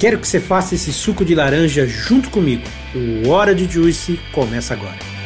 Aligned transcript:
Quero 0.00 0.18
que 0.18 0.26
você 0.26 0.40
faça 0.40 0.74
esse 0.74 0.94
suco 0.94 1.26
de 1.26 1.34
laranja 1.34 1.86
junto 1.86 2.30
comigo. 2.30 2.62
O 2.94 3.28
Hora 3.28 3.54
de 3.54 3.70
Juice 3.70 4.18
começa 4.32 4.72
agora. 4.72 5.19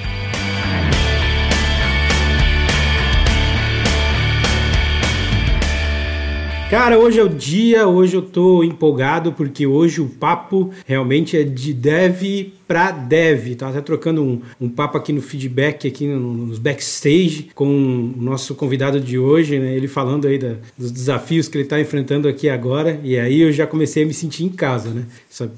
Cara, 6.70 6.98
hoje 6.98 7.20
é 7.20 7.22
o 7.22 7.28
dia, 7.28 7.86
hoje 7.86 8.16
eu 8.16 8.22
tô 8.22 8.64
empolgado 8.64 9.32
porque 9.32 9.66
hoje 9.66 10.00
o 10.00 10.08
papo 10.08 10.70
realmente 10.86 11.36
é 11.36 11.44
de 11.44 11.74
dev 11.74 12.52
para 12.66 12.90
dev. 12.90 13.54
Tava 13.54 13.72
até 13.72 13.80
trocando 13.82 14.22
um, 14.22 14.40
um 14.60 14.68
papo 14.68 14.96
aqui 14.96 15.12
no 15.12 15.20
feedback, 15.20 15.86
aqui 15.86 16.06
no, 16.06 16.18
nos 16.32 16.58
backstage, 16.58 17.50
com 17.54 17.66
o 17.66 18.22
nosso 18.22 18.54
convidado 18.54 18.98
de 18.98 19.18
hoje, 19.18 19.58
né? 19.58 19.76
Ele 19.76 19.86
falando 19.86 20.26
aí 20.26 20.38
da, 20.38 20.54
dos 20.76 20.90
desafios 20.90 21.48
que 21.48 21.58
ele 21.58 21.64
está 21.64 21.78
enfrentando 21.78 22.26
aqui 22.26 22.48
agora. 22.48 22.98
E 23.04 23.18
aí 23.18 23.42
eu 23.42 23.52
já 23.52 23.66
comecei 23.66 24.02
a 24.02 24.06
me 24.06 24.14
sentir 24.14 24.44
em 24.44 24.48
casa, 24.48 24.88
né? 24.90 25.04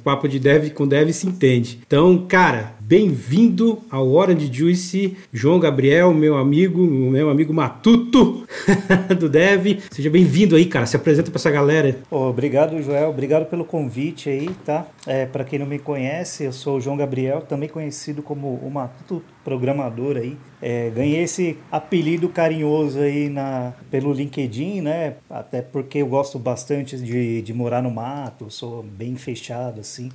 Papo 0.02 0.28
de 0.28 0.38
dev 0.38 0.70
com 0.70 0.86
dev 0.86 1.10
se 1.12 1.26
entende. 1.26 1.80
Então, 1.86 2.26
cara, 2.26 2.76
Bem-vindo 2.88 3.80
ao 3.90 4.12
Hora 4.12 4.32
de 4.32 4.46
Juice, 4.46 5.16
João 5.32 5.58
Gabriel, 5.58 6.14
meu 6.14 6.36
amigo, 6.36 6.86
meu 6.86 7.28
amigo 7.28 7.52
Matuto 7.52 8.46
do 9.18 9.28
Dev. 9.28 9.80
Seja 9.90 10.08
bem-vindo 10.08 10.54
aí, 10.54 10.66
cara. 10.66 10.86
Se 10.86 10.94
apresenta 10.94 11.28
para 11.28 11.40
essa 11.40 11.50
galera. 11.50 11.98
obrigado, 12.08 12.80
Joel. 12.80 13.10
Obrigado 13.10 13.46
pelo 13.46 13.64
convite 13.64 14.30
aí, 14.30 14.48
tá? 14.64 14.86
É, 15.04 15.26
para 15.26 15.42
quem 15.42 15.58
não 15.58 15.66
me 15.66 15.80
conhece, 15.80 16.44
eu 16.44 16.52
sou 16.52 16.76
o 16.76 16.80
João 16.80 16.96
Gabriel, 16.96 17.40
também 17.40 17.68
conhecido 17.68 18.22
como 18.22 18.54
o 18.54 18.70
Matuto 18.70 19.20
programador 19.46 20.16
aí. 20.16 20.36
É, 20.60 20.90
ganhei 20.90 21.22
esse 21.22 21.56
apelido 21.70 22.28
carinhoso 22.28 22.98
aí 22.98 23.28
na, 23.28 23.74
pelo 23.88 24.12
LinkedIn, 24.12 24.80
né? 24.80 25.14
Até 25.30 25.62
porque 25.62 25.98
eu 25.98 26.08
gosto 26.08 26.36
bastante 26.36 26.98
de, 26.98 27.42
de 27.42 27.54
morar 27.54 27.80
no 27.80 27.90
mato, 27.90 28.50
sou 28.50 28.82
bem 28.82 29.14
fechado 29.14 29.80
assim. 29.80 30.10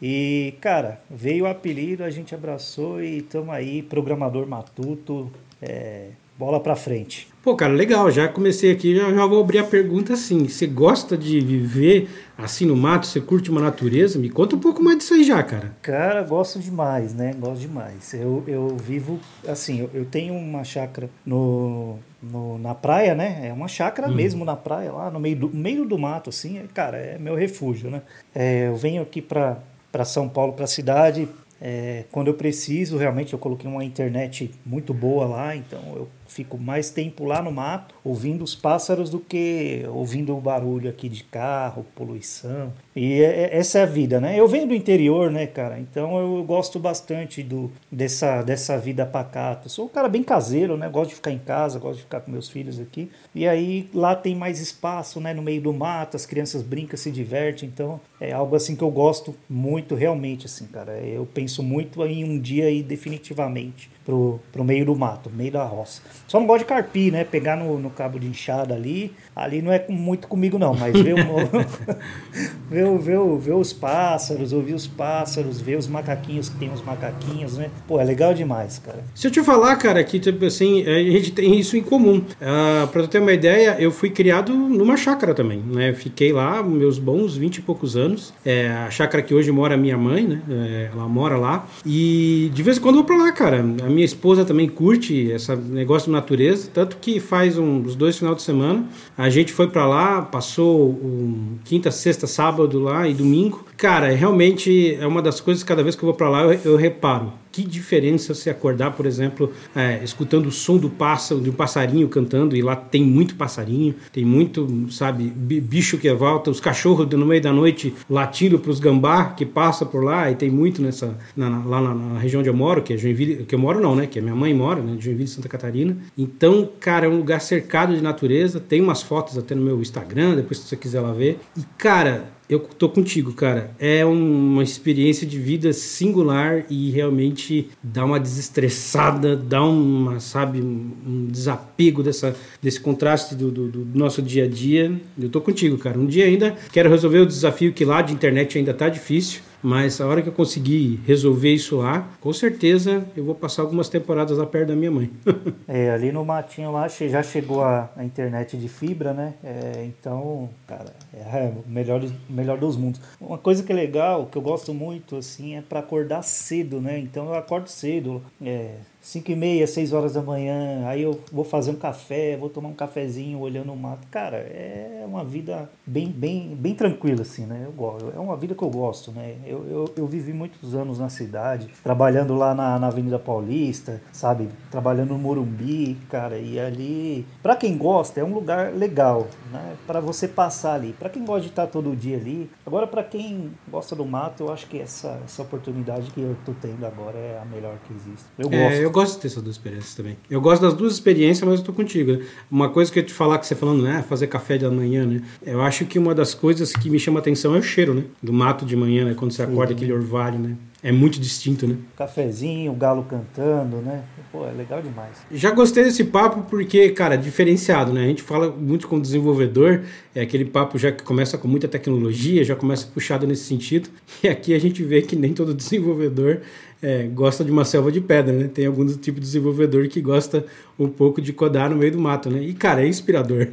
E, 0.00 0.54
cara, 0.62 0.98
veio 1.10 1.44
o 1.44 1.46
apelido, 1.46 2.04
a 2.04 2.10
gente 2.10 2.34
abraçou 2.34 3.02
e 3.02 3.18
estamos 3.18 3.54
aí, 3.54 3.82
programador 3.82 4.46
matuto, 4.46 5.30
é, 5.60 6.12
bola 6.38 6.60
pra 6.60 6.74
frente. 6.74 7.28
Pô, 7.42 7.54
cara, 7.54 7.74
legal, 7.74 8.10
já 8.10 8.26
comecei 8.26 8.70
aqui, 8.70 8.96
já, 8.96 9.12
já 9.12 9.26
vou 9.26 9.40
abrir 9.40 9.58
a 9.58 9.64
pergunta 9.64 10.14
assim, 10.14 10.48
você 10.48 10.66
gosta 10.66 11.16
de 11.16 11.40
viver 11.40 12.08
assim 12.38 12.64
no 12.64 12.74
mato, 12.74 13.06
você 13.06 13.20
curte 13.20 13.50
uma 13.50 13.60
natureza? 13.60 14.18
Me 14.18 14.30
conta 14.30 14.56
um 14.56 14.58
pouco 14.58 14.82
mais 14.82 14.96
disso 14.96 15.12
aí 15.12 15.24
já, 15.24 15.42
cara. 15.42 15.72
Cara, 15.82 16.22
gosto 16.22 16.58
demais, 16.58 17.12
né, 17.12 17.34
gosto 17.38 17.60
demais. 17.60 18.14
Eu, 18.14 18.42
eu 18.46 18.76
vivo, 18.76 19.20
assim, 19.46 19.80
eu, 19.80 19.90
eu 19.92 20.04
tenho 20.06 20.32
uma 20.34 20.64
chácara 20.64 21.10
no, 21.24 21.98
no, 22.22 22.58
na 22.58 22.74
praia, 22.74 23.14
né? 23.14 23.46
É 23.46 23.52
uma 23.52 23.68
chácara 23.68 24.08
hum. 24.08 24.14
mesmo 24.14 24.42
na 24.44 24.56
praia, 24.56 24.90
lá 24.90 25.10
no 25.10 25.20
meio 25.20 25.36
do, 25.36 25.50
meio 25.54 25.84
do 25.84 25.98
mato, 25.98 26.30
assim. 26.30 26.58
É, 26.58 26.64
cara, 26.72 26.96
é 26.96 27.18
meu 27.18 27.34
refúgio, 27.34 27.90
né? 27.90 28.00
É, 28.34 28.68
eu 28.68 28.76
venho 28.76 29.02
aqui 29.02 29.20
para 29.20 29.58
para 29.94 30.04
São 30.04 30.28
Paulo, 30.28 30.54
para 30.54 30.64
a 30.64 30.66
cidade. 30.66 31.28
É, 31.60 32.02
quando 32.10 32.26
eu 32.26 32.34
preciso, 32.34 32.96
realmente 32.96 33.32
eu 33.32 33.38
coloquei 33.38 33.70
uma 33.70 33.84
internet 33.84 34.50
muito 34.66 34.92
boa 34.92 35.24
lá, 35.24 35.54
então 35.54 35.80
eu 35.94 36.08
fico 36.34 36.58
mais 36.58 36.90
tempo 36.90 37.24
lá 37.24 37.40
no 37.40 37.52
mato, 37.52 37.94
ouvindo 38.02 38.42
os 38.42 38.56
pássaros 38.56 39.08
do 39.08 39.20
que 39.20 39.84
ouvindo 39.88 40.36
o 40.36 40.40
barulho 40.40 40.90
aqui 40.90 41.08
de 41.08 41.22
carro, 41.22 41.86
poluição. 41.94 42.72
E 42.96 43.22
é, 43.22 43.42
é, 43.44 43.56
essa 43.56 43.78
é 43.78 43.82
a 43.82 43.86
vida, 43.86 44.20
né? 44.20 44.38
Eu 44.38 44.48
venho 44.48 44.66
do 44.66 44.74
interior, 44.74 45.30
né, 45.30 45.46
cara? 45.46 45.78
Então 45.78 46.18
eu 46.18 46.42
gosto 46.42 46.80
bastante 46.80 47.40
do, 47.40 47.70
dessa, 47.90 48.42
dessa 48.42 48.76
vida 48.76 49.06
pacata. 49.06 49.68
Sou 49.68 49.86
um 49.86 49.88
cara 49.88 50.08
bem 50.08 50.24
caseiro, 50.24 50.76
né? 50.76 50.88
Gosto 50.88 51.10
de 51.10 51.16
ficar 51.16 51.30
em 51.30 51.38
casa, 51.38 51.78
gosto 51.78 51.98
de 51.98 52.02
ficar 52.02 52.20
com 52.20 52.32
meus 52.32 52.48
filhos 52.48 52.80
aqui. 52.80 53.10
E 53.32 53.46
aí 53.46 53.88
lá 53.94 54.16
tem 54.16 54.34
mais 54.34 54.60
espaço, 54.60 55.20
né? 55.20 55.32
No 55.32 55.42
meio 55.42 55.60
do 55.60 55.72
mato, 55.72 56.16
as 56.16 56.26
crianças 56.26 56.62
brincam, 56.62 56.96
se 56.96 57.12
divertem. 57.12 57.68
Então 57.72 58.00
é 58.20 58.32
algo 58.32 58.56
assim 58.56 58.74
que 58.74 58.82
eu 58.82 58.90
gosto 58.90 59.36
muito, 59.48 59.94
realmente, 59.94 60.46
assim, 60.46 60.66
cara. 60.66 60.98
Eu 60.98 61.26
penso 61.26 61.62
muito 61.62 62.04
em 62.04 62.24
um 62.24 62.38
dia 62.40 62.66
aí, 62.66 62.82
definitivamente 62.82 63.93
pro, 64.04 64.40
pro 64.52 64.64
meio 64.64 64.84
do 64.86 64.94
mato, 64.94 65.30
meio 65.34 65.52
da 65.52 65.64
roça. 65.64 66.02
Só 66.28 66.38
não 66.38 66.46
gosto 66.46 66.60
de 66.60 66.66
carpir, 66.66 67.12
né? 67.12 67.24
Pegar 67.24 67.56
no, 67.56 67.78
no 67.78 67.90
cabo 67.90 68.18
de 68.18 68.26
enxada 68.26 68.74
ali, 68.74 69.12
ali 69.34 69.62
não 69.62 69.72
é 69.72 69.84
muito 69.88 70.28
comigo 70.28 70.58
não, 70.58 70.74
mas 70.74 70.92
ver, 70.92 71.14
o, 71.14 71.48
ver, 72.68 72.98
ver, 72.98 73.38
ver 73.38 73.54
os 73.54 73.72
pássaros, 73.72 74.52
ouvir 74.52 74.74
os 74.74 74.86
pássaros, 74.86 75.60
ver 75.60 75.76
os 75.76 75.86
macaquinhos 75.86 76.48
que 76.48 76.56
tem 76.56 76.70
os 76.70 76.82
macaquinhos, 76.82 77.56
né? 77.56 77.70
Pô, 77.86 78.00
é 78.00 78.04
legal 78.04 78.34
demais, 78.34 78.78
cara. 78.78 79.04
Se 79.14 79.26
eu 79.26 79.30
te 79.30 79.42
falar, 79.42 79.76
cara, 79.76 80.02
que 80.04 80.18
tipo 80.18 80.44
assim, 80.44 80.82
a 80.86 80.98
gente 80.98 81.32
tem 81.32 81.58
isso 81.58 81.76
em 81.76 81.82
comum. 81.82 82.18
Uh, 82.18 82.86
pra 82.88 83.02
tu 83.02 83.08
ter 83.08 83.18
uma 83.18 83.32
ideia, 83.32 83.76
eu 83.78 83.90
fui 83.90 84.10
criado 84.10 84.52
numa 84.52 84.96
chácara 84.96 85.34
também, 85.34 85.58
né? 85.58 85.92
Fiquei 85.94 86.32
lá 86.32 86.62
meus 86.62 86.98
bons 86.98 87.36
20 87.36 87.56
e 87.56 87.62
poucos 87.62 87.96
anos. 87.96 88.32
É 88.44 88.68
a 88.68 88.90
chácara 88.90 89.22
que 89.22 89.34
hoje 89.34 89.50
mora 89.50 89.76
minha 89.76 89.96
mãe, 89.96 90.26
né? 90.26 90.42
É, 90.48 90.90
ela 90.92 91.08
mora 91.08 91.36
lá. 91.36 91.66
E 91.84 92.50
de 92.52 92.62
vez 92.62 92.78
em 92.78 92.80
quando 92.80 92.96
eu 92.96 93.04
vou 93.04 93.04
pra 93.04 93.16
lá, 93.16 93.32
cara. 93.32 93.60
A 93.60 93.88
minha 93.94 94.04
esposa 94.04 94.44
também 94.44 94.68
curte 94.68 95.28
esse 95.28 95.54
negócio 95.56 96.06
de 96.06 96.12
natureza, 96.12 96.68
tanto 96.72 96.98
que 96.98 97.20
faz 97.20 97.56
um, 97.56 97.78
uns 97.78 97.94
dois 97.94 98.18
final 98.18 98.34
de 98.34 98.42
semana 98.42 98.86
a 99.16 99.30
gente 99.30 99.52
foi 99.52 99.68
para 99.68 99.86
lá, 99.86 100.22
passou 100.22 100.90
um, 100.90 101.56
quinta, 101.64 101.90
sexta, 101.90 102.26
sábado 102.26 102.80
lá 102.80 103.08
e 103.08 103.14
domingo. 103.14 103.64
Cara, 103.76 104.10
realmente 104.10 104.94
é 104.94 105.06
uma 105.06 105.22
das 105.22 105.40
coisas 105.40 105.62
cada 105.62 105.82
vez 105.82 105.94
que 105.94 106.02
eu 106.02 106.08
vou 106.08 106.14
para 106.14 106.28
lá 106.28 106.42
eu, 106.42 106.60
eu 106.64 106.76
reparo 106.76 107.43
que 107.54 107.62
diferença 107.62 108.34
se 108.34 108.50
acordar, 108.50 108.90
por 108.96 109.06
exemplo, 109.06 109.52
é, 109.76 110.02
escutando 110.02 110.46
o 110.46 110.50
som 110.50 110.76
do 110.76 110.90
pássaro, 110.90 111.40
de 111.40 111.50
um 111.50 111.52
passarinho 111.52 112.08
cantando, 112.08 112.56
e 112.56 112.62
lá 112.62 112.74
tem 112.74 113.04
muito 113.04 113.36
passarinho, 113.36 113.94
tem 114.12 114.24
muito, 114.24 114.88
sabe, 114.90 115.22
bicho 115.22 115.96
que 115.96 116.12
volta, 116.12 116.50
os 116.50 116.58
cachorros 116.58 117.08
no 117.08 117.24
meio 117.24 117.40
da 117.40 117.52
noite 117.52 117.94
latindo 118.10 118.58
para 118.58 118.72
os 118.72 118.80
gambá 118.80 119.26
que 119.26 119.46
passa 119.46 119.86
por 119.86 120.02
lá, 120.02 120.28
e 120.32 120.34
tem 120.34 120.50
muito 120.50 120.82
nessa, 120.82 121.16
na, 121.36 121.64
lá 121.64 121.80
na, 121.80 121.94
na, 121.94 122.18
região 122.18 122.40
onde 122.40 122.48
eu 122.48 122.54
moro, 122.54 122.82
que 122.82 122.94
é 122.94 122.96
Joinville, 122.96 123.44
que 123.44 123.54
eu 123.54 123.58
moro 123.58 123.80
não, 123.80 123.94
né, 123.94 124.08
que 124.08 124.18
a 124.18 124.22
minha 124.22 124.34
mãe 124.34 124.52
mora, 124.52 124.82
né, 124.82 124.96
de 124.96 125.04
Joinville, 125.04 125.28
Santa 125.28 125.48
Catarina. 125.48 125.96
Então, 126.18 126.68
cara, 126.80 127.06
é 127.06 127.08
um 127.08 127.18
lugar 127.18 127.40
cercado 127.40 127.94
de 127.94 128.02
natureza, 128.02 128.58
tem 128.58 128.80
umas 128.80 129.00
fotos 129.00 129.38
até 129.38 129.54
no 129.54 129.62
meu 129.62 129.80
Instagram, 129.80 130.34
depois 130.34 130.58
se 130.58 130.66
você 130.66 130.76
quiser 130.76 131.00
lá 131.00 131.12
ver. 131.12 131.38
E, 131.56 131.62
cara, 131.78 132.32
eu 132.48 132.60
tô 132.60 132.88
contigo, 132.88 133.32
cara. 133.32 133.70
É 133.78 134.04
uma 134.04 134.62
experiência 134.62 135.26
de 135.26 135.38
vida 135.38 135.72
singular 135.72 136.64
e 136.68 136.90
realmente 136.90 137.70
dá 137.82 138.04
uma 138.04 138.20
desestressada, 138.20 139.34
dá 139.34 139.62
uma, 139.64 140.20
sabe, 140.20 140.60
um 140.60 141.26
desapego 141.30 142.02
dessa, 142.02 142.36
desse 142.62 142.80
contraste 142.80 143.34
do, 143.34 143.50
do, 143.50 143.68
do, 143.68 143.98
nosso 143.98 144.20
dia 144.20 144.44
a 144.44 144.48
dia. 144.48 144.92
Eu 145.18 145.28
tô 145.28 145.40
contigo, 145.40 145.78
cara. 145.78 145.98
Um 145.98 146.06
dia 146.06 146.26
ainda 146.26 146.54
quero 146.72 146.90
resolver 146.90 147.20
o 147.20 147.26
desafio 147.26 147.72
que 147.72 147.84
lá 147.84 148.02
de 148.02 148.12
internet 148.12 148.58
ainda 148.58 148.74
tá 148.74 148.88
difícil. 148.88 149.40
Mas 149.64 149.98
a 149.98 150.06
hora 150.06 150.20
que 150.20 150.28
eu 150.28 150.32
conseguir 150.32 151.00
resolver 151.06 151.54
isso 151.54 151.78
lá, 151.78 152.06
com 152.20 152.30
certeza 152.34 153.02
eu 153.16 153.24
vou 153.24 153.34
passar 153.34 153.62
algumas 153.62 153.88
temporadas 153.88 154.36
lá 154.36 154.44
perto 154.44 154.68
da 154.68 154.76
minha 154.76 154.90
mãe. 154.90 155.10
é, 155.66 155.90
ali 155.90 156.12
no 156.12 156.22
matinho 156.22 156.70
lá 156.70 156.86
já 156.86 157.22
chegou 157.22 157.64
a, 157.64 157.90
a 157.96 158.04
internet 158.04 158.58
de 158.58 158.68
fibra, 158.68 159.14
né? 159.14 159.32
É, 159.42 159.86
então, 159.86 160.50
cara, 160.66 160.92
é 161.14 161.50
o 161.50 161.66
melhor, 161.66 162.02
melhor 162.28 162.58
dos 162.58 162.76
mundos. 162.76 163.00
Uma 163.18 163.38
coisa 163.38 163.62
que 163.62 163.72
é 163.72 163.74
legal, 163.74 164.26
que 164.26 164.36
eu 164.36 164.42
gosto 164.42 164.74
muito, 164.74 165.16
assim, 165.16 165.56
é 165.56 165.62
para 165.62 165.80
acordar 165.80 166.20
cedo, 166.20 166.78
né? 166.78 166.98
Então 166.98 167.28
eu 167.28 167.34
acordo 167.34 167.68
cedo, 167.68 168.20
é, 168.44 168.74
5 169.04 169.30
e 169.30 169.36
meia, 169.36 169.66
6 169.66 169.92
horas 169.92 170.14
da 170.14 170.22
manhã, 170.22 170.86
aí 170.86 171.02
eu 171.02 171.20
vou 171.30 171.44
fazer 171.44 171.70
um 171.70 171.76
café, 171.76 172.38
vou 172.38 172.48
tomar 172.48 172.70
um 172.70 172.74
cafezinho 172.74 173.38
olhando 173.38 173.70
o 173.70 173.76
mato. 173.76 174.06
Cara, 174.10 174.38
é 174.38 175.04
uma 175.06 175.22
vida 175.22 175.70
bem, 175.86 176.08
bem, 176.08 176.56
bem 176.56 176.74
tranquila, 176.74 177.20
assim, 177.20 177.44
né? 177.44 177.64
Eu 177.66 177.72
gosto. 177.72 178.10
É 178.16 178.18
uma 178.18 178.34
vida 178.34 178.54
que 178.54 178.62
eu 178.62 178.70
gosto, 178.70 179.12
né? 179.12 179.36
Eu, 179.46 179.66
eu, 179.68 179.94
eu 179.94 180.06
vivi 180.06 180.32
muitos 180.32 180.74
anos 180.74 180.98
na 180.98 181.10
cidade, 181.10 181.68
trabalhando 181.82 182.34
lá 182.34 182.54
na, 182.54 182.78
na 182.78 182.86
Avenida 182.86 183.18
Paulista, 183.18 184.00
sabe? 184.10 184.48
Trabalhando 184.70 185.10
no 185.10 185.18
Morumbi, 185.18 185.98
cara, 186.08 186.38
e 186.38 186.58
ali, 186.58 187.26
para 187.42 187.56
quem 187.56 187.76
gosta, 187.76 188.20
é 188.20 188.24
um 188.24 188.32
lugar 188.32 188.72
legal, 188.72 189.26
né? 189.52 189.76
Para 189.86 190.00
você 190.00 190.26
passar 190.26 190.76
ali. 190.76 190.94
Para 190.94 191.10
quem 191.10 191.26
gosta 191.26 191.42
de 191.42 191.48
estar 191.48 191.66
todo 191.66 191.94
dia 191.94 192.16
ali. 192.16 192.50
Agora, 192.66 192.86
para 192.86 193.04
quem 193.04 193.52
gosta 193.68 193.94
do 193.94 194.06
mato, 194.06 194.44
eu 194.44 194.52
acho 194.52 194.66
que 194.66 194.80
essa, 194.80 195.20
essa 195.22 195.42
oportunidade 195.42 196.10
que 196.10 196.22
eu 196.22 196.34
tô 196.46 196.54
tendo 196.58 196.86
agora 196.86 197.18
é 197.18 197.38
a 197.42 197.44
melhor 197.44 197.76
que 197.86 197.92
existe. 197.92 198.24
Eu 198.38 198.48
é, 198.48 198.62
gosto. 198.62 198.74
É, 198.80 198.84
eu 198.84 198.93
gosto 198.94 199.16
de 199.16 199.22
ter 199.22 199.26
essas 199.26 199.42
duas 199.42 199.56
experiências 199.56 199.94
também. 199.94 200.16
Eu 200.30 200.40
gosto 200.40 200.62
das 200.62 200.72
duas 200.72 200.94
experiências, 200.94 201.46
mas 201.46 201.58
eu 201.58 201.66
tô 201.66 201.72
contigo. 201.72 202.12
Né? 202.12 202.24
Uma 202.50 202.68
coisa 202.68 202.90
que 202.90 203.00
eu 203.00 203.02
te 203.02 203.12
falar 203.12 203.38
que 203.38 203.46
você 203.46 203.54
falando, 203.54 203.82
né? 203.82 204.04
Fazer 204.08 204.28
café 204.28 204.56
da 204.56 204.70
manhã, 204.70 205.04
né? 205.04 205.20
Eu 205.44 205.60
acho 205.60 205.84
que 205.84 205.98
uma 205.98 206.14
das 206.14 206.32
coisas 206.32 206.72
que 206.72 206.88
me 206.88 206.98
chama 206.98 207.18
atenção 207.18 207.54
é 207.54 207.58
o 207.58 207.62
cheiro, 207.62 207.92
né? 207.92 208.04
Do 208.22 208.32
mato 208.32 208.64
de 208.64 208.76
manhã, 208.76 209.04
né? 209.04 209.14
Quando 209.14 209.32
você 209.32 209.42
acorda 209.42 209.72
aquele 209.72 209.92
orvalho, 209.92 210.38
né? 210.38 210.56
é 210.84 210.92
muito 210.92 211.18
distinto, 211.18 211.66
né? 211.66 211.78
Cafezinho, 211.96 212.70
o 212.70 212.74
galo 212.74 213.04
cantando, 213.04 213.78
né? 213.78 214.04
Pô, 214.30 214.46
é 214.46 214.52
legal 214.52 214.82
demais. 214.82 215.16
Já 215.32 215.50
gostei 215.50 215.82
desse 215.82 216.04
papo 216.04 216.42
porque, 216.42 216.90
cara, 216.90 217.14
é 217.14 217.16
diferenciado, 217.16 217.90
né? 217.90 218.04
A 218.04 218.06
gente 218.08 218.22
fala 218.22 218.50
muito 218.50 218.86
com 218.86 218.96
o 218.96 219.00
desenvolvedor, 219.00 219.80
é 220.14 220.20
aquele 220.20 220.44
papo 220.44 220.76
já 220.76 220.92
que 220.92 221.02
começa 221.02 221.38
com 221.38 221.48
muita 221.48 221.66
tecnologia, 221.66 222.44
já 222.44 222.54
começa 222.54 222.86
puxado 222.86 223.26
nesse 223.26 223.44
sentido. 223.44 223.88
E 224.22 224.28
aqui 224.28 224.54
a 224.54 224.58
gente 224.58 224.82
vê 224.82 225.02
que 225.02 225.16
nem 225.16 225.34
todo 225.34 225.52
desenvolvedor 225.52 226.40
é, 226.84 227.04
gosta 227.04 227.42
de 227.42 227.50
uma 227.50 227.64
selva 227.64 227.90
de 227.90 227.98
pedra, 227.98 228.30
né? 228.30 228.46
Tem 228.52 228.66
algum 228.66 228.84
tipo 228.86 229.18
de 229.18 229.24
desenvolvedor 229.24 229.88
que 229.88 230.02
gosta 230.02 230.44
um 230.78 230.86
pouco 230.86 231.22
de 231.22 231.32
codar 231.32 231.70
no 231.70 231.76
meio 231.76 231.92
do 231.92 231.98
mato, 231.98 232.28
né? 232.28 232.42
E, 232.42 232.52
cara, 232.52 232.84
é 232.84 232.86
inspirador. 232.86 233.48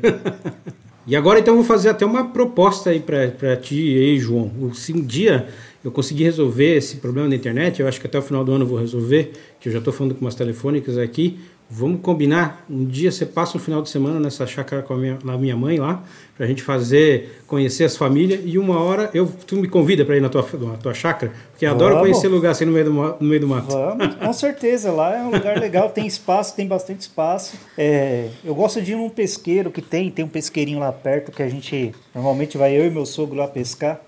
e 1.07 1.15
agora, 1.15 1.39
então, 1.39 1.55
vou 1.55 1.63
fazer 1.63 1.87
até 1.87 2.05
uma 2.05 2.25
proposta 2.25 2.89
aí 2.89 2.99
para 2.99 3.55
ti 3.55 3.79
e 3.79 3.97
aí, 3.97 4.19
João. 4.19 4.51
Se 4.73 4.91
um 4.91 5.01
dia 5.01 5.47
eu 5.81 5.91
conseguir 5.91 6.25
resolver 6.25 6.75
esse 6.75 6.97
problema 6.97 7.29
da 7.29 7.35
internet, 7.35 7.79
eu 7.79 7.87
acho 7.87 8.01
que 8.01 8.05
até 8.05 8.19
o 8.19 8.21
final 8.21 8.43
do 8.43 8.51
ano 8.51 8.65
eu 8.65 8.67
vou 8.67 8.77
resolver, 8.77 9.31
que 9.61 9.69
eu 9.69 9.73
já 9.73 9.79
estou 9.79 9.93
falando 9.93 10.13
com 10.13 10.25
umas 10.25 10.35
telefônicas 10.35 10.97
aqui, 10.97 11.39
Vamos 11.73 12.01
combinar. 12.01 12.65
Um 12.69 12.83
dia 12.83 13.09
você 13.09 13.25
passa 13.25 13.57
um 13.57 13.59
final 13.59 13.81
de 13.81 13.89
semana 13.89 14.19
nessa 14.19 14.45
chácara 14.45 14.81
com 14.81 14.93
a 14.93 14.97
minha, 14.97 15.17
a 15.25 15.37
minha 15.37 15.55
mãe 15.55 15.79
lá, 15.79 16.03
para 16.35 16.45
a 16.45 16.49
gente 16.49 16.61
fazer, 16.61 17.41
conhecer 17.47 17.85
as 17.85 17.95
famílias. 17.95 18.41
E 18.43 18.57
uma 18.57 18.77
hora 18.83 19.09
eu, 19.13 19.31
tu 19.47 19.55
me 19.55 19.69
convida 19.69 20.03
para 20.03 20.17
ir 20.17 20.19
na 20.19 20.27
tua, 20.27 20.45
na 20.59 20.75
tua 20.75 20.93
chácara, 20.93 21.31
porque 21.49 21.65
eu 21.65 21.71
adoro 21.71 21.99
conhecer 21.99 22.27
lugar 22.27 22.51
assim 22.51 22.65
no 22.65 22.73
meio 22.73 22.85
do, 22.85 22.91
no 22.91 23.17
meio 23.21 23.39
do 23.39 23.47
mato. 23.47 23.67
Vamos, 23.67 24.15
com 24.15 24.33
certeza. 24.33 24.91
Lá 24.91 25.17
é 25.17 25.21
um 25.21 25.31
lugar 25.31 25.57
legal, 25.57 25.89
tem 25.89 26.05
espaço, 26.05 26.53
tem 26.57 26.67
bastante 26.67 26.99
espaço. 27.01 27.55
É, 27.77 28.27
eu 28.43 28.53
gosto 28.53 28.81
de 28.81 28.91
ir 28.91 28.95
num 28.95 29.09
pesqueiro 29.09 29.71
que 29.71 29.81
tem, 29.81 30.11
tem 30.11 30.25
um 30.25 30.29
pesqueirinho 30.29 30.79
lá 30.79 30.91
perto 30.91 31.31
que 31.31 31.41
a 31.41 31.47
gente 31.47 31.95
normalmente 32.13 32.57
vai 32.57 32.77
eu 32.77 32.85
e 32.85 32.89
meu 32.89 33.05
sogro 33.05 33.37
lá 33.37 33.47
pescar. 33.47 34.01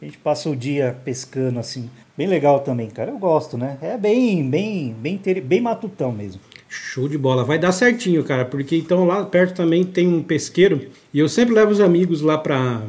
A 0.00 0.04
gente 0.06 0.16
passa 0.16 0.48
o 0.48 0.56
dia 0.56 0.96
pescando 1.04 1.60
assim. 1.60 1.90
Bem 2.16 2.26
legal 2.26 2.60
também, 2.60 2.88
cara. 2.88 3.10
Eu 3.10 3.18
gosto, 3.18 3.58
né? 3.58 3.76
É 3.82 3.98
bem, 3.98 4.48
bem, 4.48 4.94
bem, 4.98 5.20
bem 5.42 5.60
matutão 5.60 6.10
mesmo. 6.10 6.40
Show 6.72 7.08
de 7.08 7.18
bola. 7.18 7.42
Vai 7.42 7.58
dar 7.58 7.72
certinho, 7.72 8.22
cara, 8.22 8.44
porque 8.44 8.76
então 8.76 9.04
lá 9.04 9.24
perto 9.24 9.56
também 9.56 9.82
tem 9.82 10.06
um 10.06 10.22
pesqueiro 10.22 10.86
e 11.12 11.18
eu 11.18 11.28
sempre 11.28 11.52
levo 11.52 11.72
os 11.72 11.80
amigos 11.80 12.20
lá 12.20 12.38
para 12.38 12.80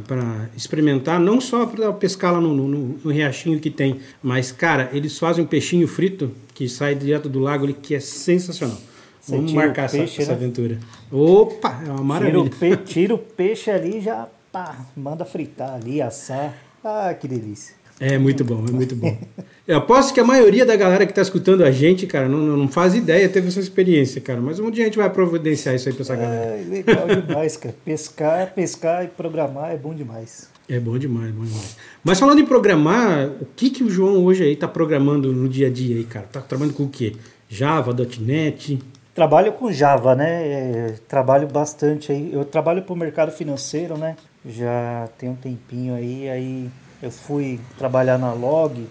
experimentar, 0.56 1.20
não 1.20 1.42
só 1.42 1.66
para 1.66 1.92
pescar 1.92 2.34
lá 2.34 2.40
no, 2.40 2.54
no, 2.54 2.68
no, 3.04 3.12
riachinho 3.12 3.60
que 3.60 3.72
tem, 3.72 4.00
mas, 4.22 4.52
cara, 4.52 4.92
eles 4.94 5.18
fazem 5.18 5.44
um 5.44 5.48
peixinho 5.48 5.88
frito 5.88 6.32
que 6.54 6.70
sai 6.70 6.94
direto 6.94 7.28
do 7.28 7.40
lago 7.40 7.64
ali, 7.64 7.74
que 7.74 7.96
é 7.96 8.00
sensacional. 8.00 8.78
Você 9.20 9.36
Vamos 9.36 9.52
marcar 9.52 9.86
essa, 9.86 9.98
peixe, 9.98 10.22
essa 10.22 10.32
né? 10.32 10.38
aventura. 10.38 10.80
Opa, 11.12 11.82
é 11.84 11.90
uma 11.90 12.04
maravilha. 12.04 12.44
Tira 12.50 12.56
o, 12.56 12.78
pe 12.78 12.78
tira 12.78 13.16
o 13.16 13.18
peixe 13.18 13.72
ali 13.72 13.98
e 13.98 14.02
já 14.02 14.28
pá, 14.52 14.86
manda 14.96 15.26
fritar 15.26 15.74
ali, 15.74 16.00
assar. 16.00 16.56
Ah, 16.84 17.16
que 17.20 17.28
delícia. 17.28 17.81
É 18.02 18.18
muito 18.18 18.44
bom, 18.44 18.66
é 18.68 18.72
muito 18.72 18.96
bom. 18.96 19.16
Eu 19.68 19.78
aposto 19.78 20.12
que 20.12 20.20
a 20.20 20.24
maioria 20.24 20.66
da 20.66 20.76
galera 20.76 21.06
que 21.06 21.12
está 21.12 21.22
escutando 21.22 21.64
a 21.64 21.70
gente, 21.70 22.08
cara, 22.08 22.28
não, 22.28 22.40
não 22.40 22.68
faz 22.68 22.96
ideia, 22.96 23.30
teve 23.30 23.48
essa 23.48 23.60
experiência, 23.60 24.20
cara. 24.20 24.42
Mas 24.42 24.60
um 24.60 24.72
dia 24.72 24.86
a 24.86 24.88
gente 24.88 24.98
vai 24.98 25.08
providenciar 25.08 25.76
isso 25.76 25.88
aí 25.88 25.94
para 25.94 26.02
essa 26.02 26.16
galera. 26.16 26.60
É 26.60 26.66
legal 26.68 27.06
demais, 27.08 27.58
cara. 27.58 27.76
Pescar, 27.86 28.54
pescar 28.56 29.06
e 29.06 29.08
programar 29.08 29.72
é 29.72 29.78
bom 29.78 29.94
demais. 29.94 30.50
É 30.68 30.80
bom 30.80 30.98
demais, 30.98 31.32
bom 31.32 31.44
demais. 31.44 31.78
Mas 32.04 32.20
falando 32.20 32.40
em 32.40 32.46
programar, 32.46 33.30
o 33.40 33.46
que, 33.56 33.70
que 33.70 33.84
o 33.84 33.90
João 33.90 34.26
hoje 34.26 34.44
aí 34.44 34.54
está 34.54 34.68
programando 34.68 35.32
no 35.32 35.48
dia 35.48 35.68
a 35.68 35.70
dia 35.70 35.98
aí, 35.98 36.04
cara? 36.04 36.26
Tá 36.32 36.42
trabalhando 36.42 36.74
com 36.74 36.84
o 36.84 36.90
quê? 36.90 37.16
Java, 37.48 37.96
.NET? 38.20 38.80
Trabalho 39.14 39.52
com 39.52 39.72
Java, 39.72 40.16
né? 40.16 40.48
É, 40.48 40.96
trabalho 41.08 41.48
bastante 41.48 42.12
aí. 42.12 42.34
Eu 42.34 42.46
trabalho 42.46 42.82
para 42.82 42.94
o 42.94 42.98
mercado 42.98 43.32
financeiro, 43.32 43.96
né? 43.96 44.16
Já 44.44 45.08
tem 45.20 45.30
um 45.30 45.36
tempinho 45.36 45.94
aí, 45.94 46.28
aí 46.28 46.70
eu 47.02 47.12
fui 47.12 47.60
trabalhar 47.78 48.18
na 48.18 48.34
Log, 48.34 48.88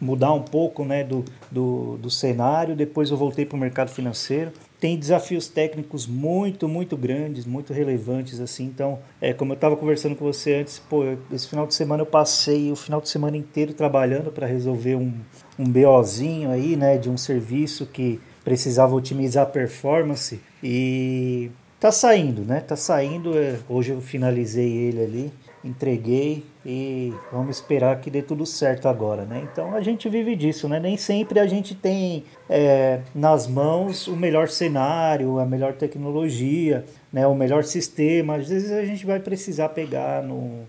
mudar 0.00 0.32
um 0.32 0.42
pouco 0.42 0.84
né, 0.84 1.04
do, 1.04 1.24
do, 1.50 1.98
do 1.98 2.10
cenário, 2.10 2.74
depois 2.74 3.10
eu 3.10 3.16
voltei 3.16 3.44
para 3.44 3.56
o 3.56 3.60
mercado 3.60 3.90
financeiro. 3.90 4.52
Tem 4.80 4.98
desafios 4.98 5.46
técnicos 5.46 6.06
muito, 6.06 6.66
muito 6.66 6.96
grandes, 6.96 7.44
muito 7.44 7.72
relevantes, 7.72 8.40
assim. 8.40 8.64
Então, 8.64 8.98
é, 9.20 9.32
como 9.32 9.52
eu 9.52 9.54
estava 9.54 9.76
conversando 9.76 10.16
com 10.16 10.24
você 10.24 10.54
antes, 10.54 10.78
pô, 10.78 11.04
esse 11.32 11.48
final 11.48 11.66
de 11.66 11.74
semana 11.74 12.02
eu 12.02 12.06
passei 12.06 12.72
o 12.72 12.76
final 12.76 13.00
de 13.00 13.08
semana 13.08 13.36
inteiro 13.36 13.74
trabalhando 13.74 14.32
para 14.32 14.46
resolver 14.46 14.96
um, 14.96 15.12
um 15.58 15.64
BOzinho 15.64 16.50
aí, 16.50 16.74
né, 16.74 16.98
de 16.98 17.08
um 17.08 17.16
serviço 17.16 17.86
que 17.86 18.20
precisava 18.42 18.94
otimizar 18.94 19.44
a 19.44 19.46
performance 19.46 20.40
e 20.62 21.48
tá 21.78 21.92
saindo, 21.92 22.42
né? 22.42 22.60
Tá 22.60 22.74
saindo. 22.74 23.38
É, 23.38 23.60
hoje 23.68 23.92
eu 23.92 24.00
finalizei 24.00 24.68
ele 24.68 25.00
ali 25.00 25.32
entreguei 25.64 26.44
e 26.64 27.12
vamos 27.32 27.56
esperar 27.56 28.00
que 28.00 28.10
dê 28.10 28.22
tudo 28.22 28.46
certo 28.46 28.88
agora, 28.88 29.24
né? 29.24 29.46
Então 29.50 29.74
a 29.74 29.80
gente 29.80 30.08
vive 30.08 30.36
disso, 30.36 30.68
né? 30.68 30.78
Nem 30.78 30.96
sempre 30.96 31.40
a 31.40 31.46
gente 31.46 31.74
tem 31.74 32.24
é, 32.48 33.00
nas 33.14 33.46
mãos 33.46 34.06
o 34.06 34.16
melhor 34.16 34.48
cenário, 34.48 35.38
a 35.38 35.44
melhor 35.44 35.72
tecnologia, 35.74 36.84
né? 37.12 37.26
O 37.26 37.34
melhor 37.34 37.64
sistema. 37.64 38.36
Às 38.36 38.48
vezes 38.48 38.70
a 38.70 38.84
gente 38.84 39.04
vai 39.04 39.18
precisar 39.18 39.70
pegar 39.70 40.22
no, 40.22 40.66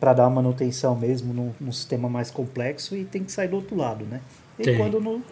para 0.00 0.12
dar 0.12 0.30
manutenção 0.30 0.96
mesmo 0.96 1.32
num, 1.32 1.52
num, 1.60 1.72
sistema 1.72 2.08
mais 2.08 2.30
complexo 2.30 2.96
e 2.96 3.04
tem 3.04 3.22
que 3.22 3.30
sair 3.30 3.48
do 3.48 3.56
outro 3.56 3.76
lado, 3.76 4.04
né? 4.04 4.20
E 4.58 4.64
Sim. 4.64 4.76
quando 4.76 5.00
não 5.00 5.22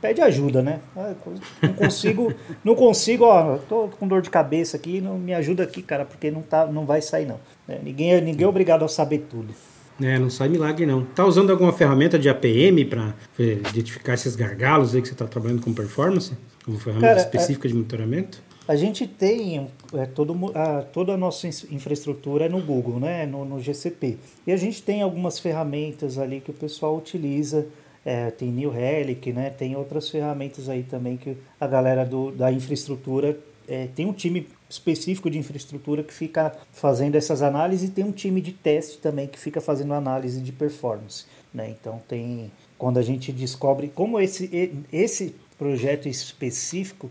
pede 0.00 0.20
ajuda, 0.20 0.62
né? 0.62 0.80
Ah, 0.96 1.14
não 1.62 1.72
consigo, 1.74 2.32
não 2.64 2.74
consigo, 2.74 3.24
ó, 3.24 3.58
tô 3.58 3.88
com 3.88 4.06
dor 4.06 4.22
de 4.22 4.30
cabeça 4.30 4.76
aqui, 4.76 5.00
não 5.00 5.18
me 5.18 5.34
ajuda 5.34 5.64
aqui, 5.64 5.82
cara, 5.82 6.04
porque 6.04 6.30
não 6.30 6.42
tá, 6.42 6.66
não 6.66 6.86
vai 6.86 7.02
sair 7.02 7.26
não. 7.26 7.40
É, 7.68 7.78
ninguém, 7.82 8.12
é, 8.12 8.20
ninguém 8.20 8.44
é 8.44 8.48
obrigado 8.48 8.84
a 8.84 8.88
saber 8.88 9.26
tudo. 9.28 9.52
É, 10.00 10.16
não 10.18 10.30
sai 10.30 10.48
milagre 10.48 10.86
não. 10.86 11.04
Tá 11.04 11.24
usando 11.24 11.50
alguma 11.50 11.72
ferramenta 11.72 12.18
de 12.18 12.28
APM 12.28 12.84
para 12.84 13.14
identificar 13.38 14.14
esses 14.14 14.36
gargalos 14.36 14.94
aí 14.94 15.02
que 15.02 15.08
você 15.08 15.14
está 15.14 15.26
trabalhando 15.26 15.60
com 15.60 15.72
performance? 15.74 16.32
Uma 16.66 16.78
ferramenta 16.78 17.08
cara, 17.08 17.20
específica 17.20 17.66
é, 17.66 17.68
de 17.68 17.74
monitoramento? 17.74 18.40
A 18.68 18.76
gente 18.76 19.08
tem 19.08 19.66
é, 19.94 20.06
todo, 20.06 20.52
a, 20.54 20.82
toda 20.82 21.14
a 21.14 21.16
nossa 21.16 21.48
infraestrutura 21.48 22.44
é 22.44 22.48
no 22.48 22.60
Google, 22.60 23.00
né? 23.00 23.26
No, 23.26 23.44
no 23.44 23.58
GCP. 23.58 24.18
E 24.46 24.52
a 24.52 24.56
gente 24.56 24.82
tem 24.82 25.02
algumas 25.02 25.40
ferramentas 25.40 26.16
ali 26.16 26.40
que 26.40 26.50
o 26.50 26.54
pessoal 26.54 26.96
utiliza 26.96 27.66
é, 28.08 28.30
tem 28.30 28.48
New 28.48 28.70
Relic, 28.70 29.34
né? 29.34 29.50
Tem 29.50 29.76
outras 29.76 30.08
ferramentas 30.08 30.66
aí 30.66 30.82
também 30.82 31.18
que 31.18 31.36
a 31.60 31.66
galera 31.66 32.06
do, 32.06 32.30
da 32.30 32.50
infraestrutura 32.50 33.38
é, 33.68 33.86
tem 33.94 34.06
um 34.06 34.14
time 34.14 34.48
específico 34.66 35.28
de 35.28 35.36
infraestrutura 35.36 36.02
que 36.02 36.14
fica 36.14 36.56
fazendo 36.72 37.16
essas 37.16 37.42
análises 37.42 37.90
e 37.90 37.92
tem 37.92 38.06
um 38.06 38.10
time 38.10 38.40
de 38.40 38.52
teste 38.52 38.96
também 38.96 39.26
que 39.26 39.38
fica 39.38 39.60
fazendo 39.60 39.92
análise 39.92 40.40
de 40.40 40.50
performance, 40.52 41.26
né? 41.52 41.68
Então 41.68 42.00
tem 42.08 42.50
quando 42.78 42.96
a 42.96 43.02
gente 43.02 43.30
descobre 43.30 43.88
como 43.94 44.18
esse 44.18 44.74
esse 44.90 45.34
projeto 45.58 46.08
específico 46.08 47.10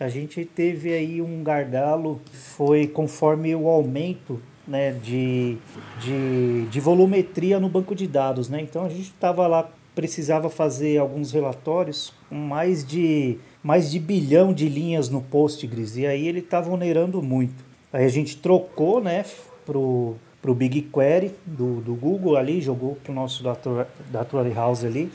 a 0.00 0.08
gente 0.08 0.44
teve 0.44 0.92
aí 0.92 1.22
um 1.22 1.44
gargalo 1.44 2.20
foi 2.32 2.88
conforme 2.88 3.54
o 3.54 3.68
aumento 3.68 4.42
né, 4.66 4.90
de, 4.90 5.58
de, 6.00 6.66
de 6.66 6.80
volumetria 6.80 7.60
no 7.60 7.68
banco 7.68 7.94
de 7.94 8.08
dados. 8.08 8.48
Né? 8.48 8.60
Então 8.62 8.84
a 8.84 8.88
gente 8.88 9.12
estava 9.12 9.46
lá 9.46 9.70
precisava 9.94 10.50
fazer 10.50 10.98
alguns 10.98 11.32
relatórios 11.32 12.12
com 12.28 12.34
mais 12.34 12.84
de, 12.84 13.38
mais 13.62 13.90
de 13.90 13.98
bilhão 13.98 14.52
de 14.52 14.68
linhas 14.68 15.08
no 15.08 15.22
Postgres, 15.22 15.96
e 15.96 16.06
aí 16.06 16.26
ele 16.26 16.40
estava 16.40 16.70
onerando 16.70 17.22
muito. 17.22 17.64
Aí 17.92 18.04
a 18.04 18.08
gente 18.08 18.36
trocou 18.36 19.00
né, 19.00 19.24
para 19.64 19.78
o 19.78 20.18
BigQuery 20.44 21.32
do, 21.46 21.80
do 21.80 21.94
Google 21.94 22.36
ali, 22.36 22.60
jogou 22.60 22.96
para 22.96 23.12
o 23.12 23.14
nosso 23.14 23.42
Data 23.42 24.54
House 24.54 24.84
ali, 24.84 25.10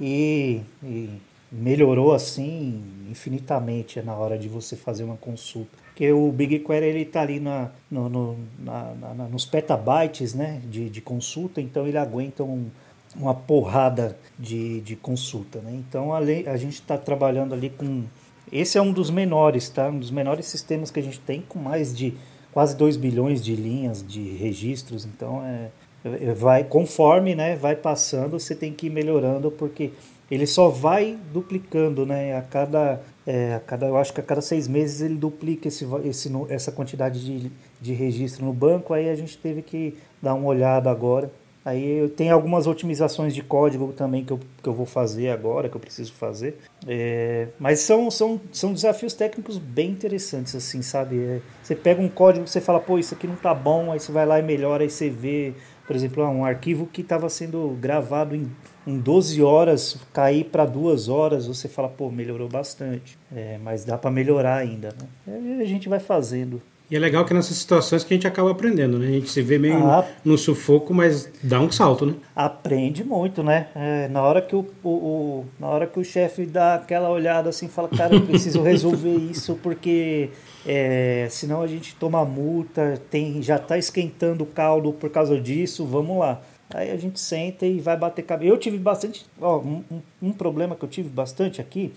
e, 0.00 0.60
e 0.82 1.10
melhorou 1.50 2.14
assim 2.14 2.82
infinitamente 3.10 4.00
na 4.00 4.14
hora 4.14 4.38
de 4.38 4.48
você 4.48 4.76
fazer 4.76 5.02
uma 5.02 5.16
consulta. 5.16 5.70
Porque 5.88 6.10
o 6.12 6.30
BigQuery 6.30 6.86
ele 6.86 7.02
está 7.02 7.20
ali 7.20 7.40
na, 7.40 7.70
no, 7.90 8.08
no, 8.08 8.38
na, 8.58 8.94
na, 8.94 9.28
nos 9.28 9.44
petabytes 9.44 10.32
né, 10.32 10.62
de, 10.64 10.88
de 10.88 11.00
consulta, 11.00 11.60
então 11.60 11.86
ele 11.86 11.98
aguenta 11.98 12.42
um, 12.42 12.70
uma 13.16 13.34
porrada 13.34 14.16
de, 14.38 14.80
de 14.80 14.96
consulta. 14.96 15.60
Né? 15.60 15.72
Então 15.74 16.12
a, 16.12 16.18
lei, 16.18 16.46
a 16.46 16.56
gente 16.56 16.74
está 16.74 16.96
trabalhando 16.96 17.54
ali 17.54 17.70
com. 17.70 18.04
Esse 18.52 18.78
é 18.78 18.82
um 18.82 18.92
dos 18.92 19.10
menores, 19.10 19.68
tá? 19.68 19.88
Um 19.88 19.98
dos 19.98 20.10
menores 20.10 20.46
sistemas 20.46 20.90
que 20.90 20.98
a 20.98 21.02
gente 21.02 21.20
tem, 21.20 21.40
com 21.40 21.58
mais 21.58 21.96
de 21.96 22.14
quase 22.52 22.76
2 22.76 22.96
bilhões 22.96 23.42
de 23.42 23.54
linhas 23.54 24.04
de 24.04 24.20
registros. 24.34 25.04
Então 25.04 25.44
é, 25.44 25.70
é, 26.04 26.32
vai 26.34 26.64
conforme 26.64 27.34
né, 27.34 27.54
vai 27.54 27.76
passando, 27.76 28.38
você 28.38 28.54
tem 28.54 28.72
que 28.72 28.86
ir 28.86 28.90
melhorando, 28.90 29.52
porque 29.52 29.92
ele 30.28 30.46
só 30.46 30.68
vai 30.68 31.18
duplicando, 31.32 32.06
né? 32.06 32.36
A 32.36 32.42
cada, 32.42 33.00
é, 33.26 33.54
a 33.54 33.60
cada, 33.60 33.86
eu 33.86 33.96
acho 33.96 34.12
que 34.12 34.20
a 34.20 34.24
cada 34.24 34.40
seis 34.40 34.68
meses 34.68 35.00
ele 35.00 35.16
duplica 35.16 35.68
esse, 35.68 35.86
esse, 36.04 36.30
essa 36.48 36.72
quantidade 36.72 37.24
de, 37.24 37.50
de 37.80 37.92
registro 37.92 38.44
no 38.44 38.52
banco. 38.52 38.94
Aí 38.94 39.08
a 39.08 39.16
gente 39.16 39.36
teve 39.36 39.62
que 39.62 39.96
dar 40.22 40.34
uma 40.34 40.46
olhada 40.46 40.90
agora 40.90 41.30
Aí 41.64 41.98
eu 41.98 42.08
tenho 42.08 42.32
algumas 42.32 42.66
otimizações 42.66 43.34
de 43.34 43.42
código 43.42 43.92
também 43.92 44.24
que 44.24 44.32
eu, 44.32 44.40
que 44.62 44.68
eu 44.68 44.72
vou 44.72 44.86
fazer 44.86 45.28
agora, 45.28 45.68
que 45.68 45.76
eu 45.76 45.80
preciso 45.80 46.12
fazer. 46.14 46.58
É, 46.86 47.48
mas 47.58 47.80
são, 47.80 48.10
são, 48.10 48.40
são 48.50 48.72
desafios 48.72 49.12
técnicos 49.12 49.58
bem 49.58 49.90
interessantes, 49.90 50.54
assim, 50.54 50.80
sabe? 50.80 51.18
É, 51.18 51.40
você 51.62 51.74
pega 51.74 52.00
um 52.00 52.08
código 52.08 52.46
você 52.46 52.60
fala, 52.60 52.80
pô, 52.80 52.98
isso 52.98 53.14
aqui 53.14 53.26
não 53.26 53.36
tá 53.36 53.52
bom, 53.54 53.92
aí 53.92 54.00
você 54.00 54.10
vai 54.10 54.24
lá 54.24 54.38
e 54.38 54.42
melhora, 54.42 54.84
aí 54.84 54.90
você 54.90 55.10
vê, 55.10 55.52
por 55.86 55.94
exemplo, 55.94 56.24
um 56.24 56.46
arquivo 56.46 56.86
que 56.86 57.02
estava 57.02 57.28
sendo 57.28 57.76
gravado 57.78 58.34
em, 58.34 58.50
em 58.86 58.98
12 58.98 59.42
horas, 59.42 59.98
cair 60.14 60.44
para 60.44 60.64
duas 60.64 61.10
horas, 61.10 61.46
você 61.46 61.68
fala, 61.68 61.88
pô, 61.88 62.10
melhorou 62.10 62.48
bastante. 62.48 63.18
É, 63.34 63.58
mas 63.62 63.84
dá 63.84 63.98
para 63.98 64.10
melhorar 64.10 64.56
ainda. 64.56 64.94
Né? 65.26 65.58
E 65.58 65.62
a 65.62 65.66
gente 65.66 65.90
vai 65.90 66.00
fazendo. 66.00 66.62
E 66.90 66.96
é 66.96 66.98
legal 66.98 67.24
que 67.24 67.32
nessas 67.32 67.56
situações 67.56 68.02
que 68.02 68.12
a 68.12 68.16
gente 68.16 68.26
acaba 68.26 68.50
aprendendo, 68.50 68.98
né? 68.98 69.06
A 69.06 69.10
gente 69.10 69.30
se 69.30 69.40
vê 69.40 69.58
meio 69.58 69.86
ah, 69.86 70.04
no 70.24 70.36
sufoco, 70.36 70.92
mas 70.92 71.30
dá 71.40 71.60
um 71.60 71.70
salto, 71.70 72.04
né? 72.04 72.14
Aprende 72.34 73.04
muito, 73.04 73.44
né? 73.44 73.68
É, 73.76 74.08
na 74.08 74.22
hora 74.22 74.42
que 74.42 74.56
o, 74.56 74.66
o, 74.82 74.88
o 74.88 75.44
na 75.60 75.68
hora 75.68 75.86
que 75.86 76.00
o 76.00 76.04
chefe 76.04 76.44
dá 76.44 76.74
aquela 76.74 77.08
olhada 77.08 77.48
assim, 77.48 77.68
fala, 77.68 77.88
cara, 77.88 78.16
eu 78.16 78.22
preciso 78.22 78.60
resolver 78.62 79.14
isso 79.30 79.54
porque 79.62 80.30
é, 80.66 81.28
senão 81.30 81.62
a 81.62 81.66
gente 81.68 81.94
toma 81.94 82.24
multa, 82.24 83.00
tem, 83.08 83.40
já 83.40 83.54
está 83.54 83.78
esquentando 83.78 84.42
o 84.42 84.46
caldo 84.46 84.92
por 84.92 85.10
causa 85.10 85.40
disso, 85.40 85.86
vamos 85.86 86.18
lá. 86.18 86.40
Aí 86.72 86.90
a 86.90 86.96
gente 86.96 87.18
senta 87.20 87.66
e 87.66 87.80
vai 87.80 87.96
bater 87.96 88.22
cabeça. 88.22 88.52
Eu 88.52 88.58
tive 88.58 88.78
bastante, 88.78 89.26
ó, 89.40 89.58
um, 89.58 89.82
um 90.22 90.32
problema 90.32 90.74
que 90.74 90.84
eu 90.84 90.88
tive 90.88 91.08
bastante 91.08 91.60
aqui 91.60 91.92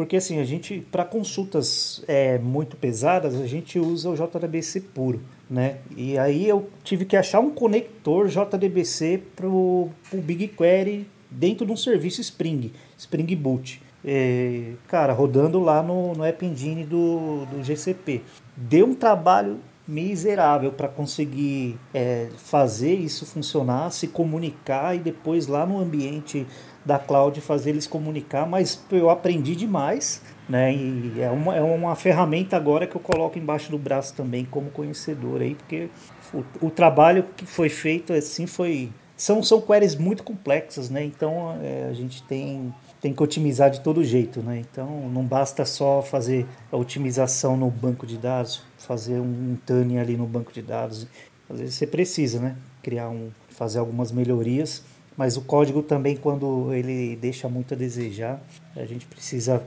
porque 0.00 0.16
assim, 0.16 0.40
a 0.40 0.44
gente, 0.44 0.80
para 0.90 1.04
consultas 1.04 2.02
é, 2.08 2.38
muito 2.38 2.74
pesadas, 2.74 3.38
a 3.38 3.46
gente 3.46 3.78
usa 3.78 4.08
o 4.08 4.14
JDBC 4.14 4.80
puro, 4.80 5.20
né? 5.48 5.76
E 5.94 6.16
aí 6.16 6.48
eu 6.48 6.70
tive 6.82 7.04
que 7.04 7.18
achar 7.18 7.38
um 7.38 7.50
conector 7.50 8.26
JDBC 8.26 9.22
para 9.36 9.46
o 9.46 9.90
BigQuery 10.10 11.06
dentro 11.30 11.66
de 11.66 11.72
um 11.72 11.76
serviço 11.76 12.22
Spring, 12.22 12.72
Spring 12.96 13.36
Boot. 13.36 13.82
É, 14.02 14.72
cara, 14.88 15.12
rodando 15.12 15.60
lá 15.60 15.82
no, 15.82 16.14
no 16.14 16.24
App 16.24 16.46
Engine 16.46 16.84
do, 16.84 17.44
do 17.44 17.62
GCP. 17.62 18.22
Deu 18.56 18.86
um 18.86 18.94
trabalho 18.94 19.58
miserável 19.86 20.72
para 20.72 20.88
conseguir 20.88 21.78
é, 21.92 22.28
fazer 22.38 22.94
isso 22.94 23.26
funcionar, 23.26 23.90
se 23.90 24.08
comunicar 24.08 24.96
e 24.96 24.98
depois 24.98 25.46
lá 25.46 25.66
no 25.66 25.78
ambiente 25.78 26.46
da 26.84 26.98
cloud 26.98 27.40
fazer 27.40 27.70
eles 27.70 27.86
comunicar, 27.86 28.46
mas 28.46 28.82
eu 28.90 29.10
aprendi 29.10 29.54
demais, 29.54 30.22
né? 30.48 30.74
E 30.74 31.20
é 31.20 31.30
uma, 31.30 31.54
é 31.54 31.62
uma 31.62 31.94
ferramenta 31.94 32.56
agora 32.56 32.86
que 32.86 32.96
eu 32.96 33.00
coloco 33.00 33.38
embaixo 33.38 33.70
do 33.70 33.78
braço 33.78 34.14
também 34.14 34.44
como 34.44 34.70
conhecedor 34.70 35.42
aí, 35.42 35.54
porque 35.54 35.88
o, 36.32 36.66
o 36.66 36.70
trabalho 36.70 37.26
que 37.36 37.44
foi 37.44 37.68
feito 37.68 38.12
assim 38.12 38.46
foi 38.46 38.90
são, 39.20 39.42
são 39.42 39.60
queries 39.60 39.94
muito 39.96 40.22
complexas, 40.22 40.88
né? 40.88 41.04
Então 41.04 41.58
é, 41.60 41.88
a 41.90 41.92
gente 41.92 42.22
tem, 42.22 42.74
tem 43.02 43.12
que 43.12 43.22
otimizar 43.22 43.70
de 43.70 43.80
todo 43.80 44.02
jeito, 44.02 44.40
né? 44.40 44.58
Então 44.58 45.10
não 45.10 45.22
basta 45.22 45.64
só 45.66 46.00
fazer 46.00 46.46
a 46.72 46.76
otimização 46.76 47.54
no 47.54 47.70
banco 47.70 48.06
de 48.06 48.16
dados, 48.16 48.62
fazer 48.78 49.20
um, 49.20 49.58
tuning 49.66 49.98
ali 49.98 50.16
no 50.16 50.26
banco 50.26 50.50
de 50.50 50.62
dados. 50.62 51.06
Às 51.50 51.58
vezes 51.60 51.74
você 51.74 51.86
precisa, 51.86 52.40
né? 52.40 52.56
Criar 52.82 53.10
um, 53.10 53.28
fazer 53.50 53.78
algumas 53.78 54.10
melhorias 54.10 54.82
mas 55.20 55.36
o 55.36 55.42
código 55.42 55.82
também, 55.82 56.16
quando 56.16 56.72
ele 56.72 57.14
deixa 57.14 57.46
muito 57.46 57.74
a 57.74 57.76
desejar, 57.76 58.40
a 58.74 58.86
gente 58.86 59.04
precisa 59.04 59.62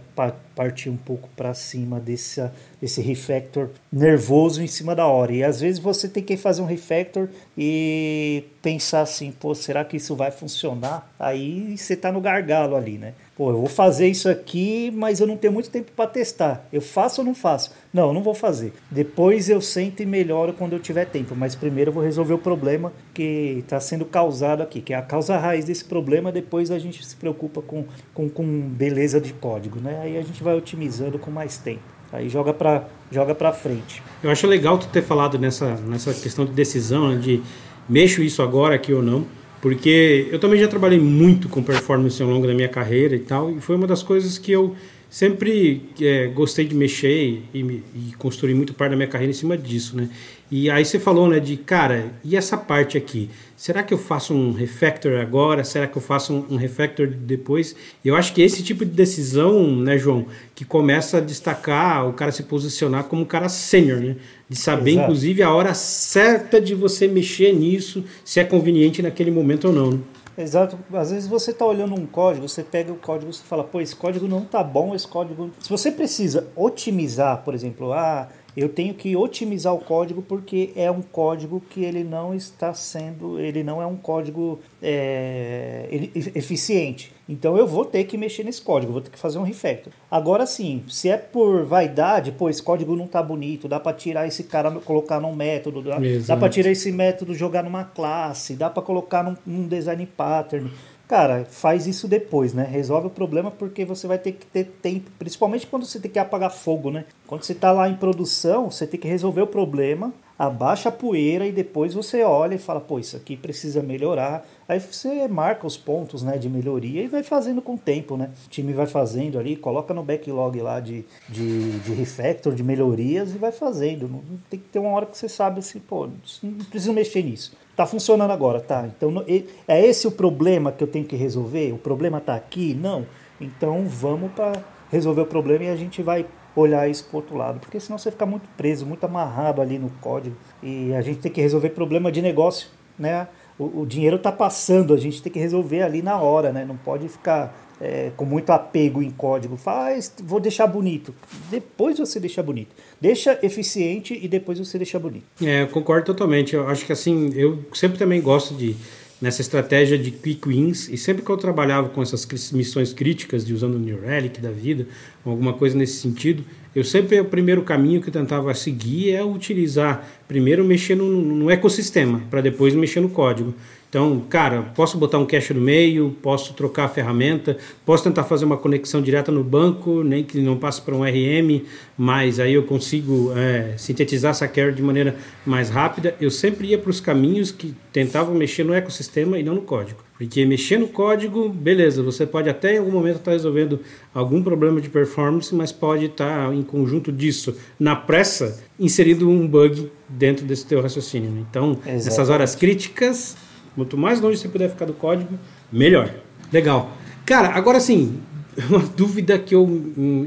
partir 0.56 0.90
um 0.90 0.98
pouco 0.98 1.30
para 1.36 1.54
cima 1.54 2.00
desse, 2.00 2.42
desse 2.82 3.04
refactor 3.04 3.70
nervoso 3.92 4.64
em 4.64 4.68
cima 4.68 4.96
da 4.96 5.06
hora. 5.06 5.32
E 5.32 5.44
às 5.44 5.62
vezes 5.62 5.80
você 5.80 6.10
tem 6.10 6.24
que 6.24 6.36
fazer 6.38 6.64
um 6.64 6.66
refactor 6.66 7.30
e 7.56 8.46
pensar 8.64 9.02
assim, 9.02 9.32
pô, 9.32 9.54
será 9.54 9.86
que 9.86 9.98
isso 9.98 10.16
vai 10.16 10.32
funcionar? 10.32 11.14
Aí 11.20 11.78
você 11.78 11.94
está 11.94 12.12
no 12.12 12.20
gargalo 12.20 12.76
ali, 12.76 12.98
né? 12.98 13.14
Pô, 13.44 13.50
eu 13.50 13.58
vou 13.58 13.68
fazer 13.68 14.08
isso 14.08 14.30
aqui, 14.30 14.90
mas 14.96 15.20
eu 15.20 15.28
não 15.28 15.36
tenho 15.36 15.52
muito 15.52 15.70
tempo 15.70 15.92
para 15.94 16.10
testar. 16.10 16.66
Eu 16.72 16.80
faço 16.80 17.20
ou 17.20 17.26
não 17.26 17.36
faço? 17.36 17.74
Não, 17.94 18.08
eu 18.08 18.14
não 18.14 18.24
vou 18.24 18.34
fazer. 18.34 18.72
Depois 18.90 19.50
eu 19.50 19.60
sento 19.60 20.02
e 20.02 20.06
melhoro 20.06 20.54
quando 20.54 20.72
eu 20.72 20.80
tiver 20.80 21.04
tempo. 21.04 21.36
Mas 21.36 21.54
primeiro 21.54 21.90
eu 21.90 21.94
vou 21.94 22.02
resolver 22.02 22.34
o 22.34 22.38
problema 22.38 22.94
que 23.14 23.58
está 23.60 23.82
sendo 23.82 24.06
causado 24.06 24.64
aqui, 24.64 24.80
que 24.80 24.94
é 24.94 24.96
a 24.96 25.02
causa 25.02 25.38
raiz 25.38 25.66
desse 25.66 25.84
problema. 25.84 26.32
Depois 26.32 26.72
a 26.72 26.80
gente 26.80 27.06
se 27.06 27.18
preocupa 27.18 27.62
com, 27.62 27.84
com, 28.14 28.30
com 28.30 28.62
beleza 28.62 29.20
de 29.20 29.34
código, 29.34 29.78
né? 29.78 30.00
Aí 30.02 30.18
a 30.18 30.22
gente 30.22 30.42
vai 30.42 30.56
otimizando 30.56 31.20
com 31.20 31.30
mais 31.30 31.58
tempo. 31.58 31.84
Aí 32.14 32.30
joga 32.30 32.54
para 32.54 32.86
joga 33.12 33.36
para 33.36 33.52
frente. 33.52 34.02
Eu 34.24 34.32
acho 34.32 34.48
legal 34.48 34.78
tu 34.78 34.88
ter 34.88 35.02
falado 35.02 35.38
nessa, 35.38 35.76
nessa 35.82 36.14
questão 36.14 36.46
de 36.46 36.54
decisão, 36.54 37.10
né, 37.10 37.18
de 37.18 37.44
mexo 37.90 38.24
isso 38.24 38.42
agora 38.42 38.76
aqui 38.76 38.94
ou 38.94 39.02
não 39.02 39.43
porque 39.64 40.28
eu 40.30 40.38
também 40.40 40.60
já 40.60 40.68
trabalhei 40.68 41.00
muito 41.00 41.48
com 41.48 41.64
performance 41.64 42.22
ao 42.22 42.28
longo 42.28 42.46
da 42.46 42.54
minha 42.54 42.68
carreira 42.68 43.16
e 43.16 43.20
tal, 43.20 43.50
e 43.50 43.62
foi 43.62 43.78
uma 43.78 43.88
das 43.88 44.04
coisas 44.04 44.38
que 44.38 44.52
eu 44.52 44.76
sempre 45.14 45.84
é, 46.02 46.26
gostei 46.26 46.66
de 46.66 46.74
mexer 46.74 47.44
e, 47.54 47.60
e, 47.60 48.14
construir 48.18 48.56
muito 48.56 48.74
parte 48.74 48.90
da 48.90 48.98
minha 48.98 49.08
carreira 49.08 49.30
em 49.30 49.36
cima 49.36 49.56
disso, 49.56 49.96
né? 49.96 50.10
E 50.50 50.72
aí 50.72 50.84
você 50.84 50.98
falou, 50.98 51.30
né, 51.30 51.40
de 51.40 51.56
cara, 51.56 52.12
e 52.24 52.36
essa 52.36 52.58
parte 52.58 52.98
aqui? 52.98 53.30
Será 53.56 53.84
que 53.84 53.94
eu 53.94 53.98
faço 54.00 54.34
um 54.34 54.52
refactor 54.52 55.20
agora? 55.20 55.64
Será 55.64 55.86
que 55.86 55.96
eu 55.96 56.02
faço 56.02 56.34
um, 56.34 56.56
um 56.56 56.56
refactor 56.56 57.06
depois? 57.06 57.76
Eu 58.04 58.16
acho 58.16 58.34
que 58.34 58.42
esse 58.42 58.64
tipo 58.64 58.84
de 58.84 58.90
decisão, 58.90 59.78
né, 59.78 60.00
João, 60.00 60.26
que 60.56 60.66
começa 60.66 61.20
a 61.20 61.22
destacar 61.22 62.10
o 62.10 62.14
cara 62.14 62.32
se 62.32 62.42
posicionar 62.42 63.04
como 63.04 63.22
um 63.22 63.26
cara 63.26 63.50
sênior, 63.50 64.02
né? 64.02 64.16
De 64.50 64.58
saber, 64.58 64.94
Exato. 64.94 65.04
inclusive, 65.04 65.44
a 65.44 65.54
hora 65.54 65.76
certa 65.76 66.60
de 66.60 66.74
você 66.74 67.08
mexer 67.08 67.54
nisso, 67.54 68.04
se 68.26 68.40
é 68.40 68.44
conveniente 68.44 69.00
naquele 69.04 69.30
momento 69.30 69.66
ou 69.66 69.74
não. 69.74 69.92
Né? 69.92 70.00
Exato. 70.38 70.78
Às 70.94 71.12
vezes 71.12 71.28
você 71.28 71.52
está 71.52 71.66
olhando 71.66 71.94
um 71.94 72.06
código, 72.06 72.48
você 72.48 72.64
pega 72.64 72.92
o 72.92 72.96
código 72.96 73.32
e 73.32 73.36
fala, 73.36 73.64
pô, 73.64 73.80
esse 73.80 73.96
código 73.96 74.28
não 74.28 74.44
tá 74.44 74.64
bom, 74.64 74.96
esse 74.96 75.08
código. 75.08 75.52
Se 75.60 75.70
você 75.70 75.92
precisa 75.92 76.48
otimizar, 76.56 77.44
por 77.44 77.54
exemplo, 77.54 77.94
ah, 77.94 78.28
eu 78.56 78.70
tenho 78.70 78.94
que 78.94 79.16
otimizar 79.16 79.74
o 79.74 79.80
código 79.80 80.22
porque 80.22 80.72
é 80.76 80.90
um 80.90 81.02
código 81.02 81.62
que 81.70 81.84
ele 81.84 82.04
não 82.04 82.34
está 82.34 82.74
sendo, 82.74 83.40
ele 83.40 83.64
não 83.64 83.82
é 83.82 83.86
um 83.86 83.96
código 83.96 84.60
é, 84.82 85.88
eficiente. 86.36 87.12
Então 87.28 87.58
eu 87.58 87.66
vou 87.66 87.86
ter 87.86 88.04
que 88.04 88.18
mexer 88.18 88.44
nesse 88.44 88.62
código, 88.62 88.92
vou 88.92 89.02
ter 89.02 89.10
que 89.10 89.18
fazer 89.18 89.40
um 89.40 89.44
refactor. 89.44 89.94
Agora 90.12 90.46
sim, 90.46 90.84
se 90.90 91.10
é 91.10 91.18
por 91.18 91.66
vaidade, 91.66 92.32
pô, 92.32 92.50
esse 92.50 92.62
código 92.62 92.96
não 92.96 93.08
tá 93.08 93.24
bonito, 93.24 93.68
dá 93.68 93.80
para 93.80 93.96
tirar 93.96 94.28
esse 94.28 94.44
cara, 94.44 94.70
colocar 94.72 95.20
num 95.20 95.34
método, 95.34 95.82
dá, 95.82 95.98
dá 96.28 96.38
para 96.38 96.50
tirar 96.50 96.70
esse 96.70 96.92
método, 96.92 97.34
jogar 97.34 97.64
numa 97.64 97.86
classe, 97.86 98.56
dá 98.56 98.70
para 98.70 98.84
colocar 98.84 99.24
num, 99.24 99.38
num 99.46 99.68
design 99.68 100.06
pattern. 100.06 100.70
Cara, 101.14 101.46
faz 101.46 101.86
isso 101.86 102.08
depois, 102.08 102.56
né? 102.56 102.64
Resolve 102.64 103.06
o 103.06 103.10
problema 103.12 103.52
porque 103.52 103.86
você 103.86 104.08
vai 104.08 104.18
ter 104.18 104.32
que 104.32 104.48
ter 104.48 104.64
tempo, 104.82 105.12
principalmente 105.20 105.68
quando 105.68 105.86
você 105.86 106.00
tem 106.00 106.10
que 106.10 106.18
apagar 106.18 106.50
fogo, 106.50 106.90
né? 106.90 107.06
Quando 107.28 107.44
você 107.44 107.52
está 107.52 107.72
lá 107.72 107.88
em 107.88 107.96
produção, 107.96 108.72
você 108.72 108.88
tem 108.88 109.00
que 109.00 109.08
resolver 109.08 109.44
o 109.44 109.48
problema, 109.48 110.12
abaixa 110.38 110.90
a 110.90 110.92
poeira 110.92 111.46
e 111.46 111.52
depois 111.52 111.94
você 111.94 112.24
olha 112.24 112.56
e 112.56 112.58
fala, 112.58 112.80
pô, 112.80 113.00
isso 113.00 113.16
aqui 113.16 113.38
precisa 113.38 113.82
melhorar. 113.82 114.46
Aí 114.68 114.80
você 114.80 115.28
marca 115.28 115.68
os 115.68 115.78
pontos 115.78 116.24
né, 116.24 116.38
de 116.38 116.50
melhoria 116.50 117.04
e 117.04 117.08
vai 117.08 117.24
fazendo 117.24 117.62
com 117.62 117.76
o 117.76 117.78
tempo, 117.78 118.18
né? 118.18 118.32
O 118.46 118.50
time 118.50 118.74
vai 118.74 118.88
fazendo 118.88 119.38
ali, 119.38 119.56
coloca 119.56 119.94
no 119.94 120.04
backlog 120.04 120.60
lá 120.62 120.80
de, 120.80 121.06
de, 121.30 121.80
de 121.80 121.94
refactor, 121.94 122.56
de 122.56 122.64
melhorias 122.64 123.34
e 123.34 123.38
vai 123.38 123.52
fazendo. 123.52 124.10
Tem 124.50 124.60
que 124.60 124.68
ter 124.70 124.80
uma 124.80 124.90
hora 124.90 125.06
que 125.06 125.18
você 125.18 125.30
sabe 125.30 125.60
assim, 125.60 125.80
pô, 125.80 126.08
não 126.42 126.66
precisa 126.66 126.94
mexer 126.94 127.24
nisso. 127.24 127.56
Tá 127.76 127.86
funcionando 127.86 128.32
agora, 128.32 128.60
tá? 128.60 128.88
Então 128.88 129.24
é 129.68 129.86
esse 129.86 130.08
o 130.08 130.12
problema 130.12 130.72
que 130.72 130.84
eu 130.84 130.88
tenho 130.88 131.06
que 131.06 131.16
resolver? 131.16 131.72
O 131.72 131.78
problema 131.78 132.22
tá 132.22 132.36
aqui? 132.36 132.74
Não. 132.74 133.06
Então 133.42 133.86
vamos 133.88 134.32
para 134.32 134.64
resolver 134.92 135.22
o 135.22 135.26
problema 135.26 135.66
e 135.66 135.70
a 135.70 135.76
gente 135.76 136.02
vai 136.04 136.26
olhar 136.56 136.90
isso 136.90 137.06
pro 137.06 137.18
outro 137.18 137.36
lado, 137.36 137.60
porque 137.60 137.80
senão 137.80 137.98
você 137.98 138.12
fica 138.12 138.26
muito 138.26 138.48
preso, 138.56 138.86
muito 138.86 139.04
amarrado 139.04 139.62
ali 139.62 139.80
no 139.80 139.90
código 140.02 140.36
e 140.62 140.94
a 140.94 141.02
gente 141.02 141.20
tem 141.20 141.32
que 141.32 141.42
resolver 141.42 141.70
problema 141.70 142.12
de 142.12 142.22
negócio, 142.22 142.68
né? 142.98 143.28
O, 143.58 143.82
o 143.82 143.86
dinheiro 143.86 144.16
está 144.16 144.32
passando, 144.32 144.94
a 144.94 144.98
gente 144.98 145.22
tem 145.22 145.32
que 145.32 145.40
resolver 145.40 145.84
ali 145.84 146.02
na 146.02 146.20
hora, 146.20 146.52
né? 146.52 146.66
Não 146.66 146.76
pode 146.76 147.08
ficar 147.08 147.56
é, 147.80 148.12
com 148.16 148.26
muito 148.26 148.50
apego 148.52 149.02
em 149.02 149.12
código. 149.12 149.56
Faz, 149.58 150.12
ah, 150.18 150.24
vou 150.26 150.40
deixar 150.40 150.66
bonito. 150.68 151.14
Depois 151.52 152.00
você 152.00 152.20
deixa 152.20 152.42
bonito. 152.42 152.76
Deixa 153.00 153.38
eficiente 153.44 154.18
e 154.20 154.28
depois 154.28 154.58
você 154.58 154.78
deixa 154.78 154.98
bonito. 154.98 155.26
É, 155.44 155.64
eu 155.64 155.68
concordo 155.68 156.06
totalmente. 156.06 156.56
Eu 156.56 156.68
acho 156.68 156.86
que 156.86 156.92
assim, 156.92 157.32
eu 157.36 157.64
sempre 157.74 157.98
também 157.98 158.22
gosto 158.22 158.56
de 158.56 158.76
nessa 159.24 159.40
estratégia 159.40 159.98
de 159.98 160.12
quick 160.12 160.50
wins 160.50 160.90
e 160.90 160.98
sempre 160.98 161.24
que 161.24 161.30
eu 161.30 161.38
trabalhava 161.38 161.88
com 161.88 162.02
essas 162.02 162.28
missões 162.52 162.92
críticas 162.92 163.46
de 163.46 163.54
usando 163.54 163.76
o 163.76 163.80
New 163.80 164.02
Relic 164.02 164.42
da 164.42 164.52
vida, 164.52 164.86
alguma 165.24 165.54
coisa 165.54 165.78
nesse 165.78 166.02
sentido, 166.02 166.44
eu 166.76 166.84
sempre 166.84 167.18
o 167.22 167.24
primeiro 167.24 167.62
caminho 167.62 168.02
que 168.02 168.10
eu 168.10 168.12
tentava 168.12 168.54
seguir 168.54 169.12
é 169.12 169.24
utilizar 169.24 170.06
primeiro 170.28 170.66
mexer 170.66 170.96
no, 170.96 171.08
no 171.08 171.50
ecossistema 171.50 172.22
para 172.30 172.42
depois 172.42 172.76
mexer 172.76 173.00
no 173.00 173.08
código. 173.08 173.56
Então, 173.94 174.20
cara, 174.28 174.64
posso 174.76 174.98
botar 174.98 175.20
um 175.20 175.26
cache 175.28 175.54
no 175.54 175.62
meio, 175.62 176.18
posso 176.20 176.56
trocar 176.56 176.86
a 176.86 176.90
ferramenta, 176.90 177.60
posso 177.86 178.04
tentar 178.04 178.24
fazer 178.24 178.44
uma 178.44 178.58
conexão 178.58 179.04
direta 179.04 179.32
no 179.32 179.44
banco, 179.44 180.02
nem 180.02 180.24
que 180.24 180.42
não 180.42 180.58
passe 180.58 180.82
para 180.82 180.96
um 180.96 181.04
RM, 181.04 181.62
mas 181.96 182.40
aí 182.40 182.56
eu 182.56 182.64
consigo 182.64 183.32
é, 183.38 183.76
sintetizar 183.78 184.32
essa 184.32 184.48
query 184.48 184.74
de 184.74 184.82
maneira 184.82 185.16
mais 185.46 185.70
rápida. 185.70 186.16
Eu 186.20 186.32
sempre 186.32 186.70
ia 186.70 186.78
para 186.80 186.90
os 186.90 187.00
caminhos 187.00 187.52
que 187.52 187.76
tentavam 187.92 188.34
mexer 188.34 188.64
no 188.64 188.74
ecossistema 188.74 189.38
e 189.38 189.44
não 189.44 189.54
no 189.54 189.62
código. 189.62 190.04
Porque 190.18 190.44
mexer 190.44 190.80
no 190.80 190.88
código, 190.88 191.50
beleza, 191.50 192.02
você 192.02 192.26
pode 192.26 192.50
até 192.50 192.74
em 192.74 192.80
algum 192.80 192.92
momento 192.92 193.18
estar 193.18 193.26
tá 193.26 193.32
resolvendo 193.34 193.80
algum 194.12 194.42
problema 194.42 194.82
de 194.82 194.90
performance, 194.90 195.54
mas 195.54 195.72
pode 195.72 196.06
estar 196.06 196.48
tá, 196.48 196.56
em 196.56 196.64
conjunto 196.64 197.12
disso, 197.12 197.56
na 197.80 197.96
pressa, 197.96 198.60
inserido 198.80 199.30
um 199.30 199.48
bug 199.48 199.92
dentro 200.10 200.48
desse 200.48 200.66
teu 200.66 200.82
raciocínio. 200.82 201.30
Né? 201.30 201.46
Então, 201.48 201.74
Exatamente. 201.74 202.06
nessas 202.06 202.30
horas 202.32 202.56
críticas, 202.56 203.38
Quanto 203.76 203.98
mais 203.98 204.22
longe 204.22 204.38
você 204.38 204.48
puder 204.48 204.70
ficar 204.70 204.86
do 204.86 204.94
código, 204.94 205.38
melhor. 205.72 206.14
Legal. 206.52 206.92
Cara, 207.26 207.50
agora 207.50 207.80
sim, 207.80 208.20
uma 208.70 208.80
dúvida 208.80 209.40
que 209.40 209.56
eu, 209.56 209.68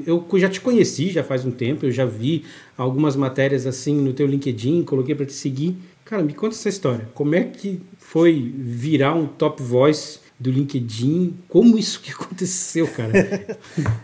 eu 0.06 0.26
já 0.38 0.48
te 0.48 0.60
conheci 0.60 1.10
já 1.10 1.22
faz 1.22 1.44
um 1.44 1.50
tempo, 1.50 1.86
eu 1.86 1.92
já 1.92 2.04
vi 2.04 2.44
algumas 2.76 3.16
matérias 3.16 3.66
assim 3.66 3.94
no 3.94 4.12
teu 4.12 4.26
LinkedIn, 4.26 4.82
coloquei 4.82 5.14
para 5.14 5.26
te 5.26 5.32
seguir. 5.32 5.76
Cara, 6.04 6.22
me 6.22 6.32
conta 6.32 6.54
essa 6.54 6.68
história. 6.68 7.08
Como 7.14 7.34
é 7.34 7.42
que 7.42 7.80
foi 7.98 8.52
virar 8.56 9.14
um 9.14 9.26
top 9.26 9.62
voice 9.62 10.20
do 10.38 10.50
LinkedIn? 10.50 11.34
Como 11.48 11.78
isso 11.78 12.00
que 12.00 12.12
aconteceu, 12.12 12.86
cara? 12.88 13.12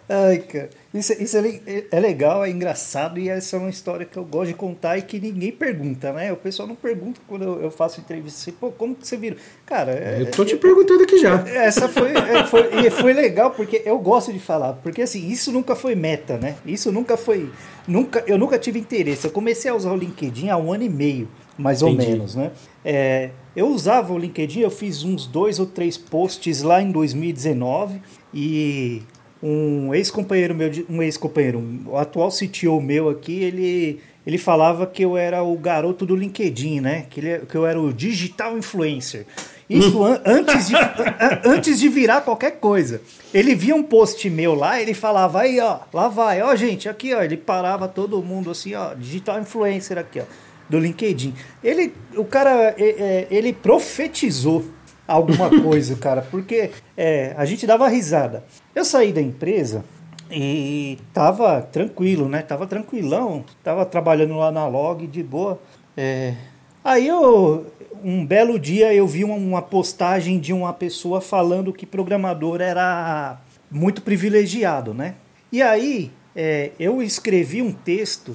Ai, 0.08 0.38
cara. 0.38 0.70
Isso, 0.92 1.12
isso 1.14 1.36
é, 1.38 1.84
é, 1.90 2.00
legal, 2.00 2.44
é 2.44 2.50
engraçado 2.50 3.18
e 3.18 3.28
essa 3.28 3.56
é 3.56 3.58
uma 3.58 3.70
história 3.70 4.04
que 4.04 4.16
eu 4.18 4.24
gosto 4.24 4.48
de 4.48 4.54
contar 4.54 4.98
e 4.98 5.02
que 5.02 5.18
ninguém 5.18 5.50
pergunta, 5.50 6.12
né? 6.12 6.30
O 6.30 6.36
pessoal 6.36 6.68
não 6.68 6.74
pergunta 6.74 7.18
quando 7.26 7.44
eu, 7.44 7.62
eu 7.62 7.70
faço 7.70 8.00
entrevista 8.00 8.42
assim, 8.42 8.52
pô, 8.52 8.70
como 8.70 8.94
que 8.94 9.06
você 9.06 9.16
vira? 9.16 9.36
Cara, 9.64 9.92
é, 9.92 10.20
eu 10.20 10.30
tô 10.30 10.44
te 10.44 10.54
perguntando 10.56 11.02
aqui 11.02 11.18
já. 11.18 11.40
Essa 11.48 11.88
foi, 11.88 12.10
é, 12.14 12.44
foi, 12.44 12.90
foi 12.90 13.12
legal 13.14 13.52
porque 13.52 13.80
eu 13.86 13.98
gosto 13.98 14.32
de 14.32 14.38
falar, 14.38 14.74
porque 14.74 15.00
assim, 15.00 15.28
isso 15.28 15.50
nunca 15.50 15.74
foi 15.74 15.94
meta, 15.94 16.36
né? 16.36 16.56
Isso 16.66 16.92
nunca 16.92 17.16
foi, 17.16 17.50
nunca, 17.88 18.22
eu 18.26 18.36
nunca 18.36 18.58
tive 18.58 18.78
interesse. 18.78 19.26
Eu 19.26 19.30
comecei 19.30 19.70
a 19.70 19.74
usar 19.74 19.92
o 19.92 19.96
LinkedIn 19.96 20.50
há 20.50 20.58
um 20.58 20.70
ano 20.74 20.84
e 20.84 20.90
meio, 20.90 21.26
mais 21.56 21.80
Entendi. 21.80 22.02
ou 22.02 22.10
menos, 22.10 22.34
né? 22.34 22.50
É, 22.84 23.30
eu 23.54 23.68
usava 23.68 24.12
o 24.12 24.18
LinkedIn, 24.18 24.60
eu 24.60 24.70
fiz 24.70 25.04
uns 25.04 25.26
dois 25.26 25.58
ou 25.58 25.66
três 25.66 25.96
posts 25.98 26.62
lá 26.62 26.80
em 26.80 26.90
2019 26.90 28.00
e 28.32 29.02
um 29.42 29.92
ex-companheiro 29.92 30.54
meu, 30.54 30.70
um 30.88 31.02
ex-companheiro, 31.02 31.58
um, 31.58 31.96
atual 31.96 32.30
CTO 32.30 32.80
meu 32.80 33.08
aqui, 33.08 33.42
ele, 33.42 34.00
ele 34.24 34.38
falava 34.38 34.86
que 34.86 35.04
eu 35.04 35.16
era 35.16 35.42
o 35.42 35.56
garoto 35.58 36.06
do 36.06 36.14
LinkedIn, 36.14 36.80
né? 36.80 37.06
Que, 37.10 37.20
ele, 37.20 37.46
que 37.46 37.54
eu 37.56 37.66
era 37.66 37.80
o 37.80 37.92
digital 37.92 38.56
influencer. 38.56 39.26
Isso 39.68 40.04
an 40.04 40.20
antes, 40.24 40.68
de, 40.68 40.74
antes 41.44 41.80
de 41.80 41.88
virar 41.88 42.20
qualquer 42.20 42.52
coisa. 42.52 43.00
Ele 43.34 43.54
via 43.54 43.74
um 43.74 43.82
post 43.82 44.30
meu 44.30 44.54
lá, 44.54 44.80
ele 44.80 44.94
falava, 44.94 45.40
aí, 45.40 45.58
ó, 45.58 45.80
lá 45.92 46.08
vai, 46.08 46.40
ó, 46.40 46.54
gente, 46.54 46.88
aqui, 46.88 47.12
ó. 47.12 47.22
Ele 47.22 47.36
parava 47.36 47.88
todo 47.88 48.22
mundo 48.22 48.50
assim, 48.50 48.74
ó, 48.74 48.94
digital 48.94 49.40
influencer 49.40 49.98
aqui, 49.98 50.20
ó, 50.20 50.24
do 50.72 50.78
LinkedIn. 50.78 51.34
Ele, 51.62 51.92
o 52.16 52.24
cara, 52.24 52.74
ele 53.30 53.52
profetizou 53.52 54.64
alguma 55.06 55.50
coisa, 55.62 55.94
cara, 55.96 56.22
porque 56.22 56.70
é, 56.96 57.34
a 57.36 57.44
gente 57.44 57.66
dava 57.66 57.86
risada. 57.88 58.42
Eu 58.74 58.82
saí 58.82 59.12
da 59.12 59.20
empresa 59.20 59.84
e 60.30 60.98
tava 61.12 61.60
tranquilo, 61.60 62.26
né? 62.26 62.40
Tava 62.40 62.66
tranquilão, 62.66 63.44
tava 63.62 63.84
trabalhando 63.84 64.34
lá 64.36 64.50
na 64.50 64.66
log 64.66 65.06
de 65.06 65.22
boa. 65.22 65.60
É... 65.94 66.34
Aí 66.82 67.06
eu, 67.06 67.66
um 68.02 68.24
belo 68.24 68.58
dia 68.58 68.94
eu 68.94 69.06
vi 69.06 69.24
uma 69.24 69.60
postagem 69.60 70.40
de 70.40 70.54
uma 70.54 70.72
pessoa 70.72 71.20
falando 71.20 71.70
que 71.70 71.84
programador 71.84 72.62
era 72.62 73.38
muito 73.70 74.00
privilegiado, 74.00 74.94
né? 74.94 75.16
E 75.52 75.60
aí 75.60 76.10
é, 76.34 76.70
eu 76.80 77.02
escrevi 77.02 77.60
um 77.60 77.72
texto 77.72 78.34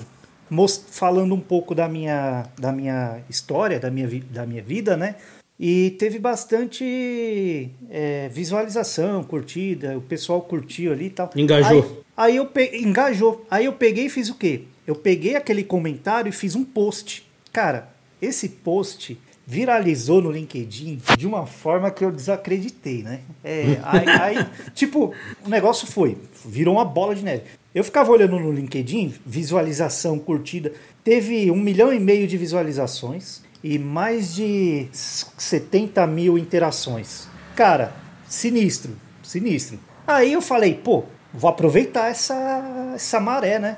falando 0.89 1.33
um 1.33 1.39
pouco 1.39 1.75
da 1.75 1.87
minha, 1.87 2.45
da 2.57 2.71
minha 2.71 3.19
história, 3.29 3.79
da 3.79 3.89
minha, 3.91 4.09
da 4.31 4.45
minha 4.45 4.61
vida, 4.61 4.95
né? 4.95 5.15
E 5.59 5.91
teve 5.97 6.19
bastante 6.19 7.69
é, 7.89 8.29
visualização, 8.29 9.23
curtida, 9.23 9.97
o 9.97 10.01
pessoal 10.01 10.41
curtiu 10.41 10.91
ali 10.91 11.05
e 11.05 11.09
tal. 11.09 11.31
Engajou. 11.35 12.05
Aí, 12.15 12.29
aí 12.29 12.35
eu 12.35 12.45
pe... 12.45 12.77
engajou. 12.77 13.45
Aí 13.49 13.65
eu 13.65 13.73
peguei 13.73 14.05
e 14.05 14.09
fiz 14.09 14.29
o 14.29 14.35
quê? 14.35 14.63
Eu 14.85 14.95
peguei 14.95 15.35
aquele 15.35 15.63
comentário 15.63 16.29
e 16.29 16.31
fiz 16.31 16.55
um 16.55 16.63
post. 16.63 17.27
Cara, 17.51 17.89
esse 18.21 18.49
post 18.49 19.17
viralizou 19.49 20.21
no 20.21 20.29
LinkedIn 20.29 20.99
de 21.17 21.25
uma 21.25 21.45
forma 21.45 21.89
que 21.89 22.03
eu 22.03 22.11
desacreditei, 22.11 23.01
né? 23.01 23.21
É, 23.41 23.79
aí, 23.81 24.09
aí, 24.09 24.47
tipo, 24.75 25.13
o 25.45 25.49
negócio 25.49 25.87
foi, 25.87 26.17
virou 26.45 26.75
uma 26.75 26.83
bola 26.83 27.15
de 27.15 27.23
neve. 27.23 27.43
Eu 27.73 27.81
ficava 27.81 28.11
olhando 28.11 28.37
no 28.37 28.51
LinkedIn, 28.51 29.13
visualização, 29.25 30.19
curtida, 30.19 30.73
teve 31.01 31.49
um 31.49 31.55
milhão 31.55 31.93
e 31.93 31.99
meio 31.99 32.27
de 32.27 32.37
visualizações 32.37 33.41
e 33.63 33.79
mais 33.79 34.35
de 34.35 34.89
70 34.91 36.05
mil 36.07 36.37
interações. 36.37 37.29
Cara, 37.55 37.95
sinistro, 38.27 38.97
sinistro. 39.23 39.79
Aí 40.05 40.33
eu 40.33 40.41
falei, 40.41 40.73
pô, 40.73 41.05
vou 41.33 41.49
aproveitar 41.49 42.09
essa, 42.09 42.91
essa 42.95 43.19
maré, 43.21 43.59
né? 43.59 43.77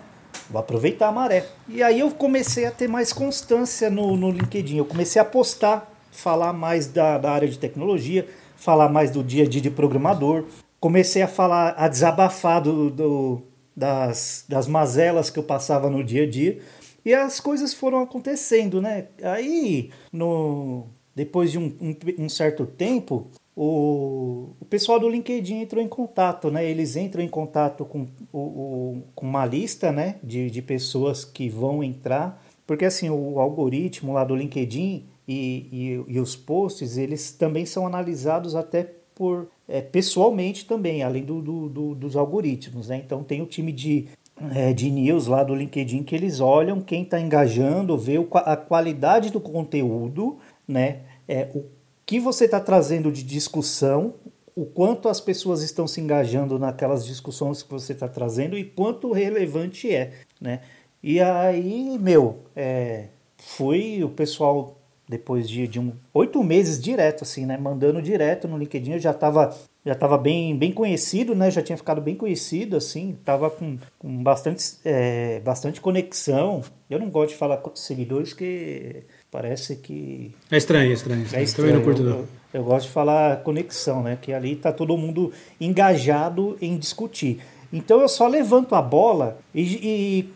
Vou 0.50 0.60
aproveitar 0.60 1.10
a 1.10 1.12
maré. 1.12 1.46
E 1.68 1.84
aí 1.84 2.00
eu 2.00 2.10
comecei 2.12 2.66
a 2.66 2.72
ter 2.72 2.88
mais 2.88 3.14
constância 3.14 3.90
no, 3.90 4.18
no 4.18 4.32
LinkedIn. 4.32 4.78
Eu 4.78 4.86
comecei 4.86 5.22
a 5.22 5.26
postar, 5.26 5.92
falar 6.12 6.54
mais 6.54 6.88
da, 6.88 7.18
da 7.18 7.32
área 7.32 7.48
de 7.48 7.60
tecnologia, 7.60 8.28
falar 8.56 8.90
mais 8.90 9.12
do 9.12 9.24
dia 9.24 9.44
a 9.44 9.48
dia 9.48 9.62
de 9.62 9.70
programador. 9.70 10.46
Comecei 10.80 11.22
a 11.22 11.28
falar, 11.28 11.76
a 11.78 11.88
desabafar 11.88 12.62
do, 12.62 12.90
do 12.90 13.42
das, 13.76 14.46
das 14.50 14.68
mazelas 14.68 15.30
que 15.30 15.38
eu 15.38 15.44
passava 15.44 15.90
no 15.90 16.04
dia 16.04 16.24
a 16.24 16.30
dia. 16.30 16.60
E 17.06 17.14
as 17.14 17.40
coisas 17.40 17.74
foram 17.74 18.02
acontecendo, 18.02 18.82
né? 18.82 19.08
Aí, 19.22 19.92
no, 20.12 20.88
depois 21.16 21.52
de 21.52 21.58
um, 21.58 21.74
um, 21.80 21.96
um 22.26 22.30
certo 22.30 22.66
tempo, 22.66 23.28
o, 23.62 24.56
o, 24.58 24.66
pessoal 24.66 24.98
do 25.02 25.10
LinkedIn 25.10 25.56
entrou 25.56 25.84
em 25.84 25.88
contato, 25.90 26.50
né? 26.50 26.66
Eles 26.66 26.96
entram 26.96 27.22
em 27.22 27.28
contato 27.28 27.84
com, 27.84 28.08
o, 28.32 28.40
o, 28.40 29.04
com 29.14 29.26
uma 29.26 29.46
lista, 29.46 29.92
né? 29.92 30.16
De, 30.24 30.50
de 30.50 30.62
pessoas 30.62 31.26
que 31.26 31.50
vão 31.50 31.84
entrar, 31.84 32.42
porque 32.66 32.86
assim, 32.86 33.10
o 33.10 33.38
algoritmo 33.38 34.14
lá 34.14 34.24
do 34.24 34.34
LinkedIn 34.34 35.04
e, 35.28 35.68
e, 35.74 36.04
e 36.08 36.20
os 36.22 36.38
posts, 36.38 36.96
eles 36.96 37.34
também 37.34 37.66
são 37.66 37.86
analisados 37.86 38.56
até 38.56 38.94
por 39.14 39.50
é, 39.68 39.82
pessoalmente 39.82 40.66
também, 40.66 41.04
além 41.04 41.26
do, 41.26 41.42
do, 41.42 41.68
do, 41.68 41.96
dos 41.96 42.16
algoritmos, 42.16 42.88
né? 42.88 43.02
Então 43.06 43.26
tem 43.26 43.42
o 43.42 43.46
time 43.46 43.74
de 43.74 44.08
é, 44.56 44.72
de 44.72 44.90
news 44.90 45.28
lá 45.28 45.44
do 45.44 45.54
LinkedIn 45.54 46.04
que 46.04 46.16
eles 46.16 46.40
olham 46.40 46.80
quem 46.80 47.04
está 47.04 47.20
engajando, 47.20 47.98
vê 47.98 48.14
a 48.36 48.56
qualidade 48.56 49.34
do 49.34 49.42
conteúdo, 49.42 50.38
né? 50.66 51.02
É, 51.28 51.50
o 51.54 51.66
que 52.10 52.20
você 52.20 52.46
está 52.46 52.60
trazendo 52.60 53.12
de 53.12 53.22
discussão, 53.22 54.16
o 54.56 54.66
quanto 54.66 55.08
as 55.08 55.22
pessoas 55.22 55.62
estão 55.62 55.86
se 55.86 56.02
engajando 56.02 56.58
naquelas 56.58 57.06
discussões 57.06 57.62
que 57.62 57.70
você 57.70 57.94
está 57.94 58.08
trazendo 58.08 58.58
e 58.58 58.64
quanto 58.64 59.12
relevante 59.12 59.94
é, 59.94 60.14
né? 60.42 60.62
E 61.04 61.22
aí, 61.22 62.00
meu, 62.00 62.40
é, 62.56 63.10
foi 63.38 64.04
o 64.04 64.10
pessoal 64.10 64.82
depois 65.08 65.48
de, 65.48 65.68
de 65.68 65.80
um 65.80 65.94
oito 66.12 66.44
meses 66.44 66.82
direto, 66.82 67.24
assim, 67.24 67.46
né? 67.46 67.60
Mandando 67.60 68.02
direto 68.02 68.48
no 68.48 68.58
LinkedIn, 68.58 68.94
eu 68.94 69.00
já 69.00 69.12
estava 69.12 69.56
já 69.86 69.94
estava 69.94 70.18
bem, 70.18 70.58
bem 70.58 70.72
conhecido, 70.72 71.36
né? 71.36 71.52
Já 71.52 71.62
tinha 71.62 71.78
ficado 71.78 72.02
bem 72.02 72.16
conhecido, 72.16 72.76
assim, 72.76 73.20
tava 73.24 73.52
com, 73.52 73.78
com 74.00 74.24
bastante, 74.24 74.64
é, 74.84 75.42
bastante 75.42 75.80
conexão. 75.80 76.64
Eu 76.90 76.98
não 76.98 77.12
gosto 77.12 77.34
de 77.34 77.38
falar 77.38 77.58
com 77.58 77.76
seguidores 77.76 78.34
que 78.34 79.04
parece 79.32 79.76
que. 79.76 80.34
É 80.52 80.58
estranho, 80.58 80.92
é 80.92 80.94
estranho. 80.94 81.26
É 81.34 81.44
estranho. 81.44 81.74
Também 81.74 81.74
não 81.74 81.84
curto, 81.84 82.04
não. 82.04 82.18
Eu, 82.18 82.28
eu, 82.54 82.64
gosto 82.64 82.88
de 82.88 82.92
falar 82.92 83.44
conexão, 83.44 84.04
né? 84.04 84.18
Que 84.22 84.34
ali 84.34 84.56
tá 84.56 84.72
todo 84.72 84.98
mundo 84.98 85.32
engajado 85.60 86.58
em 86.62 86.78
discutir. 86.78 87.40
Então 87.72 88.02
eu 88.02 88.10
só 88.10 88.28
levanto 88.28 88.74
a 88.74 88.82
bola 88.82 89.40
e, 89.54 89.62
e 89.62 90.30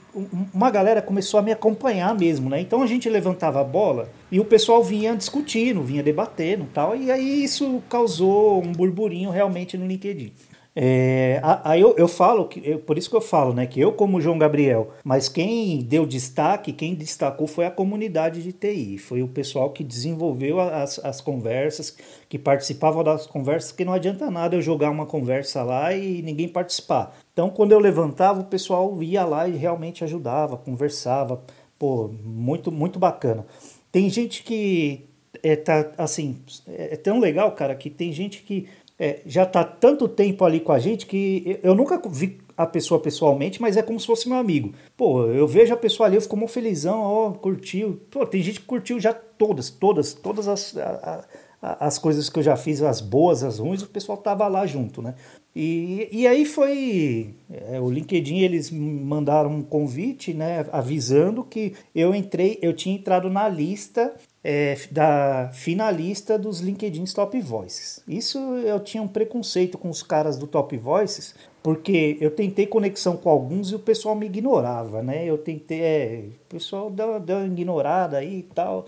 uma 0.54 0.70
galera 0.70 1.02
começou 1.02 1.40
a 1.40 1.44
me 1.44 1.52
acompanhar 1.52 2.14
mesmo, 2.16 2.50
né? 2.50 2.62
Então 2.62 2.84
a 2.84 2.88
gente 2.88 3.10
levantava 3.10 3.60
a 3.60 3.64
bola 3.64 4.10
e 4.32 4.40
o 4.40 4.46
pessoal 4.46 4.84
vinha 4.84 5.16
discutindo, 5.16 5.82
vinha 5.82 6.04
debatendo 6.04 6.68
tal, 6.72 6.96
e 6.96 7.12
aí 7.12 7.44
isso 7.44 7.82
causou 7.90 8.64
um 8.64 8.72
burburinho 8.72 9.32
realmente 9.32 9.78
no 9.78 9.88
LinkedIn. 9.88 10.32
É, 10.76 11.40
aí 11.64 11.82
eu, 11.82 11.96
eu 11.98 12.08
falo, 12.08 12.48
que, 12.48 12.60
eu, 12.68 12.80
por 12.80 12.98
isso 12.98 13.08
que 13.08 13.16
eu 13.16 13.22
falo, 13.22 13.54
né, 13.54 13.68
que 13.68 13.80
eu 13.80 13.92
como 13.92 14.20
João 14.20 14.40
Gabriel, 14.40 14.90
mas 15.04 15.30
quem 15.30 15.80
deu 15.84 16.04
destaque, 16.04 16.74
quem 16.74 16.96
destacou 16.96 17.46
foi 17.46 17.68
a 17.68 17.72
comunidade 17.72 18.42
de 18.42 18.52
TI, 18.52 18.98
foi 18.98 19.22
o 19.22 19.28
pessoal 19.28 19.70
que 19.70 19.84
desenvolveu 19.84 20.60
as, 20.60 20.98
as 21.00 21.22
conversas, 21.22 21.96
que 22.28 22.40
participava 22.40 23.04
das 23.04 23.28
conversas, 23.28 23.72
que 23.72 23.86
não 23.86 23.94
adianta 23.94 24.32
nada 24.32 24.56
eu 24.56 24.62
jogar 24.64 24.90
uma 24.90 25.06
conversa 25.06 25.62
lá 25.62 25.94
e 25.94 26.24
ninguém 26.24 26.48
participar. 26.48 27.16
Então 27.32 27.52
quando 27.52 27.72
eu 27.72 27.80
levantava, 27.80 28.42
o 28.42 28.46
pessoal 28.46 29.02
ia 29.04 29.24
lá 29.26 29.48
e 29.48 29.56
realmente 29.56 30.04
ajudava, 30.04 30.58
conversava, 30.58 31.44
pô, 31.78 32.10
muito, 32.24 32.72
muito 32.72 32.98
bacana. 32.98 33.46
Tem 33.92 34.10
gente 34.10 34.42
que 34.42 35.06
é, 35.44 35.56
tá, 35.56 35.92
assim, 35.98 36.38
é, 36.68 36.94
é 36.94 36.96
tão 36.96 37.20
legal, 37.20 37.52
cara, 37.52 37.76
que 37.76 37.90
tem 37.90 38.12
gente 38.12 38.42
que 38.44 38.68
é, 39.00 39.22
já 39.26 39.44
está 39.44 39.64
tanto 39.64 40.08
tempo 40.08 40.46
ali 40.46 40.60
com 40.60 40.72
a 40.72 40.80
gente 40.80 41.06
que 41.06 41.60
eu 41.64 41.74
nunca 41.76 42.02
vi 42.10 42.40
a 42.56 42.66
pessoa 42.66 43.00
pessoalmente, 43.00 43.62
mas 43.62 43.78
é 43.78 43.82
como 43.82 44.00
se 44.00 44.06
fosse 44.06 44.30
meu 44.30 44.38
amigo. 44.38 44.74
Pô, 44.96 45.26
eu 45.26 45.48
vejo 45.48 45.74
a 45.74 45.78
pessoa 45.78 46.08
ali, 46.08 46.16
eu 46.16 46.22
fico 46.22 46.38
muito 46.38 46.52
felizão, 46.52 47.02
ó, 47.02 47.32
curtiu. 47.32 48.00
Pô, 48.12 48.26
tem 48.26 48.42
gente 48.42 48.60
que 48.60 48.66
curtiu 48.66 49.00
já 49.00 49.14
todas, 49.14 49.70
todas, 49.70 50.14
todas 50.14 50.48
as, 50.48 50.78
a, 50.78 51.26
a, 51.62 51.88
as 51.88 51.98
coisas 51.98 52.30
que 52.30 52.38
eu 52.38 52.44
já 52.44 52.56
fiz, 52.56 52.82
as 52.82 53.02
boas, 53.02 53.44
as 53.44 53.58
ruins, 53.58 53.82
o 53.82 53.88
pessoal 53.88 54.18
tava 54.18 54.48
lá 54.48 54.68
junto, 54.68 55.02
né? 55.02 55.16
E, 55.56 56.08
e 56.12 56.28
aí 56.28 56.46
foi 56.46 57.36
é, 57.52 57.80
o 57.80 57.90
LinkedIn, 57.90 58.40
eles 58.40 58.72
mandaram 58.72 59.52
um 59.52 59.62
convite, 59.62 60.34
né, 60.34 60.66
avisando 60.72 61.44
que 61.44 61.74
eu 61.94 62.16
entrei, 62.16 62.58
eu 62.62 62.74
tinha 62.74 62.96
entrado 62.96 63.30
na 63.30 63.48
lista 63.48 64.14
é, 64.44 64.78
da 64.92 65.50
finalista 65.54 66.38
dos 66.38 66.60
LinkedIn 66.60 67.06
Top 67.06 67.40
Voices. 67.40 68.02
Isso 68.08 68.38
eu 68.38 68.80
tinha 68.80 69.02
um 69.02 69.08
preconceito 69.08 69.78
com 69.78 69.90
os 69.90 70.04
caras 70.04 70.38
do 70.38 70.46
Top 70.46 70.76
Voices, 70.76 71.34
porque 71.62 72.18
eu 72.20 72.30
tentei 72.30 72.68
conexão 72.68 73.16
com 73.16 73.30
alguns 73.30 73.72
e 73.72 73.76
o 73.76 73.80
pessoal 73.80 74.16
me 74.16 74.26
ignorava, 74.26 75.02
né? 75.02 75.26
Eu 75.26 75.38
tentei, 75.38 75.82
é, 75.82 76.26
o 76.46 76.50
pessoal 76.50 76.90
deu, 76.90 77.20
deu 77.20 77.38
uma 77.38 77.48
ignorada 77.48 78.18
aí 78.18 78.40
e 78.40 78.44
tal. 78.44 78.86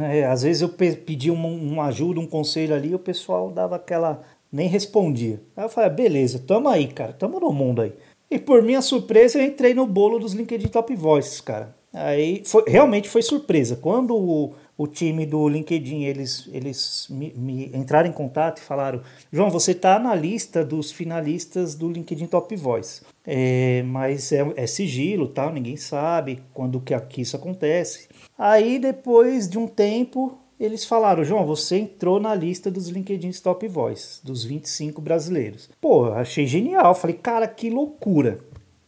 É, 0.00 0.24
às 0.24 0.42
vezes 0.42 0.62
eu 0.62 0.68
pedi 0.68 1.28
uma, 1.28 1.48
uma, 1.48 1.86
ajuda, 1.86 2.20
um 2.20 2.26
conselho 2.26 2.72
ali, 2.72 2.90
e 2.90 2.94
o 2.94 3.00
pessoal 3.00 3.50
dava 3.50 3.74
aquela. 3.74 4.22
nem 4.52 4.68
respondia. 4.68 5.40
Aí 5.56 5.64
eu 5.64 5.68
falei, 5.68 5.90
ah, 5.90 5.92
beleza, 5.92 6.38
tamo 6.38 6.68
aí, 6.68 6.86
cara, 6.86 7.12
tamo 7.12 7.40
no 7.40 7.52
mundo 7.52 7.82
aí. 7.82 7.92
E 8.30 8.38
por 8.38 8.62
minha 8.62 8.80
surpresa, 8.80 9.38
eu 9.38 9.44
entrei 9.44 9.74
no 9.74 9.86
bolo 9.86 10.20
dos 10.20 10.32
LinkedIn 10.34 10.68
Top 10.68 10.94
Voices, 10.94 11.40
cara. 11.40 11.75
Aí 11.96 12.42
foi, 12.44 12.62
realmente 12.66 13.08
foi 13.08 13.22
surpresa. 13.22 13.74
Quando 13.74 14.14
o, 14.14 14.52
o 14.76 14.86
time 14.86 15.24
do 15.24 15.48
LinkedIn 15.48 16.04
eles, 16.04 16.46
eles 16.52 17.06
me, 17.08 17.32
me, 17.34 17.70
entraram 17.74 18.06
em 18.06 18.12
contato 18.12 18.58
e 18.58 18.62
falaram: 18.62 19.00
João, 19.32 19.48
você 19.48 19.72
está 19.72 19.98
na 19.98 20.14
lista 20.14 20.62
dos 20.62 20.92
finalistas 20.92 21.74
do 21.74 21.90
LinkedIn 21.90 22.26
Top 22.26 22.54
Voice. 22.54 23.00
É, 23.26 23.82
mas 23.84 24.30
é, 24.30 24.46
é 24.56 24.66
sigilo, 24.66 25.26
tal, 25.28 25.50
ninguém 25.50 25.78
sabe 25.78 26.42
quando 26.52 26.80
que, 26.80 26.98
que 27.00 27.22
isso 27.22 27.34
acontece. 27.34 28.08
Aí 28.38 28.78
depois 28.78 29.48
de 29.48 29.58
um 29.58 29.66
tempo 29.66 30.38
eles 30.60 30.84
falaram, 30.84 31.24
João, 31.24 31.46
você 31.46 31.76
entrou 31.76 32.20
na 32.20 32.34
lista 32.34 32.70
dos 32.70 32.88
LinkedIn 32.88 33.30
Top 33.42 33.66
Voice, 33.68 34.24
dos 34.24 34.44
25 34.44 35.00
brasileiros. 35.00 35.70
Pô, 35.80 36.12
achei 36.12 36.46
genial. 36.46 36.94
Falei, 36.94 37.16
cara, 37.16 37.46
que 37.48 37.68
loucura. 37.68 38.38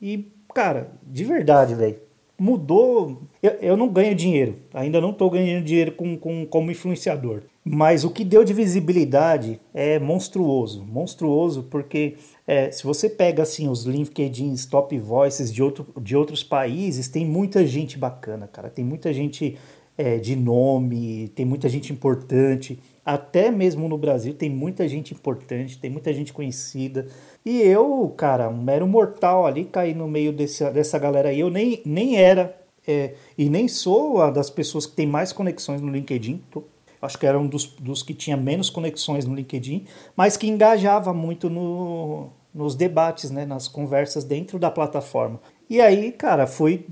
E, 0.00 0.30
cara, 0.54 0.92
de 1.02 1.24
verdade, 1.24 1.74
velho 1.74 2.07
mudou. 2.38 3.22
Eu, 3.42 3.50
eu 3.60 3.76
não 3.76 3.88
ganho 3.88 4.14
dinheiro, 4.14 4.56
ainda 4.72 5.00
não 5.00 5.10
estou 5.10 5.28
ganhando 5.28 5.64
dinheiro 5.64 5.92
com, 5.92 6.16
com, 6.16 6.46
como 6.46 6.70
influenciador. 6.70 7.42
Mas 7.64 8.02
o 8.02 8.10
que 8.10 8.24
deu 8.24 8.44
de 8.44 8.54
visibilidade 8.54 9.60
é 9.74 9.98
monstruoso. 9.98 10.84
Monstruoso 10.84 11.64
porque 11.64 12.14
é, 12.46 12.70
se 12.70 12.82
você 12.84 13.10
pega 13.10 13.42
assim 13.42 13.68
os 13.68 13.84
LinkedIn 13.84 14.54
top 14.70 14.98
voices 14.98 15.52
de, 15.52 15.62
outro, 15.62 15.86
de 16.00 16.16
outros 16.16 16.42
países, 16.42 17.08
tem 17.08 17.26
muita 17.26 17.66
gente 17.66 17.98
bacana, 17.98 18.46
cara. 18.46 18.70
Tem 18.70 18.84
muita 18.84 19.12
gente 19.12 19.58
é, 19.98 20.16
de 20.16 20.36
nome, 20.36 21.28
tem 21.34 21.44
muita 21.44 21.68
gente 21.68 21.92
importante. 21.92 22.78
Até 23.04 23.50
mesmo 23.50 23.88
no 23.88 23.98
Brasil 23.98 24.32
tem 24.32 24.48
muita 24.48 24.86
gente 24.86 25.12
importante, 25.12 25.76
tem 25.76 25.90
muita 25.90 26.14
gente 26.14 26.32
conhecida. 26.32 27.08
E 27.44 27.60
eu, 27.62 28.14
cara, 28.16 28.48
um 28.48 28.62
mero 28.62 28.86
mortal 28.86 29.44
ali, 29.44 29.64
caí 29.64 29.94
no 29.94 30.06
meio 30.06 30.32
desse, 30.32 30.70
dessa 30.70 30.98
galera 31.00 31.30
aí. 31.30 31.40
Eu 31.40 31.50
nem, 31.50 31.82
nem 31.84 32.16
era 32.16 32.56
é, 32.86 33.14
e 33.36 33.50
nem 33.50 33.66
sou 33.66 34.22
a 34.22 34.30
das 34.30 34.48
pessoas 34.48 34.86
que 34.86 34.94
tem 34.94 35.06
mais 35.06 35.32
conexões 35.32 35.80
no 35.80 35.90
LinkedIn. 35.90 36.42
Tô, 36.48 36.62
acho 37.02 37.18
que 37.18 37.26
era 37.26 37.38
um 37.38 37.48
dos, 37.48 37.66
dos 37.66 38.02
que 38.02 38.14
tinha 38.14 38.36
menos 38.36 38.70
conexões 38.70 39.24
no 39.24 39.34
LinkedIn, 39.34 39.84
mas 40.16 40.36
que 40.36 40.46
engajava 40.46 41.12
muito 41.12 41.50
no, 41.50 42.28
nos 42.54 42.76
debates, 42.76 43.32
né, 43.32 43.44
nas 43.44 43.66
conversas 43.66 44.22
dentro 44.22 44.60
da 44.60 44.70
plataforma. 44.70 45.40
E 45.68 45.80
aí, 45.80 46.12
cara, 46.12 46.46
foi 46.46 46.86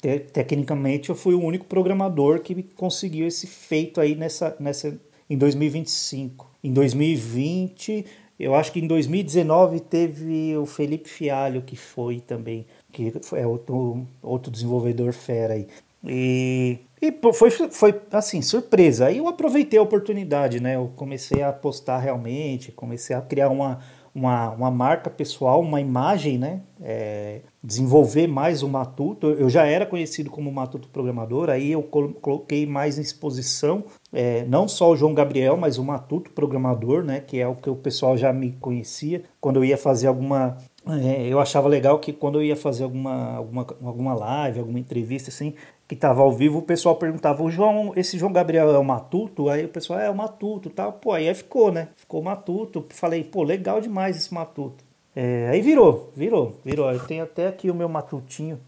te, 0.00 0.20
tecnicamente 0.20 1.10
eu 1.10 1.16
fui 1.16 1.34
o 1.34 1.42
único 1.42 1.66
programador 1.66 2.40
que 2.40 2.62
conseguiu 2.62 3.26
esse 3.26 3.46
feito 3.46 4.00
aí 4.00 4.14
nessa, 4.14 4.56
nessa 4.60 4.96
em 5.28 5.36
2025. 5.36 6.48
Em 6.62 6.72
2020 6.72 8.06
eu 8.38 8.54
acho 8.54 8.70
que 8.70 8.80
em 8.80 8.86
2019 8.86 9.80
teve 9.80 10.56
o 10.56 10.66
Felipe 10.66 11.08
Fialho, 11.08 11.62
que 11.62 11.74
foi 11.74 12.20
também, 12.20 12.66
que 12.92 13.12
é 13.34 13.46
outro, 13.46 14.06
outro 14.22 14.52
desenvolvedor 14.52 15.12
fera 15.12 15.54
aí. 15.54 15.66
E, 16.04 16.78
e 17.00 17.12
foi, 17.32 17.50
foi 17.50 18.00
assim, 18.12 18.42
surpresa. 18.42 19.06
Aí 19.06 19.18
eu 19.18 19.26
aproveitei 19.26 19.78
a 19.78 19.82
oportunidade, 19.82 20.60
né? 20.60 20.76
Eu 20.76 20.92
comecei 20.94 21.42
a 21.42 21.52
postar 21.52 21.98
realmente, 21.98 22.70
comecei 22.70 23.16
a 23.16 23.22
criar 23.22 23.48
uma, 23.48 23.80
uma, 24.16 24.50
uma 24.50 24.70
marca 24.70 25.10
pessoal, 25.10 25.60
uma 25.60 25.78
imagem, 25.78 26.38
né? 26.38 26.62
É, 26.80 27.42
desenvolver 27.62 28.26
mais 28.26 28.62
o 28.62 28.68
Matuto. 28.68 29.26
Eu 29.26 29.50
já 29.50 29.66
era 29.66 29.84
conhecido 29.84 30.30
como 30.30 30.50
Matuto 30.50 30.88
Programador, 30.88 31.50
aí 31.50 31.72
eu 31.72 31.82
coloquei 31.82 32.64
mais 32.64 32.98
em 32.98 33.02
exposição, 33.02 33.84
é, 34.10 34.46
não 34.46 34.66
só 34.66 34.90
o 34.90 34.96
João 34.96 35.12
Gabriel, 35.12 35.58
mas 35.58 35.76
o 35.76 35.84
Matuto 35.84 36.30
Programador, 36.30 37.04
né? 37.04 37.20
Que 37.20 37.38
é 37.40 37.46
o 37.46 37.54
que 37.54 37.68
o 37.68 37.76
pessoal 37.76 38.16
já 38.16 38.32
me 38.32 38.52
conhecia. 38.52 39.22
Quando 39.38 39.56
eu 39.56 39.64
ia 39.64 39.76
fazer 39.76 40.06
alguma 40.06 40.56
é, 40.88 41.26
eu 41.26 41.40
achava 41.40 41.68
legal 41.68 41.98
que 41.98 42.12
quando 42.12 42.38
eu 42.38 42.44
ia 42.44 42.54
fazer 42.54 42.84
alguma, 42.84 43.34
alguma, 43.34 43.66
alguma 43.82 44.14
live, 44.14 44.60
alguma 44.60 44.78
entrevista 44.78 45.30
assim, 45.30 45.52
que 45.88 45.94
estava 45.94 46.22
ao 46.22 46.32
vivo, 46.32 46.58
o 46.58 46.62
pessoal 46.62 46.96
perguntava, 46.96 47.42
o 47.42 47.50
João, 47.50 47.92
esse 47.94 48.18
João 48.18 48.32
Gabriel 48.32 48.70
é 48.70 48.78
o 48.78 48.84
Matuto? 48.84 49.48
Aí 49.48 49.64
o 49.64 49.68
pessoal, 49.68 50.00
é, 50.00 50.06
é 50.06 50.10
o 50.10 50.14
Matuto 50.14 50.68
tal. 50.68 50.94
Pô, 50.94 51.12
aí 51.12 51.32
ficou, 51.34 51.70
né? 51.70 51.88
Ficou 51.96 52.22
Matuto. 52.22 52.84
Falei, 52.90 53.22
pô, 53.22 53.42
legal 53.42 53.80
demais 53.80 54.16
esse 54.16 54.34
Matuto. 54.34 54.84
É, 55.14 55.48
aí 55.48 55.60
virou, 55.60 56.12
virou, 56.14 56.60
virou. 56.64 56.92
Eu 56.92 57.00
tenho 57.00 57.22
até 57.24 57.46
aqui 57.46 57.70
o 57.70 57.74
meu 57.74 57.88
Matutinho, 57.88 58.60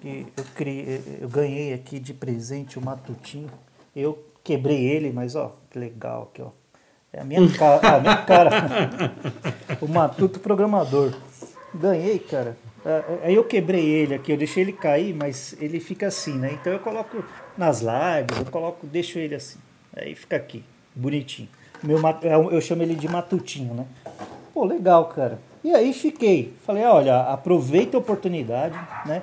que 0.00 0.26
eu, 0.36 0.44
criei, 0.54 1.00
eu 1.20 1.28
ganhei 1.28 1.72
aqui 1.72 2.00
de 2.00 2.12
presente 2.12 2.78
o 2.78 2.82
Matutinho. 2.82 3.48
Eu 3.94 4.18
quebrei 4.42 4.84
ele, 4.84 5.12
mas 5.12 5.36
ó, 5.36 5.56
que 5.70 5.78
legal 5.78 6.28
aqui, 6.30 6.42
ó. 6.42 6.50
É 7.12 7.20
a 7.20 7.24
minha 7.24 7.48
cara, 7.56 7.96
a 7.96 8.00
minha 8.00 8.16
cara. 8.16 8.50
o 9.80 9.86
Matuto 9.86 10.40
programador. 10.40 11.14
Ganhei, 11.72 12.18
cara. 12.18 12.56
É, 12.84 12.88
é, 12.88 13.18
aí 13.24 13.34
eu 13.34 13.44
quebrei 13.44 13.84
ele 13.84 14.14
aqui, 14.14 14.30
eu 14.32 14.36
deixei 14.36 14.62
ele 14.62 14.72
cair, 14.72 15.14
mas 15.14 15.56
ele 15.60 15.80
fica 15.80 16.06
assim, 16.06 16.34
né? 16.34 16.52
Então 16.52 16.72
eu 16.72 16.78
coloco 16.78 17.24
nas 17.56 17.80
lives, 17.80 18.38
eu 18.38 18.50
coloco, 18.50 18.86
deixo 18.86 19.18
ele 19.18 19.34
assim. 19.34 19.58
Aí 19.96 20.14
fica 20.14 20.36
aqui, 20.36 20.62
bonitinho. 20.94 21.48
Meu, 21.82 21.98
é 22.22 22.34
eu 22.34 22.60
chamo 22.60 22.82
ele 22.82 22.94
de 22.94 23.08
matutinho, 23.08 23.74
né? 23.74 23.86
Pô, 24.52 24.64
legal, 24.64 25.06
cara. 25.06 25.38
E 25.62 25.72
aí 25.72 25.92
fiquei. 25.92 26.52
Falei, 26.64 26.84
olha, 26.84 27.20
aproveita 27.20 27.96
a 27.96 28.00
oportunidade, 28.00 28.78
né? 29.06 29.22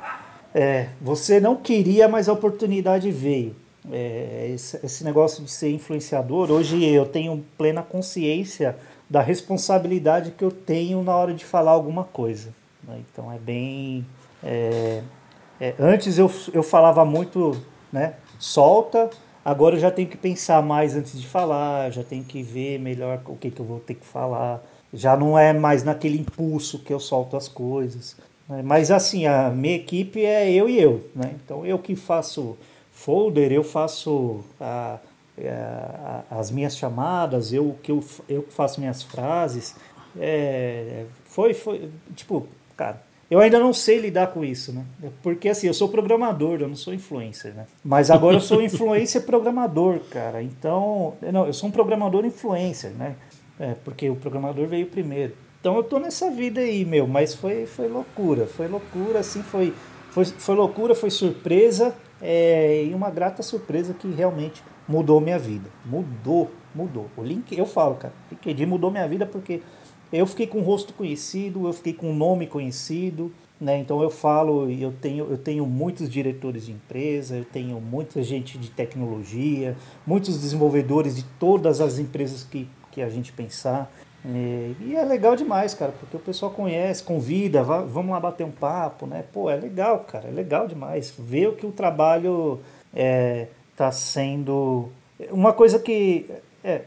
É, 0.53 0.89
você 0.99 1.39
não 1.39 1.55
queria, 1.55 2.07
mas 2.07 2.27
a 2.27 2.33
oportunidade 2.33 3.11
veio. 3.11 3.55
É, 3.91 4.51
esse, 4.53 4.79
esse 4.83 5.03
negócio 5.03 5.43
de 5.43 5.51
ser 5.51 5.71
influenciador, 5.71 6.51
hoje 6.51 6.83
eu 6.83 7.05
tenho 7.05 7.43
plena 7.57 7.81
consciência 7.81 8.75
da 9.09 9.21
responsabilidade 9.21 10.31
que 10.31 10.43
eu 10.43 10.51
tenho 10.51 11.01
na 11.03 11.15
hora 11.15 11.33
de 11.33 11.45
falar 11.45 11.71
alguma 11.71 12.03
coisa. 12.03 12.53
Né? 12.91 13.01
Então 13.11 13.31
é 13.31 13.37
bem. 13.37 14.05
É, 14.43 15.01
é, 15.59 15.73
antes 15.79 16.17
eu, 16.17 16.29
eu 16.53 16.61
falava 16.61 17.05
muito, 17.05 17.57
né? 17.91 18.15
Solta, 18.37 19.09
agora 19.43 19.75
eu 19.75 19.79
já 19.79 19.91
tenho 19.91 20.07
que 20.07 20.17
pensar 20.17 20.61
mais 20.61 20.95
antes 20.95 21.19
de 21.19 21.27
falar, 21.27 21.91
já 21.91 22.03
tenho 22.03 22.23
que 22.23 22.43
ver 22.43 22.79
melhor 22.79 23.21
o 23.27 23.35
que, 23.35 23.49
que 23.49 23.59
eu 23.59 23.65
vou 23.65 23.79
ter 23.79 23.95
que 23.95 24.05
falar. 24.05 24.61
Já 24.93 25.15
não 25.15 25.39
é 25.39 25.53
mais 25.53 25.83
naquele 25.83 26.19
impulso 26.19 26.79
que 26.79 26.91
eu 26.91 26.99
solto 26.99 27.37
as 27.37 27.47
coisas. 27.47 28.17
Né? 28.49 28.61
Mas 28.61 28.91
assim, 28.91 29.25
a 29.25 29.49
minha 29.49 29.75
equipe 29.75 30.25
é 30.25 30.51
eu 30.51 30.67
e 30.67 30.79
eu. 30.79 31.09
Né? 31.15 31.35
Então 31.43 31.65
eu 31.65 31.79
que 31.79 31.95
faço 31.95 32.57
folder, 32.91 33.51
eu 33.51 33.63
faço 33.63 34.43
a, 34.59 34.99
a, 35.39 36.23
a, 36.29 36.39
as 36.39 36.51
minhas 36.51 36.75
chamadas, 36.75 37.53
eu 37.53 37.77
que 37.81 37.91
eu, 37.91 38.03
eu 38.27 38.45
faço 38.49 38.79
minhas 38.79 39.01
frases. 39.01 39.75
É, 40.19 41.05
foi, 41.25 41.53
foi, 41.53 41.89
tipo, 42.15 42.47
cara, 42.81 42.99
eu 43.29 43.39
ainda 43.39 43.59
não 43.59 43.71
sei 43.71 43.99
lidar 43.99 44.27
com 44.27 44.43
isso, 44.43 44.73
né? 44.73 44.83
Porque 45.21 45.47
assim, 45.47 45.67
eu 45.67 45.73
sou 45.73 45.87
programador, 45.87 46.59
eu 46.59 46.67
não 46.67 46.75
sou 46.75 46.91
influencer, 46.93 47.53
né? 47.53 47.67
Mas 47.83 48.09
agora 48.09 48.35
eu 48.35 48.41
sou 48.41 48.59
influencer 48.63 49.21
programador, 49.23 49.99
cara. 50.09 50.41
Então, 50.41 51.13
não, 51.31 51.45
eu 51.45 51.53
sou 51.53 51.69
um 51.69 51.71
programador 51.71 52.25
influencer, 52.25 52.89
né? 52.91 53.15
É, 53.59 53.75
porque 53.85 54.09
o 54.09 54.15
programador 54.15 54.67
veio 54.67 54.87
primeiro. 54.87 55.33
Então 55.59 55.77
eu 55.77 55.83
tô 55.83 55.99
nessa 55.99 56.31
vida 56.31 56.59
aí, 56.59 56.83
meu, 56.83 57.05
mas 57.05 57.35
foi, 57.35 57.67
foi 57.67 57.87
loucura, 57.87 58.47
foi 58.47 58.67
loucura, 58.67 59.19
assim, 59.19 59.43
foi, 59.43 59.71
foi, 60.09 60.25
foi 60.25 60.55
loucura, 60.55 60.95
foi 60.95 61.11
surpresa, 61.11 61.95
é, 62.19 62.85
e 62.85 62.93
uma 62.95 63.11
grata 63.11 63.43
surpresa 63.43 63.93
que 63.93 64.09
realmente 64.09 64.63
mudou 64.87 65.21
minha 65.21 65.37
vida. 65.37 65.69
Mudou, 65.85 66.49
mudou. 66.73 67.07
O 67.15 67.21
link, 67.21 67.55
eu 67.55 67.67
falo, 67.67 67.93
cara, 67.93 68.13
LinkedIn 68.31 68.65
mudou 68.65 68.89
minha 68.89 69.07
vida 69.07 69.27
porque 69.27 69.61
eu 70.11 70.25
fiquei 70.25 70.47
com 70.47 70.59
o 70.59 70.63
rosto 70.63 70.93
conhecido, 70.93 71.67
eu 71.67 71.73
fiquei 71.73 71.93
com 71.93 72.11
o 72.11 72.13
nome 72.13 72.45
conhecido, 72.47 73.31
né? 73.59 73.77
Então 73.77 74.01
eu 74.01 74.09
falo, 74.09 74.69
eu 74.69 74.91
tenho, 74.91 75.27
eu 75.29 75.37
tenho 75.37 75.65
muitos 75.65 76.09
diretores 76.09 76.65
de 76.65 76.71
empresa, 76.71 77.37
eu 77.37 77.45
tenho 77.45 77.79
muita 77.79 78.21
gente 78.23 78.57
de 78.57 78.69
tecnologia, 78.69 79.77
muitos 80.05 80.41
desenvolvedores 80.41 81.15
de 81.15 81.23
todas 81.39 81.79
as 81.79 81.99
empresas 81.99 82.43
que, 82.43 82.67
que 82.91 83.01
a 83.01 83.09
gente 83.09 83.31
pensar. 83.31 83.91
É, 84.25 84.71
e 84.81 84.95
é 84.95 85.03
legal 85.03 85.35
demais, 85.35 85.73
cara, 85.73 85.91
porque 85.91 86.15
o 86.15 86.19
pessoal 86.19 86.51
conhece, 86.51 87.03
convida, 87.03 87.63
vá, 87.63 87.81
vamos 87.81 88.11
lá 88.11 88.19
bater 88.19 88.43
um 88.45 88.51
papo, 88.51 89.05
né? 89.05 89.23
Pô, 89.31 89.49
é 89.49 89.55
legal, 89.55 89.99
cara, 89.99 90.27
é 90.27 90.31
legal 90.31 90.67
demais. 90.67 91.13
Ver 91.17 91.47
o 91.47 91.53
que 91.53 91.65
o 91.65 91.71
trabalho 91.71 92.59
está 92.93 93.87
é, 93.87 93.91
sendo. 93.91 94.89
Uma 95.31 95.53
coisa 95.53 95.79
que. 95.79 96.29
É, 96.63 96.81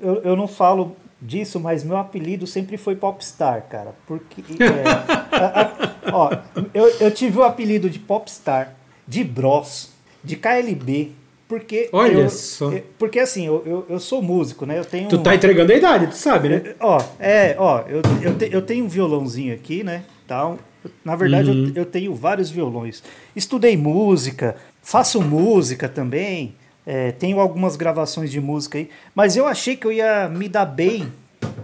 eu, 0.00 0.22
eu 0.22 0.36
não 0.36 0.48
falo 0.48 0.96
disso, 1.22 1.60
mas 1.60 1.84
meu 1.84 1.96
apelido 1.96 2.46
sempre 2.46 2.76
foi 2.76 2.96
Popstar, 2.96 3.66
cara. 3.70 3.94
Porque. 4.06 4.42
É, 4.62 5.36
a, 5.36 5.62
a, 5.62 6.16
ó, 6.16 6.30
eu, 6.74 6.86
eu 7.00 7.10
tive 7.10 7.38
o 7.38 7.44
apelido 7.44 7.88
de 7.88 7.98
Popstar, 7.98 8.74
de 9.06 9.22
Bros, 9.24 9.90
de 10.22 10.36
KLB. 10.36 11.12
porque. 11.48 11.88
Olha 11.92 12.12
eu, 12.12 12.30
só. 12.30 12.72
eu- 12.72 12.84
porque 12.98 13.20
assim, 13.20 13.46
eu, 13.46 13.62
eu, 13.64 13.86
eu 13.88 14.00
sou 14.00 14.20
músico, 14.20 14.66
né? 14.66 14.78
Eu 14.78 14.84
tenho. 14.84 15.08
Tu 15.08 15.18
tá 15.18 15.34
entregando 15.34 15.72
a 15.72 15.76
idade, 15.76 16.08
tu 16.08 16.16
sabe, 16.16 16.48
né? 16.48 16.74
Ó, 16.80 17.00
é, 17.20 17.54
ó, 17.58 17.82
eu, 17.88 18.02
eu, 18.22 18.36
te- 18.36 18.48
eu 18.52 18.60
tenho 18.62 18.84
um 18.84 18.88
violãozinho 18.88 19.54
aqui, 19.54 19.84
né? 19.84 20.02
Tal. 20.26 20.58
Na 21.04 21.14
verdade, 21.14 21.48
Uhum. 21.50 21.68
eu, 21.68 21.82
eu 21.82 21.86
tenho 21.86 22.12
vários 22.12 22.50
violões. 22.50 23.04
Estudei 23.36 23.76
música, 23.76 24.56
faço 24.82 25.22
música 25.22 25.88
também, 25.88 26.56
é, 26.86 27.12
tenho 27.12 27.38
algumas 27.40 27.76
gravações 27.76 28.30
de 28.30 28.40
música 28.40 28.78
aí, 28.78 28.88
mas 29.14 29.36
eu 29.36 29.46
achei 29.46 29.76
que 29.76 29.86
eu 29.86 29.92
ia 29.92 30.28
me 30.28 30.48
dar 30.48 30.64
bem 30.66 31.12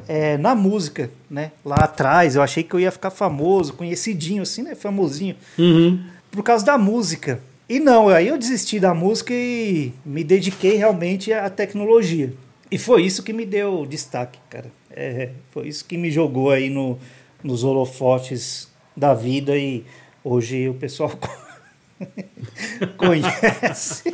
é, 0.07 0.37
na 0.38 0.54
música, 0.54 1.11
né? 1.31 1.52
Lá 1.64 1.76
atrás, 1.76 2.37
eu 2.37 2.42
achei 2.42 2.62
que 2.62 2.74
eu 2.74 2.81
ia 2.81 2.90
ficar 2.90 3.11
famoso, 3.11 3.74
conhecidinho, 3.74 4.42
assim, 4.42 4.62
né? 4.62 4.74
Famosinho 4.74 5.37
Uhum. 5.59 6.00
por 6.31 6.42
causa 6.42 6.64
da 6.64 6.78
música. 6.78 7.40
E 7.68 7.78
não, 7.78 8.09
aí 8.09 8.28
eu 8.28 8.38
desisti 8.38 8.81
da 8.81 8.94
música 8.94 9.33
e 9.35 9.92
me 10.04 10.24
dediquei 10.24 10.76
realmente 10.76 11.33
à 11.33 11.50
tecnologia. 11.50 12.33
E 12.70 12.78
foi 12.78 13.02
isso 13.02 13.22
que 13.22 13.33
me 13.33 13.44
deu 13.44 13.85
destaque, 13.87 14.38
cara. 14.48 14.70
É, 14.90 15.31
foi 15.50 15.68
isso 15.68 15.85
que 15.85 15.96
me 15.98 16.11
jogou 16.11 16.50
aí 16.50 16.70
no, 16.70 16.98
nos 17.42 17.64
holofotes 17.64 18.68
da 18.96 19.12
vida 19.14 19.57
e 19.57 19.85
hoje 20.24 20.68
o 20.68 20.74
pessoal 20.74 21.11
conhece. 22.96 24.04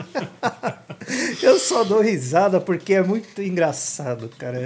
eu 1.43 1.59
só 1.59 1.85
dou 1.85 2.01
risada 2.01 2.61
porque 2.61 2.95
é 2.95 3.03
muito 3.03 3.43
engraçado, 3.43 4.31
cara. 4.39 4.59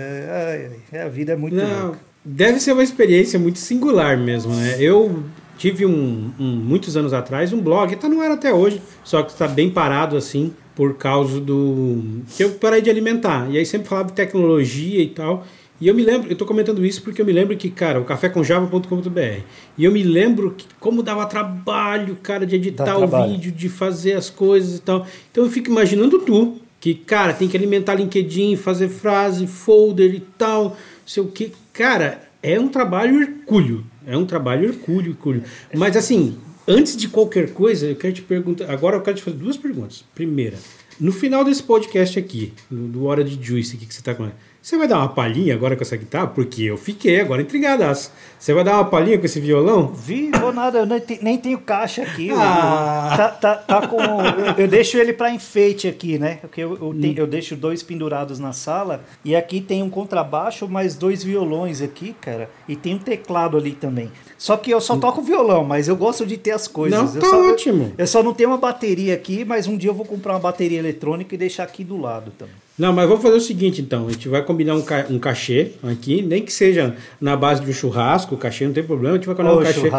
Ai, 0.92 1.00
a 1.00 1.08
vida 1.08 1.32
é 1.32 1.36
muito 1.36 1.56
Não, 1.56 1.86
louca. 1.86 1.98
deve 2.24 2.60
ser 2.60 2.72
uma 2.72 2.82
experiência 2.82 3.38
muito 3.38 3.58
singular 3.58 4.16
mesmo, 4.16 4.54
né? 4.54 4.76
Eu 4.80 5.24
tive 5.56 5.84
um, 5.84 6.32
um- 6.38 6.56
muitos 6.56 6.96
anos 6.96 7.12
atrás 7.12 7.52
um 7.52 7.60
blog, 7.60 7.94
tá 7.96 8.08
no 8.08 8.20
ar 8.20 8.30
até 8.30 8.52
hoje, 8.52 8.80
só 9.02 9.22
que 9.22 9.32
está 9.32 9.48
bem 9.48 9.70
parado 9.70 10.16
assim 10.16 10.54
por 10.76 10.94
causa 10.94 11.40
do 11.40 12.22
que 12.36 12.44
eu 12.44 12.50
parei 12.52 12.80
de 12.80 12.88
alimentar. 12.88 13.50
E 13.50 13.58
aí 13.58 13.66
sempre 13.66 13.88
falava 13.88 14.08
de 14.08 14.14
tecnologia 14.14 15.02
e 15.02 15.08
tal. 15.08 15.44
E 15.80 15.86
eu 15.86 15.94
me 15.94 16.02
lembro, 16.02 16.30
eu 16.30 16.36
tô 16.36 16.44
comentando 16.44 16.84
isso 16.84 17.02
porque 17.02 17.22
eu 17.22 17.26
me 17.26 17.32
lembro 17.32 17.56
que, 17.56 17.70
cara, 17.70 18.00
o 18.00 18.04
cafécomjava.com.br. 18.04 19.42
E 19.76 19.84
eu 19.84 19.92
me 19.92 20.02
lembro 20.02 20.54
que 20.56 20.66
como 20.80 21.02
dava 21.02 21.24
trabalho, 21.26 22.16
cara, 22.22 22.44
de 22.44 22.56
editar 22.56 22.98
o 22.98 23.28
vídeo, 23.28 23.52
de 23.52 23.68
fazer 23.68 24.14
as 24.14 24.28
coisas 24.28 24.78
e 24.78 24.82
tal. 24.82 25.06
Então 25.30 25.44
eu 25.44 25.50
fico 25.50 25.70
imaginando 25.70 26.18
tu, 26.18 26.56
que, 26.80 26.94
cara, 26.94 27.32
tem 27.32 27.48
que 27.48 27.56
alimentar 27.56 27.94
LinkedIn, 27.94 28.56
fazer 28.56 28.88
frase, 28.88 29.46
folder 29.46 30.14
e 30.14 30.20
tal, 30.20 30.76
sei 31.06 31.22
o 31.22 31.26
que. 31.26 31.52
Cara, 31.72 32.22
é 32.42 32.58
um 32.58 32.68
trabalho 32.68 33.20
hercúleo. 33.20 33.84
É 34.06 34.16
um 34.16 34.24
trabalho 34.24 34.68
hercúleo, 34.68 35.12
hercúleo. 35.12 35.42
Mas 35.74 35.96
assim, 35.96 36.36
antes 36.66 36.96
de 36.96 37.08
qualquer 37.08 37.52
coisa, 37.52 37.86
eu 37.86 37.96
quero 37.96 38.14
te 38.14 38.22
perguntar. 38.22 38.70
Agora 38.70 38.96
eu 38.96 39.00
quero 39.00 39.16
te 39.16 39.22
fazer 39.22 39.36
duas 39.36 39.56
perguntas. 39.56 40.04
Primeira, 40.14 40.56
no 41.00 41.12
final 41.12 41.44
desse 41.44 41.62
podcast 41.62 42.18
aqui, 42.18 42.52
do, 42.70 43.04
Hora 43.04 43.22
de 43.22 43.38
Juice 43.40 43.76
que 43.76 43.92
você 43.92 44.02
tá 44.02 44.14
com. 44.14 44.30
Você 44.68 44.76
vai 44.76 44.86
dar 44.86 44.98
uma 44.98 45.08
palhinha 45.08 45.54
agora 45.54 45.74
com 45.74 45.82
essa 45.82 45.96
guitarra? 45.96 46.26
Porque 46.26 46.62
eu 46.64 46.76
fiquei 46.76 47.22
agora 47.22 47.40
intrigadaço. 47.40 48.12
Você 48.38 48.52
vai 48.52 48.62
dar 48.62 48.74
uma 48.74 48.84
palhinha 48.84 49.18
com 49.18 49.24
esse 49.24 49.40
violão? 49.40 49.86
Vi, 49.94 50.30
vou 50.38 50.52
nada, 50.52 50.80
eu 50.80 50.84
nem, 50.84 51.02
nem 51.22 51.38
tenho 51.38 51.56
caixa 51.58 52.02
aqui. 52.02 52.28
Ah. 52.32 53.14
Tá, 53.16 53.28
tá, 53.30 53.54
tá 53.54 53.86
com, 53.86 53.96
eu, 53.98 54.64
eu 54.64 54.68
deixo 54.68 54.98
ele 54.98 55.14
para 55.14 55.30
enfeite 55.30 55.88
aqui, 55.88 56.18
né? 56.18 56.34
Porque 56.42 56.60
eu, 56.60 56.72
eu, 56.78 56.94
tenho- 57.00 57.18
eu 57.18 57.26
deixo 57.26 57.56
dois 57.56 57.82
pendurados 57.82 58.38
na 58.38 58.52
sala 58.52 59.02
e 59.24 59.34
aqui 59.34 59.58
tem 59.62 59.82
um 59.82 59.88
contrabaixo, 59.88 60.68
mais 60.68 60.94
dois 60.94 61.24
violões 61.24 61.80
aqui, 61.80 62.14
cara. 62.20 62.50
E 62.68 62.76
tem 62.76 62.96
um 62.96 62.98
teclado 62.98 63.56
ali 63.56 63.72
também. 63.72 64.12
Só 64.36 64.54
que 64.58 64.70
eu 64.70 64.82
só 64.82 64.98
toco 64.98 65.22
violão, 65.22 65.64
mas 65.64 65.88
eu 65.88 65.96
gosto 65.96 66.26
de 66.26 66.36
ter 66.36 66.50
as 66.50 66.68
coisas. 66.68 67.00
Não, 67.00 67.14
eu 67.14 67.20
tá 67.22 67.26
só, 67.26 67.50
ótimo. 67.52 67.94
Eu, 67.96 68.06
só 68.06 68.22
não 68.22 68.34
tenho 68.34 68.50
uma 68.50 68.58
bateria 68.58 69.14
aqui, 69.14 69.46
mas 69.46 69.66
um 69.66 69.78
dia 69.78 69.88
eu 69.88 69.94
vou 69.94 70.04
comprar 70.04 70.34
uma 70.34 70.40
bateria 70.40 70.78
eletrônica 70.78 71.34
e 71.34 71.38
deixar 71.38 71.62
aqui 71.62 71.82
do 71.82 71.96
lado 71.98 72.32
também. 72.38 72.67
Não, 72.78 72.92
mas 72.92 73.08
vamos 73.08 73.22
fazer 73.22 73.36
o 73.36 73.40
seguinte 73.40 73.82
então. 73.82 74.06
A 74.06 74.10
gente 74.12 74.28
vai 74.28 74.42
combinar 74.42 74.74
um, 74.76 74.82
ca- 74.82 75.06
um 75.10 75.18
cachê 75.18 75.72
aqui, 75.82 76.22
nem 76.22 76.42
que 76.44 76.52
seja 76.52 76.94
na 77.20 77.36
base 77.36 77.60
de 77.62 77.70
um 77.70 77.74
churrasco, 77.74 78.34
o 78.34 78.38
cachê 78.38 78.64
não 78.66 78.72
tem 78.72 78.84
problema, 78.84 79.14
a 79.14 79.18
gente 79.18 79.26
vai 79.26 79.34
combinar 79.34 79.54
Ô, 79.56 79.60
um 79.60 79.64
cachê. 79.64 79.90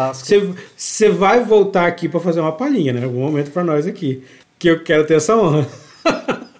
Você- 0.76 1.10
vai 1.10 1.44
voltar 1.44 1.86
aqui 1.86 2.08
para 2.08 2.20
fazer 2.20 2.40
uma 2.40 2.52
palhinha, 2.52 2.92
né? 2.92 3.04
Algum 3.04 3.20
momento 3.20 3.50
para 3.50 3.62
nós 3.62 3.86
aqui. 3.86 4.22
Que 4.58 4.68
eu 4.68 4.82
quero 4.82 5.06
ter 5.06 5.14
essa 5.14 5.36
honra. 5.36 5.66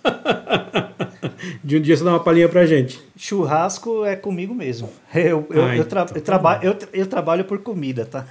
de 1.64 1.76
um 1.76 1.80
dia 1.80 1.96
você 1.96 2.04
dar 2.04 2.10
uma 2.10 2.20
palhinha 2.20 2.48
pra 2.48 2.66
gente. 2.66 3.00
Churrasco 3.16 4.04
é 4.04 4.16
comigo 4.16 4.54
mesmo. 4.54 4.88
Eu, 5.14 5.46
eu, 5.50 5.64
Ah, 5.64 5.76
eu, 5.76 5.84
tra- 5.84 6.02
então 6.02 6.16
eu 6.16 6.22
traba- 6.22 6.60
eu, 6.62 6.76
eu 6.92 7.06
trabalho 7.06 7.44
por 7.44 7.58
comida, 7.60 8.04
tá? 8.04 8.26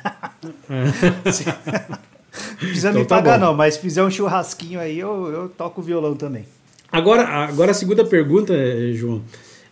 Não 0.69 2.67
precisa 2.69 2.89
Então 2.89 3.01
me 3.01 3.07
tá 3.07 3.15
pagar, 3.17 3.39
bom. 3.39 3.45
não, 3.47 3.53
mas 3.53 3.75
se 3.75 3.79
fizer 3.81 4.03
um 4.03 4.09
churrasquinho 4.11 4.79
aí, 4.79 4.99
eu, 4.99 5.27
eu 5.31 5.49
toco 5.49 5.81
violão 5.81 6.15
também. 6.15 6.45
Agora, 6.91 7.23
agora 7.23 7.71
a 7.71 7.73
segunda 7.73 8.03
pergunta, 8.03 8.53
João. 8.93 9.21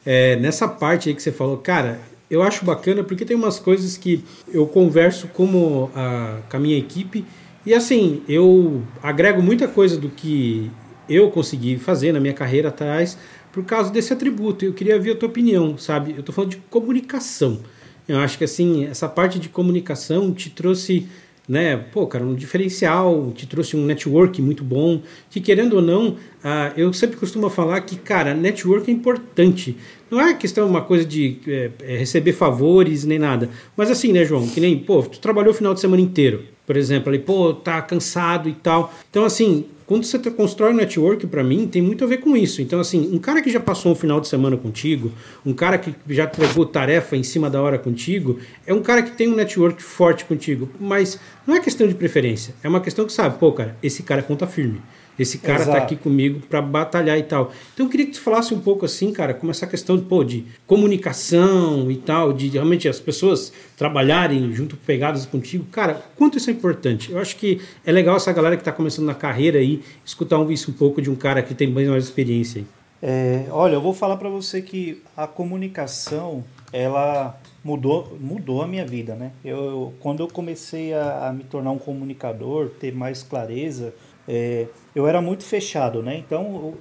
É, 0.06 0.36
nessa 0.38 0.68
parte 0.68 1.10
aí 1.10 1.16
que 1.16 1.22
você 1.22 1.32
falou, 1.32 1.58
cara, 1.58 2.00
eu 2.30 2.44
acho 2.44 2.64
bacana 2.64 3.04
porque 3.04 3.26
tem 3.26 3.36
umas 3.36 3.60
coisas 3.60 3.98
que 3.98 4.24
eu 4.54 4.66
converso 4.68 5.28
como 5.30 5.92
a, 5.96 6.40
com 6.50 6.58
a 6.58 6.60
minha 6.60 6.78
equipe 6.78 7.26
e 7.66 7.74
assim, 7.74 8.22
eu 8.30 8.82
agrego 9.04 9.42
muita 9.42 9.68
coisa 9.68 9.98
do 9.98 10.08
que 10.08 10.72
eu 11.10 11.30
consegui 11.30 11.78
fazer 11.78 12.14
na 12.14 12.20
minha 12.20 12.34
carreira 12.34 12.70
atrás 12.70 13.18
por 13.52 13.66
causa 13.66 13.92
desse 13.92 14.14
atributo. 14.14 14.64
Eu 14.64 14.74
queria 14.74 14.98
ver 14.98 15.12
a 15.12 15.16
tua 15.16 15.28
opinião, 15.28 15.78
sabe? 15.78 16.14
Eu 16.16 16.24
tô 16.24 16.32
falando 16.32 16.52
de 16.52 16.58
comunicação. 16.70 17.60
Eu 18.08 18.20
acho 18.20 18.38
que 18.38 18.46
assim, 18.46 18.86
essa 18.86 19.10
parte 19.10 19.38
de 19.38 19.50
comunicação 19.50 20.34
te 20.34 20.50
trouxe 20.50 21.10
né, 21.48 21.78
pô, 21.78 22.06
cara, 22.06 22.26
um 22.26 22.36
diferencial, 22.36 23.32
te 23.34 23.48
trouxe 23.48 23.78
um 23.78 23.86
network 23.86 24.42
muito 24.42 24.64
bom, 24.64 25.02
que 25.30 25.40
querendo 25.40 25.78
ou 25.78 25.82
não, 25.82 26.18
ah, 26.44 26.74
eu 26.76 26.92
sempre 26.92 27.16
costumo 27.18 27.50
falar 27.50 27.80
que, 27.82 27.96
cara, 27.96 28.34
network 28.34 28.92
é 28.92 28.94
importante. 28.94 29.78
Não 30.12 30.20
é 30.20 30.34
questão 30.34 30.68
uma 30.68 30.82
coisa 30.82 31.06
de 31.06 31.38
é, 31.48 31.72
receber 31.98 32.34
favores 32.34 33.06
nem 33.06 33.18
nada, 33.18 33.50
mas 33.76 33.90
assim, 33.90 34.12
né, 34.12 34.26
João, 34.26 34.48
que 34.48 34.60
nem, 34.60 34.78
pô, 34.78 35.02
tu 35.04 35.20
trabalhou 35.20 35.52
o 35.52 35.56
final 35.56 35.74
de 35.74 35.80
semana 35.80 36.02
inteiro, 36.02 36.44
por 36.66 36.76
exemplo, 36.76 37.10
ali, 37.10 37.20
pô, 37.20 37.54
tá 37.54 37.82
cansado 37.82 38.50
e 38.50 38.54
tal. 38.54 38.94
Então, 39.10 39.24
assim, 39.24 39.66
quando 39.88 40.04
você 40.04 40.20
te- 40.20 40.30
constrói 40.30 40.74
um 40.74 40.76
network, 40.76 41.26
para 41.28 41.44
mim, 41.44 41.66
tem 41.66 41.82
muito 41.82 42.04
a 42.04 42.08
ver 42.08 42.18
com 42.18 42.36
isso. 42.38 42.62
Então, 42.62 42.80
assim, 42.80 43.10
um 43.12 43.18
cara 43.18 43.42
que 43.42 43.50
já 43.50 43.60
passou 43.60 43.94
um 43.94 43.96
final 43.96 44.20
de 44.22 44.28
semana 44.28 44.56
contigo, 44.58 45.12
um 45.46 45.54
cara 45.54 45.78
que 45.78 45.96
já 46.10 46.26
entregou 46.26 46.66
tarefa 46.66 47.16
em 47.16 47.24
cima 47.24 47.50
da 47.50 47.62
hora 47.62 47.80
contigo, 47.80 48.38
é 48.66 48.74
um 48.74 48.82
cara 48.82 49.02
que 49.02 49.12
tem 49.18 49.30
um 49.30 49.36
network 49.36 49.82
forte 49.82 50.26
contigo. 50.26 50.70
Mas 50.80 51.18
não 51.48 51.56
é 51.56 51.60
questão 51.62 51.88
de 51.88 51.96
preferência, 51.96 52.54
é 52.62 52.68
uma 52.68 52.82
questão 52.82 53.06
que 53.06 53.14
sabe, 53.14 53.40
pô, 53.40 53.52
cara, 53.54 53.78
esse 53.82 54.04
cara 54.04 54.22
conta 54.22 54.46
firme. 54.46 54.82
Esse 55.20 55.40
cara 55.40 55.58
tá 55.60 55.64
Exato. 55.72 55.78
aqui 55.84 55.96
comigo 55.96 56.40
para 56.48 56.62
batalhar 56.62 57.18
e 57.18 57.24
tal. 57.24 57.52
Então 57.74 57.86
eu 57.86 57.90
queria 57.90 58.06
que 58.06 58.12
tu 58.14 58.22
falasse 58.22 58.54
um 58.54 58.60
pouco 58.60 58.86
assim, 58.86 59.12
cara, 59.12 59.34
como 59.34 59.50
essa 59.52 59.66
questão 59.66 59.98
pô, 60.00 60.24
de 60.24 60.46
comunicação 61.02 61.90
e 61.90 61.98
tal, 61.98 62.34
de 62.34 62.50
realmente 62.50 62.88
as 62.88 63.00
pessoas 63.00 63.52
trabalharem 63.76 64.52
junto 64.54 64.76
pegadas 64.78 65.26
contigo. 65.26 65.66
Cara, 65.72 66.02
quanto 66.16 66.38
isso 66.38 66.50
é 66.50 66.54
importante? 66.54 67.12
Eu 67.12 67.20
acho 67.20 67.36
que 67.36 67.62
é 67.86 67.92
legal 67.92 68.16
essa 68.18 68.32
galera 68.32 68.56
que 68.56 68.62
está 68.62 68.72
começando 68.72 69.06
na 69.06 69.16
carreira 69.16 69.60
aí 69.60 69.82
escutar 70.06 70.38
um- 70.40 70.52
isso 70.52 70.72
um 70.72 70.74
pouco 70.74 71.02
de 71.02 71.10
um 71.10 71.16
cara 71.16 71.42
que 71.42 71.54
tem 71.54 71.72
bem 71.72 71.88
mais 71.88 72.04
experiência 72.04 72.60
aí. 72.62 72.68
É, 73.02 73.46
olha, 73.52 73.74
eu 73.76 73.82
vou 73.82 73.94
falar 73.94 74.18
para 74.18 74.28
você 74.30 74.62
que 74.62 75.02
a 75.16 75.28
comunicação, 75.28 76.44
ela 76.74 77.38
mudou, 77.68 78.18
mudou 78.18 78.62
a 78.62 78.68
minha 78.68 78.86
vida, 78.86 79.14
né? 79.14 79.34
Eu, 79.44 79.94
quando 80.00 80.22
eu 80.22 80.28
comecei 80.30 80.94
a, 80.94 81.28
a 81.28 81.34
me 81.34 81.44
tornar 81.44 81.72
um 81.72 81.78
comunicador, 81.78 82.70
ter 82.70 82.96
mais 82.96 83.24
clareza, 83.24 83.94
é, 84.26 84.68
eu 84.96 85.06
era 85.06 85.22
muito 85.22 85.44
fechado, 85.44 86.02
né? 86.02 86.18
Então, 86.18 86.74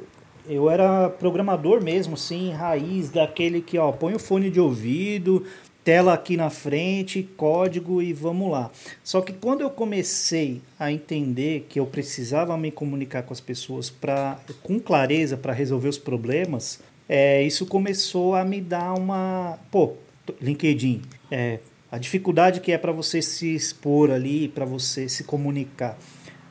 eu, 0.48 0.56
eu 0.56 0.70
era 0.70 1.10
programador 1.10 1.82
mesmo, 1.82 2.16
sim, 2.16 2.52
raiz, 2.52 3.10
daquele 3.10 3.60
que, 3.60 3.76
ó, 3.76 3.90
põe 3.90 4.14
o 4.14 4.18
fone 4.20 4.48
de 4.48 4.60
ouvido, 4.60 5.44
tela 5.82 6.14
aqui 6.14 6.36
na 6.36 6.50
frente, 6.50 7.28
código 7.36 8.00
e 8.00 8.12
vamos 8.12 8.48
lá. 8.48 8.70
Só 9.02 9.20
que 9.20 9.32
quando 9.32 9.62
eu 9.62 9.70
comecei 9.70 10.62
a 10.78 10.92
entender 10.92 11.66
que 11.68 11.80
eu 11.80 11.86
precisava 11.86 12.56
me 12.56 12.70
comunicar 12.70 13.24
com 13.24 13.32
as 13.32 13.40
pessoas 13.40 13.90
pra, 13.90 14.38
com 14.62 14.78
clareza 14.78 15.36
para 15.36 15.52
resolver 15.52 15.88
os 15.88 15.98
problemas, 15.98 16.80
é, 17.08 17.42
isso 17.42 17.66
começou 17.66 18.36
a 18.36 18.44
me 18.44 18.60
dar 18.60 18.94
uma. 18.94 19.58
Pô, 19.70 19.94
LinkedIn. 20.40 21.02
É, 21.30 21.58
a 21.90 21.98
dificuldade 21.98 22.60
que 22.60 22.72
é 22.72 22.78
para 22.78 22.92
você 22.92 23.22
se 23.22 23.54
expor 23.54 24.10
ali, 24.10 24.48
para 24.48 24.64
você 24.64 25.08
se 25.08 25.24
comunicar. 25.24 25.96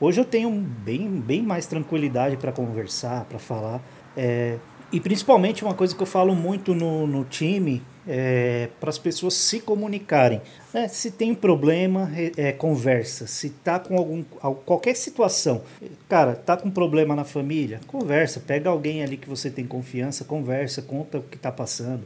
Hoje 0.00 0.20
eu 0.20 0.24
tenho 0.24 0.50
bem, 0.50 1.08
bem 1.08 1.42
mais 1.42 1.66
tranquilidade 1.66 2.36
para 2.36 2.52
conversar, 2.52 3.24
para 3.24 3.38
falar. 3.38 3.82
É, 4.16 4.56
e 4.92 5.00
principalmente 5.00 5.64
uma 5.64 5.74
coisa 5.74 5.94
que 5.94 6.02
eu 6.02 6.06
falo 6.06 6.34
muito 6.34 6.74
no, 6.74 7.06
no 7.06 7.24
time 7.24 7.82
é 8.08 8.68
para 8.78 8.88
as 8.88 8.98
pessoas 8.98 9.34
se 9.34 9.58
comunicarem. 9.58 10.40
né? 10.72 10.86
se 10.86 11.10
tem 11.10 11.34
problema, 11.34 12.08
é, 12.36 12.52
conversa. 12.52 13.26
Se 13.26 13.50
tá 13.50 13.80
com 13.80 13.96
algum 13.96 14.22
al- 14.40 14.54
qualquer 14.54 14.94
situação, 14.94 15.62
cara, 16.08 16.36
tá 16.36 16.56
com 16.56 16.70
problema 16.70 17.16
na 17.16 17.24
família, 17.24 17.80
conversa. 17.86 18.38
Pega 18.38 18.70
alguém 18.70 19.02
ali 19.02 19.16
que 19.16 19.28
você 19.28 19.50
tem 19.50 19.66
confiança, 19.66 20.24
conversa, 20.24 20.82
conta 20.82 21.18
o 21.18 21.22
que 21.22 21.36
tá 21.36 21.50
passando. 21.50 22.04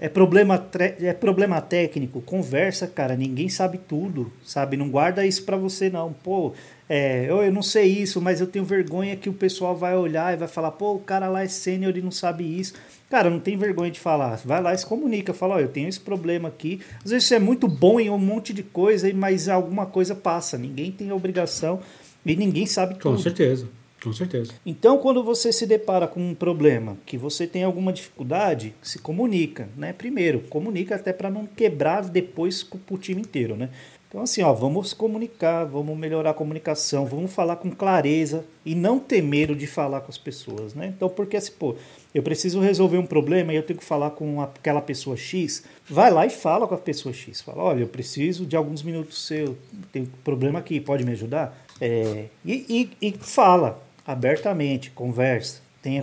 É 0.00 0.08
problema, 0.08 0.64
é 1.00 1.12
problema 1.12 1.60
técnico, 1.60 2.20
conversa, 2.20 2.86
cara. 2.86 3.16
Ninguém 3.16 3.48
sabe 3.48 3.78
tudo, 3.78 4.32
sabe? 4.44 4.76
Não 4.76 4.88
guarda 4.88 5.26
isso 5.26 5.42
pra 5.44 5.56
você, 5.56 5.90
não. 5.90 6.12
Pô, 6.12 6.52
É, 6.90 7.26
eu, 7.28 7.42
eu 7.42 7.52
não 7.52 7.62
sei 7.62 7.84
isso, 7.86 8.18
mas 8.18 8.40
eu 8.40 8.46
tenho 8.46 8.64
vergonha 8.64 9.14
que 9.14 9.28
o 9.28 9.32
pessoal 9.34 9.76
vai 9.76 9.94
olhar 9.94 10.32
e 10.32 10.38
vai 10.38 10.48
falar, 10.48 10.70
pô, 10.70 10.94
o 10.94 10.98
cara 10.98 11.28
lá 11.28 11.42
é 11.42 11.48
sênior 11.48 11.94
e 11.96 12.00
não 12.00 12.10
sabe 12.10 12.44
isso. 12.44 12.72
Cara, 13.10 13.28
não 13.28 13.40
tem 13.40 13.56
vergonha 13.58 13.90
de 13.90 14.00
falar. 14.00 14.36
Vai 14.44 14.62
lá 14.62 14.72
e 14.72 14.78
se 14.78 14.86
comunica. 14.86 15.34
Fala, 15.34 15.56
ó, 15.56 15.60
eu 15.60 15.68
tenho 15.68 15.88
esse 15.88 16.00
problema 16.00 16.48
aqui. 16.48 16.80
Às 17.04 17.10
vezes 17.10 17.28
você 17.28 17.34
é 17.34 17.38
muito 17.38 17.68
bom 17.68 18.00
em 18.00 18.08
um 18.08 18.18
monte 18.18 18.54
de 18.54 18.62
coisa, 18.62 19.12
mas 19.12 19.48
alguma 19.48 19.84
coisa 19.84 20.14
passa. 20.14 20.56
Ninguém 20.56 20.90
tem 20.90 21.12
obrigação 21.12 21.80
e 22.24 22.34
ninguém 22.36 22.64
sabe 22.66 22.94
tudo. 22.94 23.16
Com 23.16 23.18
certeza. 23.18 23.68
Com 24.02 24.12
certeza. 24.12 24.52
Então, 24.64 24.98
quando 24.98 25.24
você 25.24 25.52
se 25.52 25.66
depara 25.66 26.06
com 26.06 26.20
um 26.20 26.34
problema, 26.34 26.96
que 27.04 27.18
você 27.18 27.46
tem 27.46 27.64
alguma 27.64 27.92
dificuldade, 27.92 28.74
se 28.80 28.98
comunica, 28.98 29.68
né? 29.76 29.92
Primeiro, 29.92 30.40
comunica 30.48 30.94
até 30.94 31.12
para 31.12 31.30
não 31.30 31.46
quebrar 31.46 32.02
depois 32.04 32.62
com 32.62 32.78
o 32.90 32.98
time 32.98 33.20
inteiro, 33.20 33.56
né? 33.56 33.70
Então, 34.08 34.22
assim, 34.22 34.40
ó, 34.40 34.54
vamos 34.54 34.94
comunicar, 34.94 35.64
vamos 35.64 35.96
melhorar 35.98 36.30
a 36.30 36.34
comunicação, 36.34 37.04
vamos 37.04 37.30
falar 37.30 37.56
com 37.56 37.70
clareza 37.70 38.42
e 38.64 38.74
não 38.74 38.98
ter 38.98 39.20
medo 39.20 39.54
de 39.54 39.66
falar 39.66 40.00
com 40.00 40.10
as 40.10 40.16
pessoas, 40.16 40.72
né? 40.72 40.94
Então, 40.96 41.10
porque 41.10 41.36
assim, 41.36 41.52
pô, 41.52 41.74
eu 42.14 42.22
preciso 42.22 42.58
resolver 42.58 42.96
um 42.96 43.04
problema 43.04 43.52
e 43.52 43.56
eu 43.56 43.62
tenho 43.62 43.78
que 43.78 43.84
falar 43.84 44.12
com 44.12 44.40
aquela 44.40 44.80
pessoa 44.80 45.14
X, 45.14 45.62
vai 45.86 46.10
lá 46.10 46.24
e 46.24 46.30
fala 46.30 46.66
com 46.66 46.74
a 46.74 46.78
pessoa 46.78 47.12
X. 47.12 47.42
Fala, 47.42 47.62
olha, 47.62 47.80
eu 47.80 47.88
preciso 47.88 48.46
de 48.46 48.56
alguns 48.56 48.82
minutos 48.82 49.26
seu, 49.26 49.58
tem 49.92 50.06
problema 50.24 50.58
aqui, 50.58 50.80
pode 50.80 51.04
me 51.04 51.12
ajudar? 51.12 51.66
É, 51.78 52.26
e, 52.46 52.90
e, 53.02 53.08
e 53.08 53.12
fala 53.12 53.87
abertamente, 54.08 54.90
conversa, 54.90 55.60
tenha 55.82 56.02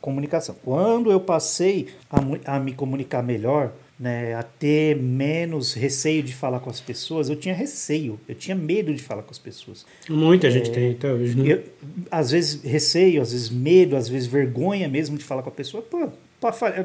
comunicação. 0.00 0.56
Quando 0.64 1.12
eu 1.12 1.20
passei 1.20 1.88
a, 2.10 2.56
a 2.56 2.58
me 2.58 2.72
comunicar 2.72 3.22
melhor, 3.22 3.74
né, 4.00 4.34
a 4.34 4.42
ter 4.42 4.96
menos 4.96 5.74
receio 5.74 6.22
de 6.22 6.34
falar 6.34 6.60
com 6.60 6.70
as 6.70 6.80
pessoas, 6.80 7.28
eu 7.28 7.36
tinha 7.36 7.54
receio, 7.54 8.18
eu 8.26 8.34
tinha 8.34 8.56
medo 8.56 8.94
de 8.94 9.02
falar 9.02 9.22
com 9.22 9.30
as 9.30 9.38
pessoas. 9.38 9.84
Muita 10.08 10.46
é, 10.46 10.50
gente 10.50 10.70
tem 10.70 10.92
até 10.92 11.12
hoje, 11.12 11.36
né? 11.36 11.52
Eu, 11.52 11.62
às 12.10 12.30
vezes 12.30 12.62
receio, 12.62 13.20
às 13.20 13.32
vezes 13.32 13.50
medo, 13.50 13.96
às 13.96 14.08
vezes 14.08 14.26
vergonha 14.26 14.88
mesmo 14.88 15.18
de 15.18 15.22
falar 15.22 15.42
com 15.42 15.50
a 15.50 15.52
pessoa. 15.52 15.82
Pô, 15.82 16.08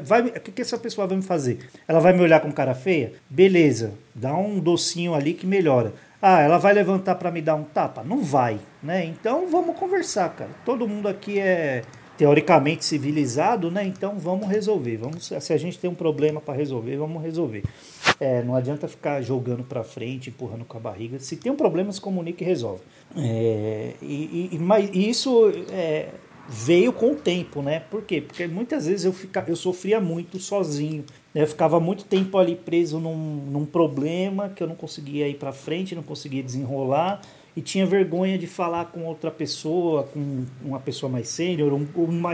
vai, 0.04 0.28
o 0.28 0.32
que, 0.40 0.52
que 0.52 0.62
essa 0.62 0.78
pessoa 0.78 1.06
vai 1.06 1.16
me 1.16 1.22
fazer? 1.22 1.58
Ela 1.88 1.98
vai 1.98 2.12
me 2.12 2.20
olhar 2.20 2.40
com 2.40 2.52
cara 2.52 2.74
feia? 2.74 3.14
Beleza, 3.28 3.94
dá 4.14 4.36
um 4.36 4.60
docinho 4.60 5.14
ali 5.14 5.32
que 5.32 5.46
melhora. 5.46 5.94
Ah, 6.20 6.40
ela 6.40 6.58
vai 6.58 6.74
levantar 6.74 7.14
para 7.14 7.30
me 7.30 7.40
dar 7.40 7.54
um 7.54 7.62
tapa? 7.62 8.02
Não 8.02 8.22
vai, 8.22 8.58
né? 8.82 9.04
Então 9.04 9.48
vamos 9.48 9.76
conversar, 9.76 10.28
cara. 10.30 10.50
Todo 10.64 10.88
mundo 10.88 11.06
aqui 11.06 11.38
é 11.38 11.82
teoricamente 12.16 12.84
civilizado, 12.84 13.70
né? 13.70 13.84
Então 13.84 14.18
vamos 14.18 14.48
resolver. 14.48 14.96
Vamos, 14.96 15.32
se 15.38 15.52
a 15.52 15.56
gente 15.56 15.78
tem 15.78 15.88
um 15.88 15.94
problema 15.94 16.40
para 16.40 16.54
resolver, 16.54 16.96
vamos 16.96 17.22
resolver. 17.22 17.62
É, 18.18 18.42
não 18.42 18.56
adianta 18.56 18.88
ficar 18.88 19.22
jogando 19.22 19.62
para 19.62 19.84
frente, 19.84 20.28
empurrando 20.28 20.64
com 20.64 20.76
a 20.76 20.80
barriga. 20.80 21.20
Se 21.20 21.36
tem 21.36 21.52
um 21.52 21.56
problema, 21.56 21.92
se 21.92 22.00
comunica 22.00 22.42
e 22.42 22.46
resolve. 22.46 22.82
É, 23.16 23.92
e, 24.02 24.50
e, 24.52 24.58
mas 24.58 24.90
isso 24.92 25.52
é, 25.70 26.08
veio 26.48 26.92
com 26.92 27.12
o 27.12 27.14
tempo, 27.14 27.62
né? 27.62 27.78
Por 27.88 28.02
quê? 28.02 28.20
Porque 28.20 28.48
muitas 28.48 28.86
vezes 28.86 29.04
eu, 29.04 29.12
fica, 29.12 29.44
eu 29.46 29.54
sofria 29.54 30.00
muito 30.00 30.40
sozinho. 30.40 31.04
Eu 31.38 31.46
ficava 31.46 31.78
muito 31.78 32.04
tempo 32.04 32.36
ali 32.36 32.56
preso 32.56 32.98
num, 32.98 33.14
num 33.14 33.64
problema 33.64 34.48
que 34.48 34.60
eu 34.60 34.66
não 34.66 34.74
conseguia 34.74 35.28
ir 35.28 35.34
para 35.34 35.52
frente, 35.52 35.94
não 35.94 36.02
conseguia 36.02 36.42
desenrolar 36.42 37.20
e 37.56 37.60
tinha 37.60 37.86
vergonha 37.86 38.36
de 38.36 38.48
falar 38.48 38.86
com 38.86 39.04
outra 39.04 39.30
pessoa, 39.30 40.02
com 40.12 40.44
uma 40.60 40.80
pessoa 40.80 41.08
mais 41.08 41.28
sênior, 41.28 41.72
ou 41.72 42.04
uma, 42.04 42.32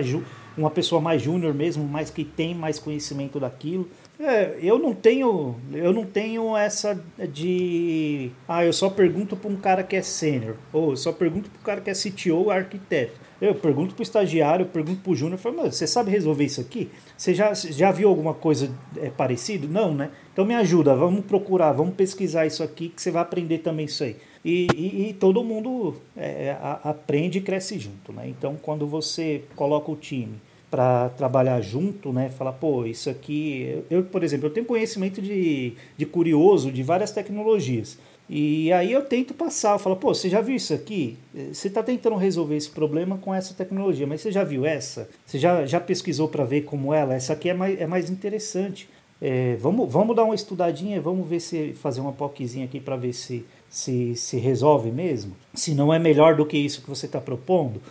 uma 0.57 0.71
pessoa 0.71 1.03
mais 1.03 1.21
júnior 1.21 1.53
mesmo, 1.53 1.85
mais 1.85 2.09
que 2.09 2.25
tem 2.25 2.55
mais 2.55 2.79
conhecimento 2.79 3.38
daquilo. 3.38 3.90
É, 4.19 4.57
eu 4.62 4.79
não 4.79 4.95
tenho, 4.95 5.55
eu 5.71 5.93
não 5.93 6.07
tenho 6.07 6.57
essa 6.57 6.99
de, 7.31 8.31
ah, 8.49 8.64
eu 8.64 8.73
só 8.73 8.88
pergunto 8.88 9.37
para 9.37 9.51
um 9.51 9.57
cara 9.57 9.83
que 9.83 9.97
é 9.97 10.03
sênior, 10.03 10.57
ou 10.73 10.93
eu 10.93 10.97
só 10.97 11.12
pergunto 11.12 11.51
para 11.51 11.61
o 11.61 11.62
cara 11.62 11.81
que 11.83 11.90
é 11.90 11.93
CTO 11.93 12.51
arquiteto. 12.51 13.21
Eu 13.40 13.55
pergunto 13.55 13.94
para 13.94 14.03
o 14.03 14.05
estagiário, 14.05 14.66
pergunto 14.66 15.01
para 15.03 15.12
o 15.12 15.16
júnior, 15.16 15.38
falo, 15.38 15.62
você 15.64 15.87
sabe 15.87 16.11
resolver 16.11 16.44
isso 16.44 16.61
aqui? 16.61 16.90
Você 17.16 17.35
já, 17.35 17.53
já 17.55 17.90
viu 17.90 18.09
alguma 18.09 18.35
coisa 18.35 18.70
é, 18.97 19.11
parecida? 19.11 19.66
Não, 19.66 19.94
né? 19.94 20.11
Então 20.33 20.44
me 20.44 20.55
ajuda, 20.55 20.94
vamos 20.94 21.25
procurar, 21.25 21.73
vamos 21.73 21.94
pesquisar 21.94 22.47
isso 22.47 22.62
aqui, 22.62 22.88
que 22.88 23.03
você 23.03 23.11
vai 23.11 23.23
aprender 23.23 23.59
também 23.59 23.87
isso 23.87 24.05
aí. 24.05 24.16
E, 24.44 24.66
e, 24.75 25.09
e 25.09 25.12
todo 25.14 25.42
mundo 25.42 25.94
é, 26.16 26.57
a, 26.61 26.90
aprende 26.90 27.38
e 27.38 27.40
cresce 27.40 27.79
junto, 27.79 28.12
né? 28.12 28.29
Então, 28.29 28.57
quando 28.61 28.87
você 28.87 29.42
coloca 29.57 29.90
o 29.90 29.97
time 29.97 30.35
para 30.70 31.09
trabalhar 31.11 31.61
junto, 31.61 32.12
né? 32.12 32.29
Falar, 32.29 32.53
pô, 32.53 32.85
isso 32.85 33.09
aqui. 33.09 33.83
Eu, 33.88 34.03
por 34.03 34.25
exemplo, 34.25 34.49
eu 34.49 34.51
tenho 34.51 34.66
conhecimento 34.66 35.23
de, 35.23 35.75
de 35.97 36.05
curioso 36.05 36.73
de 36.73 36.83
várias 36.83 37.12
tecnologias. 37.12 37.97
E 38.28 38.72
aí 38.72 38.90
eu 38.90 39.02
tento 39.02 39.34
passar, 39.34 39.74
eu 39.74 39.78
falo, 39.78 39.96
pô, 39.96 40.14
você 40.14 40.28
já 40.30 40.40
viu 40.40 40.56
isso 40.56 40.72
aqui? 40.72 41.18
Você 41.52 41.68
está 41.68 41.82
tentando 41.82 42.16
resolver 42.16 42.56
esse 42.56 42.70
problema 42.70 43.18
com 43.18 43.34
essa 43.34 43.52
tecnologia, 43.52 44.06
mas 44.06 44.22
você 44.22 44.32
já 44.32 44.42
viu 44.42 44.64
essa? 44.64 45.08
Você 45.26 45.38
já, 45.38 45.66
já 45.66 45.78
pesquisou 45.78 46.28
para 46.28 46.44
ver 46.44 46.62
como 46.62 46.94
ela? 46.94 47.14
Essa 47.14 47.34
aqui 47.34 47.50
é 47.50 47.54
mais, 47.54 47.80
é 47.80 47.87
mais 47.87 48.08
interessante. 48.08 48.88
É, 49.20 49.56
vamos, 49.56 49.90
vamos 49.92 50.16
dar 50.16 50.24
uma 50.24 50.34
estudadinha, 50.34 51.00
vamos 51.00 51.28
ver 51.28 51.40
se 51.40 51.74
fazer 51.74 52.00
uma 52.00 52.12
POCzinha 52.12 52.64
aqui 52.64 52.80
para 52.80 52.96
ver 52.96 53.12
se 53.12 53.44
se, 53.74 54.14
se 54.14 54.37
resolve 54.37 54.92
mesmo, 54.92 55.34
se 55.52 55.74
não 55.74 55.92
é 55.92 55.98
melhor 55.98 56.37
do 56.37 56.46
que 56.46 56.56
isso 56.56 56.80
que 56.80 56.88
você 56.88 57.06
está 57.06 57.20
propondo. 57.20 57.82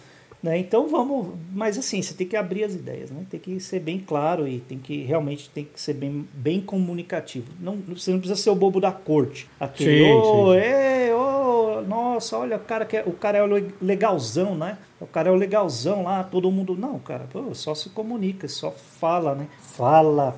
Né? 0.43 0.57
Então 0.57 0.89
vamos, 0.89 1.29
mas 1.53 1.77
assim, 1.77 2.01
você 2.01 2.13
tem 2.13 2.27
que 2.27 2.35
abrir 2.35 2.65
as 2.65 2.75
ideias, 2.75 3.09
né? 3.09 3.25
tem 3.29 3.39
que 3.39 3.61
ser 3.61 3.79
bem 3.79 3.97
claro 3.97 4.45
e 4.45 4.59
tem 4.59 4.77
que 4.77 5.01
realmente 5.03 5.49
tem 5.49 5.63
que 5.63 5.79
ser 5.79 5.93
bem, 5.93 6.27
bem 6.33 6.59
comunicativo. 6.59 7.47
Não, 7.61 7.77
você 7.77 8.11
não 8.11 8.19
precisa 8.19 8.39
ser 8.39 8.49
o 8.49 8.55
bobo 8.55 8.81
da 8.81 8.91
corte. 8.91 9.49
Aquele, 9.57 10.03
sim, 10.03 10.11
oh, 10.11 10.51
sim. 10.51 10.57
É, 10.57 11.15
oh, 11.15 11.81
nossa, 11.87 12.37
olha, 12.37 12.57
o 12.57 12.59
cara, 12.59 12.85
que 12.85 12.97
é, 12.97 13.03
o 13.05 13.13
cara 13.13 13.37
é 13.37 13.43
o 13.43 13.73
legalzão, 13.81 14.53
né? 14.53 14.77
O 14.99 15.07
cara 15.07 15.29
é 15.29 15.31
o 15.31 15.35
legalzão 15.35 16.03
lá, 16.03 16.23
todo 16.25 16.51
mundo. 16.51 16.75
Não, 16.75 16.99
cara, 16.99 17.25
pô, 17.31 17.55
só 17.55 17.73
se 17.73 17.89
comunica, 17.89 18.45
só 18.49 18.69
fala, 18.71 19.33
né? 19.35 19.47
Fala, 19.61 20.35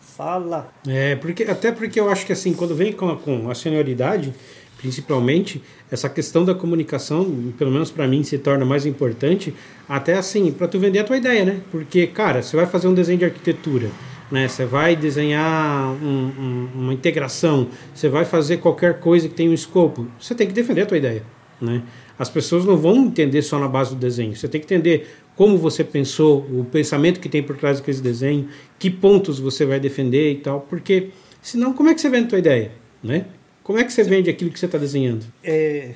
fala. 0.00 0.72
É, 0.86 1.16
porque, 1.16 1.42
até 1.42 1.72
porque 1.72 1.98
eu 1.98 2.08
acho 2.08 2.24
que 2.24 2.32
assim, 2.32 2.54
quando 2.54 2.76
vem 2.76 2.92
com 2.92 3.08
a, 3.08 3.16
com 3.16 3.50
a 3.50 3.54
senioridade, 3.56 4.32
principalmente, 4.78 5.60
essa 5.90 6.08
questão 6.08 6.44
da 6.44 6.54
comunicação, 6.54 7.52
pelo 7.58 7.70
menos 7.70 7.90
para 7.90 8.06
mim, 8.06 8.22
se 8.22 8.38
torna 8.38 8.64
mais 8.64 8.86
importante, 8.86 9.52
até 9.88 10.14
assim, 10.14 10.50
para 10.52 10.68
tu 10.68 10.78
vender 10.78 11.00
a 11.00 11.04
tua 11.04 11.16
ideia, 11.16 11.44
né? 11.44 11.60
Porque, 11.70 12.06
cara, 12.06 12.42
você 12.42 12.56
vai 12.56 12.64
fazer 12.64 12.88
um 12.88 12.94
desenho 12.94 13.18
de 13.18 13.24
arquitetura, 13.24 13.90
né? 14.30 14.46
Você 14.46 14.64
vai 14.64 14.94
desenhar 14.94 15.90
um, 16.02 16.30
um, 16.38 16.68
uma 16.74 16.94
integração, 16.94 17.68
você 17.92 18.08
vai 18.08 18.24
fazer 18.24 18.58
qualquer 18.58 19.00
coisa 19.00 19.28
que 19.28 19.34
tenha 19.34 19.50
um 19.50 19.54
escopo, 19.54 20.06
você 20.18 20.34
tem 20.34 20.46
que 20.46 20.52
defender 20.52 20.82
a 20.82 20.86
tua 20.86 20.96
ideia, 20.96 21.22
né? 21.60 21.82
As 22.16 22.28
pessoas 22.28 22.64
não 22.64 22.76
vão 22.76 22.96
entender 22.96 23.42
só 23.42 23.58
na 23.58 23.68
base 23.68 23.90
do 23.94 23.96
desenho, 23.96 24.34
você 24.34 24.48
tem 24.48 24.60
que 24.60 24.64
entender 24.72 25.08
como 25.34 25.56
você 25.56 25.84
pensou, 25.84 26.38
o 26.50 26.64
pensamento 26.64 27.20
que 27.20 27.28
tem 27.28 27.42
por 27.42 27.56
trás 27.56 27.78
daquele 27.78 28.00
desenho, 28.00 28.48
que 28.76 28.90
pontos 28.90 29.38
você 29.38 29.64
vai 29.64 29.78
defender 29.78 30.32
e 30.32 30.36
tal, 30.36 30.62
porque 30.62 31.10
senão 31.40 31.72
como 31.72 31.88
é 31.88 31.94
que 31.94 32.00
você 32.00 32.10
vende 32.10 32.26
a 32.26 32.28
tua 32.30 32.38
ideia, 32.40 32.72
né? 33.02 33.26
Como 33.68 33.78
é 33.78 33.84
que 33.84 33.92
você 33.92 34.02
vende 34.02 34.30
aquilo 34.30 34.50
que 34.50 34.58
você 34.58 34.64
está 34.64 34.78
desenhando? 34.78 35.26
É, 35.44 35.92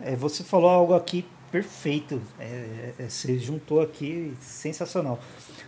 é, 0.00 0.14
você 0.14 0.44
falou 0.44 0.70
algo 0.70 0.94
aqui 0.94 1.24
perfeito. 1.50 2.22
É, 2.38 2.92
é, 2.96 3.08
você 3.08 3.36
juntou 3.36 3.80
aqui 3.80 4.32
sensacional. 4.40 5.18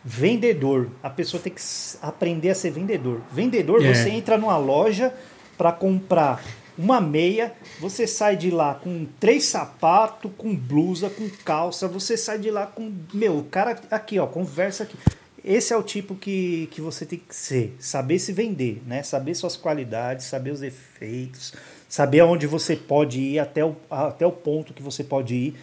Vendedor. 0.05 0.89
A 1.03 1.11
pessoa 1.11 1.43
tem 1.43 1.53
que 1.53 1.61
aprender 2.01 2.51
a 2.51 2.55
ser 2.55 2.71
vendedor. 2.71 3.23
Vendedor, 3.33 3.85
é. 3.85 3.93
você 3.93 4.11
entra 4.11 4.39
numa 4.39 4.57
loja 4.57 5.13
para 5.59 5.73
comprar 5.73 6.45
uma 6.79 7.01
meia, 7.01 7.53
você 7.81 8.07
sai 8.07 8.37
de 8.37 8.53
lá 8.53 8.77
com 8.77 9.05
três 9.19 9.43
sapatos, 9.43 10.31
com 10.39 10.55
blusa, 10.55 11.11
com 11.11 11.29
calça, 11.45 11.89
você 11.89 12.17
sai 12.17 12.39
de 12.39 12.53
lá 12.53 12.69
com. 12.69 12.93
Meu, 13.13 13.39
o 13.39 13.45
cara 13.47 13.81
aqui, 13.91 14.17
ó, 14.17 14.29
conversa 14.29 14.85
aqui. 14.85 14.97
Esse 15.45 15.73
é 15.73 15.77
o 15.77 15.83
tipo 15.83 16.15
que, 16.15 16.69
que 16.71 16.81
você 16.81 17.05
tem 17.05 17.19
que 17.19 17.35
ser, 17.35 17.75
saber 17.79 18.19
se 18.19 18.33
vender, 18.33 18.83
né? 18.87 19.03
Saber 19.03 19.35
suas 19.35 19.57
qualidades, 19.57 20.27
saber 20.27 20.53
os 20.53 20.61
defeitos, 20.61 21.53
saber 21.89 22.21
aonde 22.21 22.47
você 22.47 22.77
pode 22.77 23.21
ir, 23.21 23.39
até 23.39 23.65
o, 23.65 23.77
até 23.91 24.27
o 24.27 24.33
ponto 24.33 24.73
que 24.73 24.83
você 24.83 25.03
pode 25.03 25.35
ir 25.35 25.55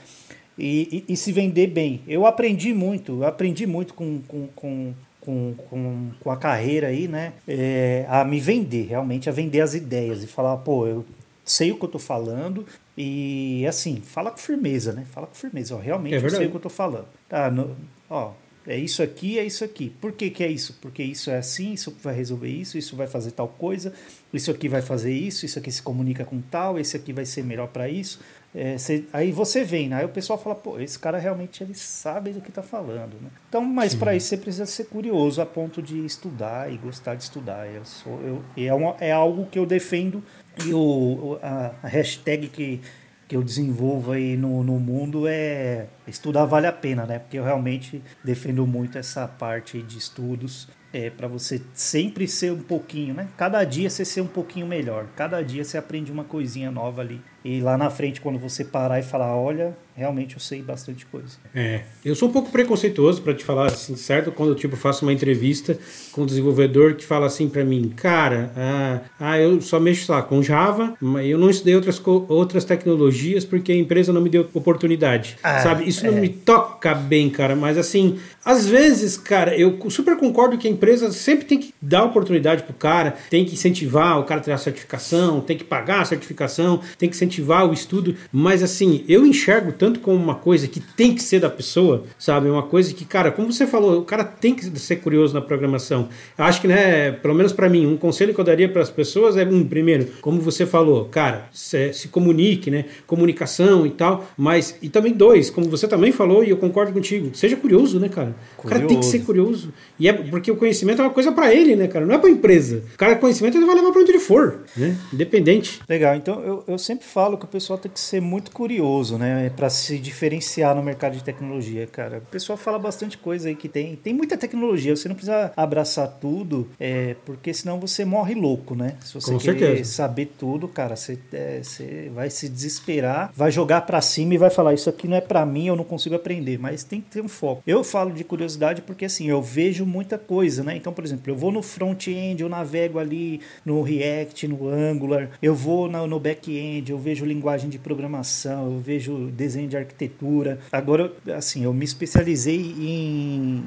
e, 0.60 1.06
e, 1.08 1.14
e 1.14 1.18
se 1.18 1.32
vender 1.32 1.68
bem. 1.68 2.02
Eu 2.08 2.26
aprendi 2.26 2.74
muito, 2.74 3.22
eu 3.22 3.28
aprendi 3.28 3.66
muito 3.66 3.94
com, 3.94 4.22
com, 4.28 4.48
com, 4.48 4.94
com, 5.22 5.56
com, 5.70 6.12
com 6.20 6.32
a 6.32 6.36
carreira 6.36 6.88
aí, 6.88 7.08
né? 7.08 7.34
É, 7.48 8.06
a 8.10 8.26
me 8.26 8.40
vender, 8.40 8.88
realmente, 8.88 9.30
a 9.30 9.32
vender 9.32 9.62
as 9.62 9.74
ideias 9.74 10.22
e 10.22 10.28
falar, 10.28 10.58
pô, 10.58 10.86
eu 10.86 11.06
sei 11.46 11.72
o 11.72 11.78
que 11.78 11.86
eu 11.86 11.90
tô 11.90 12.00
falando 12.00 12.66
e 12.96 13.66
assim, 13.66 14.02
fala 14.02 14.30
com 14.30 14.38
firmeza, 14.38 14.92
né? 14.92 15.06
Fala 15.12 15.26
com 15.26 15.34
firmeza, 15.34 15.76
ó, 15.76 15.80
realmente 15.80 16.16
é 16.16 16.18
eu 16.18 16.30
sei 16.30 16.48
o 16.48 16.50
que 16.50 16.58
eu 16.58 16.62
tô 16.62 16.70
falando. 16.70 17.08
Tá, 17.28 17.50
no, 17.50 17.76
ó, 18.10 18.34
é 18.68 18.78
isso 18.78 19.02
aqui, 19.02 19.40
é 19.40 19.46
isso 19.46 19.64
aqui. 19.64 19.90
Por 20.02 20.12
que, 20.12 20.30
que 20.30 20.44
é 20.44 20.48
isso? 20.48 20.78
Porque 20.82 21.02
isso 21.02 21.30
é 21.30 21.38
assim, 21.38 21.74
isso 21.74 21.96
vai 22.04 22.14
resolver 22.14 22.50
isso, 22.50 22.78
isso 22.78 22.96
vai 22.96 23.08
fazer 23.08 23.32
tal 23.32 23.48
coisa, 23.48 23.94
isso 24.34 24.52
aqui 24.52 24.68
vai 24.68 24.82
fazer 24.82 25.14
isso, 25.14 25.46
isso 25.46 25.58
aqui 25.58 25.72
se 25.72 25.82
comunica 25.82 26.26
com 26.26 26.40
tal, 26.42 26.78
esse 26.78 26.96
aqui 26.96 27.14
vai 27.14 27.26
ser 27.26 27.44
melhor 27.44 27.68
para 27.68 27.90
isso. 27.90 28.20
É, 28.54 28.80
cê, 28.80 29.06
aí 29.14 29.32
você 29.32 29.64
vem, 29.64 29.90
né? 29.90 29.98
aí 29.98 30.06
o 30.06 30.10
pessoal 30.10 30.40
fala, 30.40 30.56
pô, 30.56 30.80
esse 30.80 30.98
cara 30.98 31.20
realmente 31.20 31.64
ele 31.64 31.76
sabe 31.76 32.32
do 32.32 32.42
que 32.42 32.50
está 32.50 32.64
falando. 32.64 33.14
Né? 33.22 33.30
Então, 33.48 33.64
mas 33.64 33.94
para 33.94 34.16
isso 34.16 34.28
você 34.28 34.38
precisa 34.38 34.66
ser 34.66 34.86
curioso 34.86 35.42
a 35.42 35.46
ponto 35.46 35.82
de 35.82 36.04
estudar 36.04 36.72
e 36.72 36.78
gostar 36.78 37.16
de 37.16 37.24
estudar. 37.24 37.68
Eu 37.68 37.86
sou, 37.86 38.20
eu, 38.22 38.44
é, 38.58 38.74
uma, 38.74 38.96
é 39.00 39.12
algo 39.12 39.46
que 39.46 39.60
eu 39.60 39.66
defendo 39.66 40.24
e 40.66 40.74
o, 40.74 41.38
a, 41.42 41.76
a 41.84 41.88
hashtag 41.88 42.48
que 42.50 42.82
que 43.30 43.38
eu 43.38 43.44
desenvolvo 43.44 44.12
aí 44.12 44.36
no, 44.36 44.64
no 44.64 44.80
mundo 44.80 45.28
é 45.28 45.86
estudar 46.08 46.46
vale 46.46 46.66
a 46.66 46.74
pena, 46.74 47.06
né? 47.06 47.20
Porque 47.20 47.38
eu 47.38 47.44
realmente 47.44 48.02
defendo 48.24 48.66
muito 48.66 48.98
essa 48.98 49.28
parte 49.28 49.84
de 49.84 50.00
estudos 50.00 50.68
é, 50.92 51.12
para 51.12 51.28
você 51.28 51.62
sempre 51.76 52.28
ser 52.28 52.52
um 52.52 52.64
pouquinho, 52.64 53.14
né? 53.14 53.28
Cada 53.38 53.64
dia 53.64 53.88
você 53.88 54.04
ser 54.04 54.22
um 54.22 54.28
pouquinho 54.28 54.66
melhor. 54.66 55.06
Cada 55.16 55.44
dia 55.44 55.64
você 55.64 55.78
aprende 55.78 56.12
uma 56.12 56.24
coisinha 56.24 56.72
nova 56.72 57.02
ali. 57.02 57.22
E 57.44 57.62
lá 57.62 57.78
na 57.78 57.90
frente, 57.90 58.20
quando 58.22 58.38
você 58.38 58.66
parar 58.66 59.00
e 59.00 59.04
falar, 59.04 59.36
olha, 59.36 59.76
realmente 60.00 60.36
eu 60.36 60.40
sei 60.40 60.62
bastante 60.62 61.06
coisa. 61.06 61.38
É, 61.54 61.82
eu 62.06 62.16
sou 62.16 62.30
um 62.30 62.32
pouco 62.32 62.50
preconceituoso 62.52 63.22
para 63.22 63.34
te 63.34 63.44
falar 63.44 63.68
assim, 63.68 63.98
certo? 63.98 64.32
Quando 64.32 64.50
eu 64.50 64.56
tipo 64.56 64.78
faço 64.78 65.06
uma 65.06 65.12
entrevista 65.12 65.78
com 66.14 66.22
um 66.22 66.26
desenvolvedor 66.26 66.96
que 66.96 67.06
fala 67.06 67.26
assim 67.26 67.50
para 67.50 67.66
mim, 67.66 67.92
cara, 67.96 68.52
ah, 68.56 69.00
ah, 69.20 69.40
eu 69.40 69.60
só 69.60 69.80
mexo 69.80 70.10
lá 70.12 70.22
com 70.22 70.42
Java, 70.42 70.96
mas 71.02 71.28
eu 71.28 71.38
não 71.38 71.50
estudei 71.50 71.76
outras 71.76 72.02
outras 72.30 72.64
tecnologias 72.64 73.44
porque 73.44 73.74
a 73.74 73.76
empresa 73.76 74.14
não 74.14 74.22
me 74.22 74.30
deu 74.30 74.48
oportunidade, 74.54 75.38
ah, 75.44 75.60
sabe? 75.60 75.88
Isso 75.88 76.06
é. 76.06 76.12
não 76.12 76.18
me 76.18 76.30
toca 76.30 76.96
bem, 76.96 77.30
cara. 77.30 77.56
Mas 77.56 77.78
assim, 77.78 78.18
às 78.46 78.66
vezes, 78.66 79.18
cara, 79.18 79.56
eu 79.58 79.78
super 79.90 80.16
concordo 80.16 80.58
que 80.58 80.68
a 80.68 80.72
empresa 80.72 81.12
sempre 81.12 81.44
tem 81.44 81.60
que 81.60 81.74
dar 81.82 82.06
oportunidade 82.06 82.64
pro 82.64 82.74
cara, 82.74 83.16
tem 83.30 83.44
que 83.44 83.54
incentivar 83.54 84.18
o 84.18 84.24
cara 84.24 84.40
a 84.40 84.44
ter 84.44 84.52
a 84.54 84.58
certificação, 84.58 85.42
tem 85.42 85.58
que 85.58 85.66
pagar 85.66 86.02
a 86.02 86.06
certificação, 86.06 86.80
tem 86.98 87.10
que 87.10 87.18
incentivar 87.30 87.70
o 87.70 87.74
estudo. 87.74 88.16
Mas 88.32 88.64
assim, 88.64 89.04
eu 89.08 89.26
enxergo 89.26 89.72
tanto 89.72 90.00
como 90.00 90.18
uma 90.18 90.36
coisa 90.36 90.68
que 90.68 90.80
tem 90.80 91.14
que 91.14 91.22
ser 91.22 91.40
da 91.40 91.50
pessoa, 91.50 92.04
sabe? 92.18 92.50
Uma 92.50 92.64
coisa 92.64 92.94
que, 92.94 93.06
cara, 93.06 93.32
como 93.32 93.54
você 93.54 93.68
falou, 93.68 94.00
o 94.00 94.04
cara 94.04 94.24
tem 94.24 94.56
que 94.56 94.66
ser 94.80 94.98
curioso 94.98 95.34
na 95.34 95.42
programação. 95.42 96.10
Eu 96.38 96.46
acho 96.46 96.60
que, 96.60 96.68
né, 96.68 97.12
pelo 97.12 97.36
menos 97.36 97.54
para 97.54 97.70
mim, 97.70 97.86
um 97.86 97.96
conselho 97.96 98.34
que 98.34 98.40
eu 98.40 98.46
daria 98.46 98.68
para 98.68 98.82
as 98.82 98.90
pessoas 98.90 99.38
é, 99.38 99.46
um, 99.46 99.64
primeiro, 99.64 100.08
como 100.22 100.42
você 100.42 100.66
falou, 100.66 101.06
cara, 101.06 101.48
se, 101.54 101.94
se, 101.94 102.08
comunique, 102.08 102.72
né? 102.72 102.86
Comunicação 103.06 103.86
e 103.86 103.92
tal, 103.92 104.28
mas, 104.36 104.78
e 104.82 104.90
também 104.90 105.14
dois, 105.14 105.50
como 105.50 105.70
você 105.70 105.88
também 105.88 106.12
falou, 106.12 106.44
e 106.44 106.50
eu 106.50 106.58
concordo 106.58 106.92
contigo, 106.92 107.30
seja 107.36 107.56
curioso, 107.56 108.00
né, 108.00 108.10
cara? 108.10 108.36
O 108.58 108.68
cara 108.68 108.86
tem 108.86 109.00
que 109.00 109.06
ser 109.06 109.20
curioso. 109.20 109.72
E 110.00 110.08
é 110.08 110.14
porque 110.14 110.52
o 110.52 110.56
conhecimento 110.56 111.02
é 111.02 111.06
uma 111.06 111.12
coisa 111.12 111.32
para 111.32 111.54
ele, 111.54 111.76
né, 111.76 111.88
cara? 111.88 112.06
Não 112.06 112.16
é 112.16 112.18
para 112.18 112.30
empresa. 112.30 112.84
O 112.94 112.98
cara, 112.98 113.16
conhecimento 113.16 113.58
ele 113.58 113.66
vai 113.66 113.76
levar 113.76 113.92
para 113.92 114.02
onde 114.02 114.12
ele 114.12 114.20
for, 114.20 114.62
né? 114.76 114.96
Independente. 115.14 115.80
Legal. 115.88 116.16
Então, 116.16 116.42
eu, 116.42 116.64
eu 116.68 116.78
sempre 116.78 117.06
falo 117.06 117.19
que 117.38 117.46
o 117.46 117.48
pessoal 117.48 117.78
tem 117.78 117.92
que 117.92 118.00
ser 118.00 118.22
muito 118.22 118.52
curioso, 118.52 119.18
né? 119.18 119.50
Para 119.56 119.70
se 119.70 119.98
diferenciar 119.98 120.76
no 120.76 120.84
mercado 120.84 121.14
de 121.14 121.24
tecnologia, 121.24 121.86
cara. 121.88 122.20
O 122.20 122.32
pessoal 122.32 122.58
fala 122.58 122.80
bastante 122.80 123.18
coisa 123.18 123.50
aí 123.50 123.56
que 123.56 123.68
tem. 123.68 123.96
Tem 123.96 124.14
muita 124.14 124.38
tecnologia, 124.38 124.96
você 124.96 125.08
não 125.08 125.16
precisa 125.16 125.52
abraçar 125.56 126.08
tudo, 126.20 126.68
é, 126.80 127.16
porque 127.26 127.54
senão 127.54 127.80
você 127.80 128.06
morre 128.06 128.36
louco, 128.36 128.76
né? 128.76 128.96
Se 129.02 129.14
você 129.14 129.34
Com 129.34 129.40
querer 129.40 129.60
certeza. 129.60 129.92
saber 129.92 130.32
tudo, 130.38 130.68
cara, 130.68 130.96
você, 130.96 131.18
é, 131.34 131.62
você 131.64 132.12
vai 132.14 132.30
se 132.30 132.48
desesperar, 132.48 133.32
vai 133.36 133.52
jogar 133.52 133.82
para 133.82 134.02
cima 134.02 134.34
e 134.34 134.38
vai 134.38 134.50
falar: 134.50 134.74
Isso 134.74 134.90
aqui 134.90 135.08
não 135.08 135.18
é 135.18 135.22
para 135.22 135.46
mim, 135.46 135.68
eu 135.68 135.76
não 135.76 135.84
consigo 135.84 136.16
aprender. 136.16 136.58
Mas 136.58 136.84
tem 136.84 137.02
que 137.02 137.10
ter 137.10 137.22
um 137.22 137.28
foco. 137.28 137.64
Eu 137.66 137.84
falo 137.84 138.12
de 138.12 138.24
curiosidade 138.24 138.82
porque, 138.82 139.06
assim, 139.06 139.28
eu 139.30 139.42
vejo 139.42 139.86
muita 139.86 140.18
coisa, 140.18 140.64
né? 140.64 140.76
Então, 140.76 140.94
por 140.94 141.04
exemplo, 141.04 141.32
eu 141.32 141.36
vou 141.36 141.52
no 141.52 141.62
front-end, 141.62 142.42
eu 142.42 142.50
navego 142.50 143.00
ali 143.00 143.42
no 143.66 143.82
React, 143.82 144.48
no 144.48 144.70
Angular, 144.70 145.30
eu 145.42 145.56
vou 145.56 145.90
no 145.90 146.20
back-end, 146.20 146.92
eu 146.92 146.98
vejo 146.98 147.09
linguagem 147.14 147.70
de 147.70 147.80
programação, 147.80 148.66
eu 148.66 148.80
vejo 148.80 149.28
desenho 149.32 149.68
de 149.68 149.78
arquitetura. 149.78 150.60
Agora, 150.72 151.12
assim, 151.36 151.64
eu 151.64 151.74
me 151.74 151.86
especializei 151.86 152.60
em, 152.60 153.64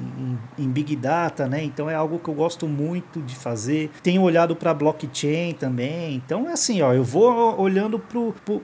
em, 0.57 0.63
em 0.63 0.69
Big 0.69 0.95
Data, 0.95 1.47
né? 1.47 1.63
Então 1.63 1.89
é 1.89 1.95
algo 1.95 2.19
que 2.19 2.29
eu 2.29 2.33
gosto 2.33 2.67
muito 2.67 3.21
de 3.21 3.35
fazer. 3.35 3.89
Tenho 4.01 4.21
olhado 4.21 4.55
para 4.55 4.73
blockchain 4.73 5.53
também. 5.53 6.15
Então 6.15 6.47
é 6.47 6.53
assim, 6.53 6.81
ó, 6.81 6.93
eu 6.93 7.03
vou 7.03 7.59
olhando 7.59 8.01